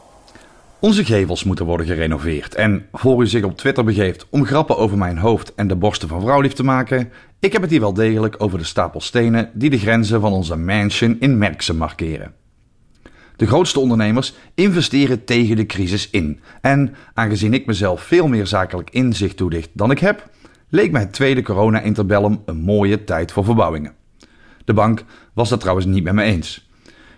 Onze 0.79 1.05
gevels 1.05 1.45
moeten 1.45 1.67
worden 1.67 1.87
gerenoveerd. 1.87 2.55
En 2.55 2.87
voor 2.93 3.23
u 3.23 3.27
zich 3.27 3.45
op 3.45 3.57
Twitter 3.57 3.85
begeeft 3.85 4.27
om 4.31 4.47
grappen 4.47 4.77
over 4.77 4.99
mijn 4.99 5.19
hoofd 5.19 5.55
en 5.55 5.69
de 5.69 5.77
borsten 5.77 6.09
van 6.09 6.21
vrouwlief 6.21 6.53
te 6.53 6.65
maken, 6.65 7.11
ik 7.39 7.53
heb 7.53 7.63
het 7.63 7.71
hier 7.71 7.81
wel 7.81 7.95
degelijk 7.95 8.35
over 8.39 8.59
de 8.59 8.65
stapel 8.65 9.01
stenen 9.01 9.51
die 9.53 9.71
de 9.71 9.79
grenzen 9.79 10.21
van 10.21 10.33
onze 10.33 10.57
mansion 10.57 11.17
in 11.21 11.39
Merkse 11.39 11.75
markeren. 11.75 12.35
De 13.37 13.47
grootste 13.47 13.81
ondernemers 13.81 14.35
investeren 14.55 15.25
tegen 15.25 15.57
de 15.57 15.67
crisis 15.67 16.11
in. 16.11 16.41
En 16.61 16.95
aangezien 17.15 17.55
ik 17.55 17.67
mezelf 17.67 18.03
veel 18.03 18.29
meer 18.29 18.47
zakelijk 18.47 18.91
inzicht 18.91 19.37
toedicht 19.37 19.71
dan 19.73 19.91
ik 19.91 19.99
heb, 19.99 20.31
leek 20.69 20.91
mij 20.91 21.01
het 21.01 21.13
tweede 21.13 21.43
corona-interbellum 21.43 22.43
een 22.45 22.61
mooie 22.61 23.05
tijd 23.05 23.33
voor 23.33 23.45
verbouwingen. 23.45 23.95
De 24.65 24.73
bank 24.73 25.05
was 25.33 25.49
dat 25.49 25.61
trouwens 25.61 25.87
niet 25.87 26.05
met 26.05 26.15
me 26.15 26.23
eens. 26.23 26.69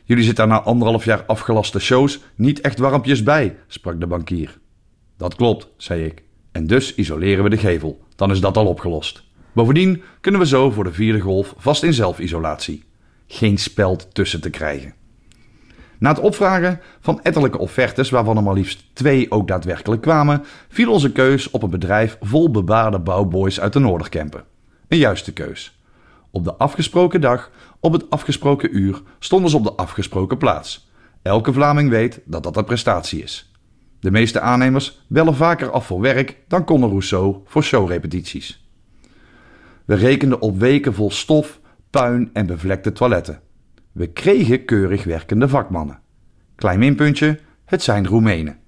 Jullie 0.07 0.25
zitten 0.25 0.49
na 0.49 0.63
anderhalf 0.63 1.05
jaar 1.05 1.25
afgelaste 1.25 1.79
shows 1.79 2.21
niet 2.35 2.61
echt 2.61 2.79
warmpjes 2.79 3.23
bij, 3.23 3.57
sprak 3.67 4.01
de 4.01 4.07
bankier. 4.07 4.59
Dat 5.17 5.35
klopt, 5.35 5.69
zei 5.77 6.05
ik. 6.05 6.23
En 6.53 6.67
dus 6.67 6.95
isoleren 6.95 7.45
we 7.45 7.51
de 7.51 7.57
gevel. 7.57 8.01
Dan 8.17 8.31
is 8.31 8.41
dat 8.41 8.57
al 8.57 8.67
opgelost. 8.67 9.25
Bovendien 9.53 10.03
kunnen 10.21 10.41
we 10.41 10.47
zo 10.47 10.71
voor 10.71 10.85
de 10.85 10.93
vierde 10.93 11.21
golf 11.21 11.55
vast 11.57 11.83
in 11.83 11.93
zelfisolatie. 11.93 12.85
Geen 13.27 13.59
speld 13.59 14.15
tussen 14.15 14.41
te 14.41 14.51
krijgen. 14.51 14.95
Na 15.99 16.09
het 16.09 16.21
opvragen 16.21 16.81
van 17.01 17.23
ettelijke 17.23 17.59
offertes, 17.59 18.11
waarvan 18.11 18.37
er 18.37 18.43
maar 18.43 18.55
liefst 18.55 18.85
twee 18.93 19.31
ook 19.31 19.49
daadwerkelijk 19.49 20.03
kwamen, 20.03 20.45
viel 20.69 20.93
onze 20.93 21.13
keus 21.13 21.51
op 21.51 21.63
een 21.63 21.71
bedrijf 21.71 22.17
vol 22.21 22.51
bebaarde 22.51 22.99
bouwboys 22.99 23.61
uit 23.61 23.73
de 23.73 23.79
Noorderkempen. 23.79 24.45
Een 24.89 24.99
juiste 24.99 25.33
keus. 25.33 25.81
Op 26.31 26.45
de 26.45 26.55
afgesproken 26.55 27.21
dag, 27.21 27.51
op 27.87 27.93
het 27.93 28.11
afgesproken 28.11 28.77
uur, 28.77 29.03
stonden 29.19 29.51
ze 29.51 29.57
op 29.57 29.65
de 29.65 29.73
afgesproken 29.73 30.39
plaats. 30.39 30.91
Elke 31.23 31.53
Vlaming 31.53 31.91
weet 31.91 32.21
dat 32.25 32.43
dat 32.43 32.57
een 32.57 32.65
prestatie 32.65 33.23
is. 33.23 33.53
De 34.01 34.11
meeste 34.11 34.41
aannemers 34.41 35.05
bellen 35.09 35.35
vaker 35.35 35.71
af 35.71 35.87
voor 35.87 36.01
werk 36.01 36.37
dan 36.49 36.65
Conor 36.65 36.89
Rousseau 36.89 37.37
voor 37.45 37.63
showrepetities. 37.63 38.69
We 39.85 39.95
rekenden 39.95 40.41
op 40.41 40.59
weken 40.59 40.95
vol 40.95 41.11
stof, 41.11 41.61
puin 41.91 42.31
en 42.33 42.47
bevlekte 42.47 42.93
toiletten. 42.93 43.41
We 43.93 44.07
kregen 44.07 44.65
keurig 44.65 45.05
werkende 45.05 45.49
vakmannen. 45.49 46.01
Klein 46.55 46.79
minpuntje, 46.79 47.39
het 47.65 47.83
zijn 47.83 48.07
Roemenen. 48.07 48.59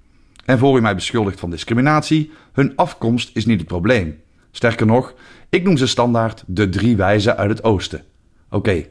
En 0.45 0.59
voor 0.59 0.79
u 0.79 0.81
mij 0.81 0.95
beschuldigt 0.95 1.41
van 1.41 1.51
discriminatie, 1.51 2.31
hun 2.53 2.77
afkomst 2.77 3.37
is 3.37 3.47
niet 3.47 3.59
het 3.59 3.69
probleem. 3.69 4.21
Sterker 4.51 4.87
nog, 4.87 5.14
ik 5.49 5.64
noem 5.64 5.77
ze 5.77 5.87
standaard 5.87 6.45
de 6.47 6.69
drie 6.69 6.97
wijzen 6.97 7.37
uit 7.37 7.51
het 7.51 7.64
oosten. 7.64 8.05
Oké, 8.51 8.87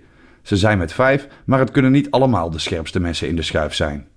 ze 0.47 0.57
zijn 0.57 0.77
met 0.77 0.93
vijf, 0.93 1.27
maar 1.45 1.59
het 1.59 1.71
kunnen 1.71 1.91
niet 1.91 2.11
allemaal 2.11 2.49
de 2.49 2.59
scherpste 2.59 2.99
mensen 2.99 3.27
in 3.27 3.35
de 3.35 3.41
schuif 3.41 3.73
zijn. 3.73 4.07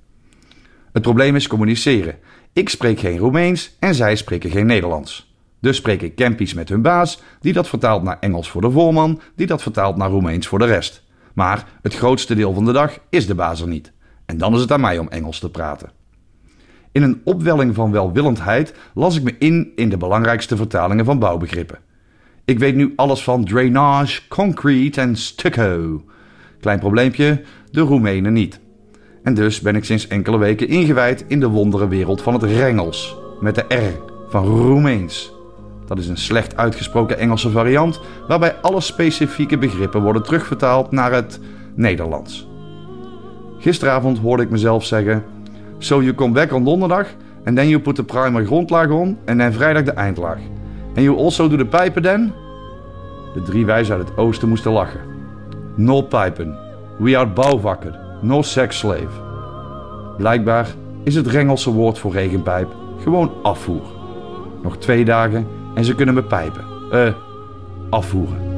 Het 0.93 1.03
probleem 1.03 1.37
is 1.37 1.47
communiceren. 1.47 2.19
Ik 2.53 2.69
spreek 2.69 3.01
geen 3.01 3.19
Roemeens 3.19 3.77
en 3.79 3.95
zij 3.95 4.17
spreken 4.17 4.51
geen 4.51 4.67
Nederlands. 4.67 5.35
Dus 5.61 5.77
spreek 5.77 6.03
ik 6.03 6.15
Kempies 6.15 6.55
met 6.55 6.69
hun 6.69 6.83
baas, 6.83 7.23
die 7.41 7.53
dat 7.53 7.69
vertaalt 7.69 8.03
naar 8.03 8.17
Engels 8.21 8.51
voor 8.51 8.61
de 8.61 8.71
voorman, 8.71 9.21
die 9.37 9.47
dat 9.47 9.63
vertaalt 9.63 9.97
naar 9.97 10.11
Roemeens 10.11 10.47
voor 10.47 10.59
de 10.59 10.65
rest. 10.65 11.05
Maar 11.35 11.69
het 11.83 11.95
grootste 11.95 12.35
deel 12.35 12.53
van 12.53 12.65
de 12.65 12.73
dag 12.73 12.99
is 13.09 13.27
de 13.27 13.35
baas 13.35 13.61
er 13.61 13.69
niet. 13.69 13.93
En 14.27 14.39
dan 14.39 14.55
is 14.55 14.61
het 14.61 14.73
aan 14.73 14.81
mij 14.81 14.99
om 14.99 15.09
Engels 15.09 15.39
te 15.39 15.51
praten. 15.51 15.91
In 16.93 17.03
een 17.03 17.21
opwelling 17.25 17.75
van 17.75 17.91
welwillendheid 17.91 18.75
las 18.95 19.17
ik 19.17 19.23
me 19.23 19.35
in 19.39 19.73
in 19.77 19.89
de 19.89 19.97
belangrijkste 19.97 20.57
vertalingen 20.57 21.05
van 21.05 21.19
bouwbegrippen. 21.19 21.79
Ik 22.45 22.59
weet 22.59 22.75
nu 22.75 22.93
alles 22.97 23.23
van 23.23 23.45
drainage, 23.45 24.29
concrete 24.29 25.01
en 25.01 25.17
stucco. 25.17 26.05
Klein 26.61 26.79
probleempje, 26.79 27.43
de 27.71 27.81
Roemenen 27.81 28.33
niet. 28.33 28.61
En 29.23 29.35
dus 29.35 29.61
ben 29.61 29.77
ik 29.77 29.85
sinds 29.85 30.09
enkele 30.09 30.39
weken 30.39 30.69
ingewijd 30.69 31.25
in 31.29 31.41
de 31.41 31.49
wonderenwereld 31.49 32.23
van 32.23 32.33
het 32.33 32.43
Rengels. 32.43 33.17
Met 33.41 33.55
de 33.55 33.65
R 33.69 34.11
van 34.29 34.45
Roemeens. 34.45 35.33
Dat 35.87 35.99
is 35.99 36.09
een 36.09 36.17
slecht 36.17 36.57
uitgesproken 36.57 37.19
Engelse 37.19 37.51
variant 37.51 38.01
waarbij 38.29 38.55
alle 38.55 38.81
specifieke 38.81 39.59
begrippen 39.59 40.03
worden 40.03 40.23
terugvertaald 40.23 40.91
naar 40.91 41.13
het 41.13 41.41
Nederlands. 41.75 42.49
Gisteravond 43.59 44.19
hoorde 44.19 44.43
ik 44.43 44.51
mezelf 44.51 44.85
zeggen: 44.85 45.25
So 45.79 46.03
you 46.03 46.15
come 46.15 46.33
back 46.33 46.53
on 46.53 46.65
donderdag 46.65 47.07
and 47.45 47.57
then 47.57 47.69
you 47.69 47.81
put 47.81 47.95
the 47.95 48.05
primer 48.05 48.45
grondlaag 48.45 48.91
on 48.91 49.19
and 49.27 49.39
then 49.39 49.53
vrijdag 49.53 49.83
de 49.83 49.93
eindlaag. 49.93 50.39
And 50.95 51.05
you 51.05 51.19
also 51.19 51.49
do 51.49 51.57
the 51.57 51.67
pijpen 51.67 52.03
then? 52.03 52.33
De 53.35 53.43
drie 53.43 53.67
wijzen 53.67 53.97
uit 53.97 54.09
het 54.09 54.17
oosten 54.17 54.49
moesten 54.49 54.73
lachen. 54.73 55.10
No 55.75 56.03
pijpen. 56.03 56.59
We 56.99 57.17
are 57.17 57.27
bouwvakker. 57.27 57.99
No 58.23 58.43
sex 58.43 58.79
slave. 58.79 59.29
Blijkbaar 60.17 60.67
is 61.05 61.15
het 61.15 61.27
Rengelse 61.27 61.71
woord 61.71 61.99
voor 61.99 62.13
regenpijp 62.13 62.69
gewoon 63.03 63.33
afvoer. 63.43 63.83
Nog 64.63 64.79
twee 64.79 65.05
dagen 65.05 65.47
en 65.75 65.85
ze 65.85 65.95
kunnen 65.95 66.15
me 66.15 66.23
pijpen. 66.23 66.65
Eh, 66.93 67.13
afvoeren. 67.91 68.50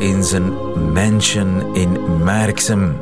In 0.00 0.24
zijn 0.24 0.52
mansion 0.92 1.74
in 1.74 1.98
Merksem. 2.24 2.96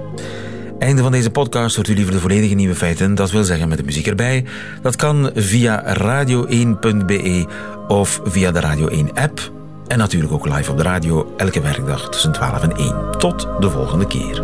Einde 0.78 1.02
van 1.02 1.12
deze 1.12 1.30
podcast 1.30 1.76
hoort 1.76 1.88
u 1.88 1.94
liever 1.94 2.12
de 2.12 2.20
volledige 2.20 2.54
nieuwe 2.54 2.74
feiten. 2.74 3.14
Dat 3.14 3.30
wil 3.30 3.44
zeggen 3.44 3.68
met 3.68 3.78
de 3.78 3.84
muziek 3.84 4.06
erbij. 4.06 4.44
Dat 4.82 4.96
kan 4.96 5.30
via 5.34 5.96
radio1.be 5.98 7.46
of 7.88 8.20
via 8.24 8.52
de 8.52 8.60
Radio 8.60 8.86
1 8.86 9.10
app. 9.14 9.52
En 9.86 9.98
natuurlijk 9.98 10.32
ook 10.32 10.48
live 10.56 10.70
op 10.70 10.76
de 10.76 10.82
radio 10.82 11.34
elke 11.36 11.60
werkdag 11.60 12.08
tussen 12.08 12.32
12 12.32 12.62
en 12.62 12.76
1. 12.76 12.94
Tot 13.18 13.48
de 13.60 13.70
volgende 13.70 14.06
keer. 14.06 14.42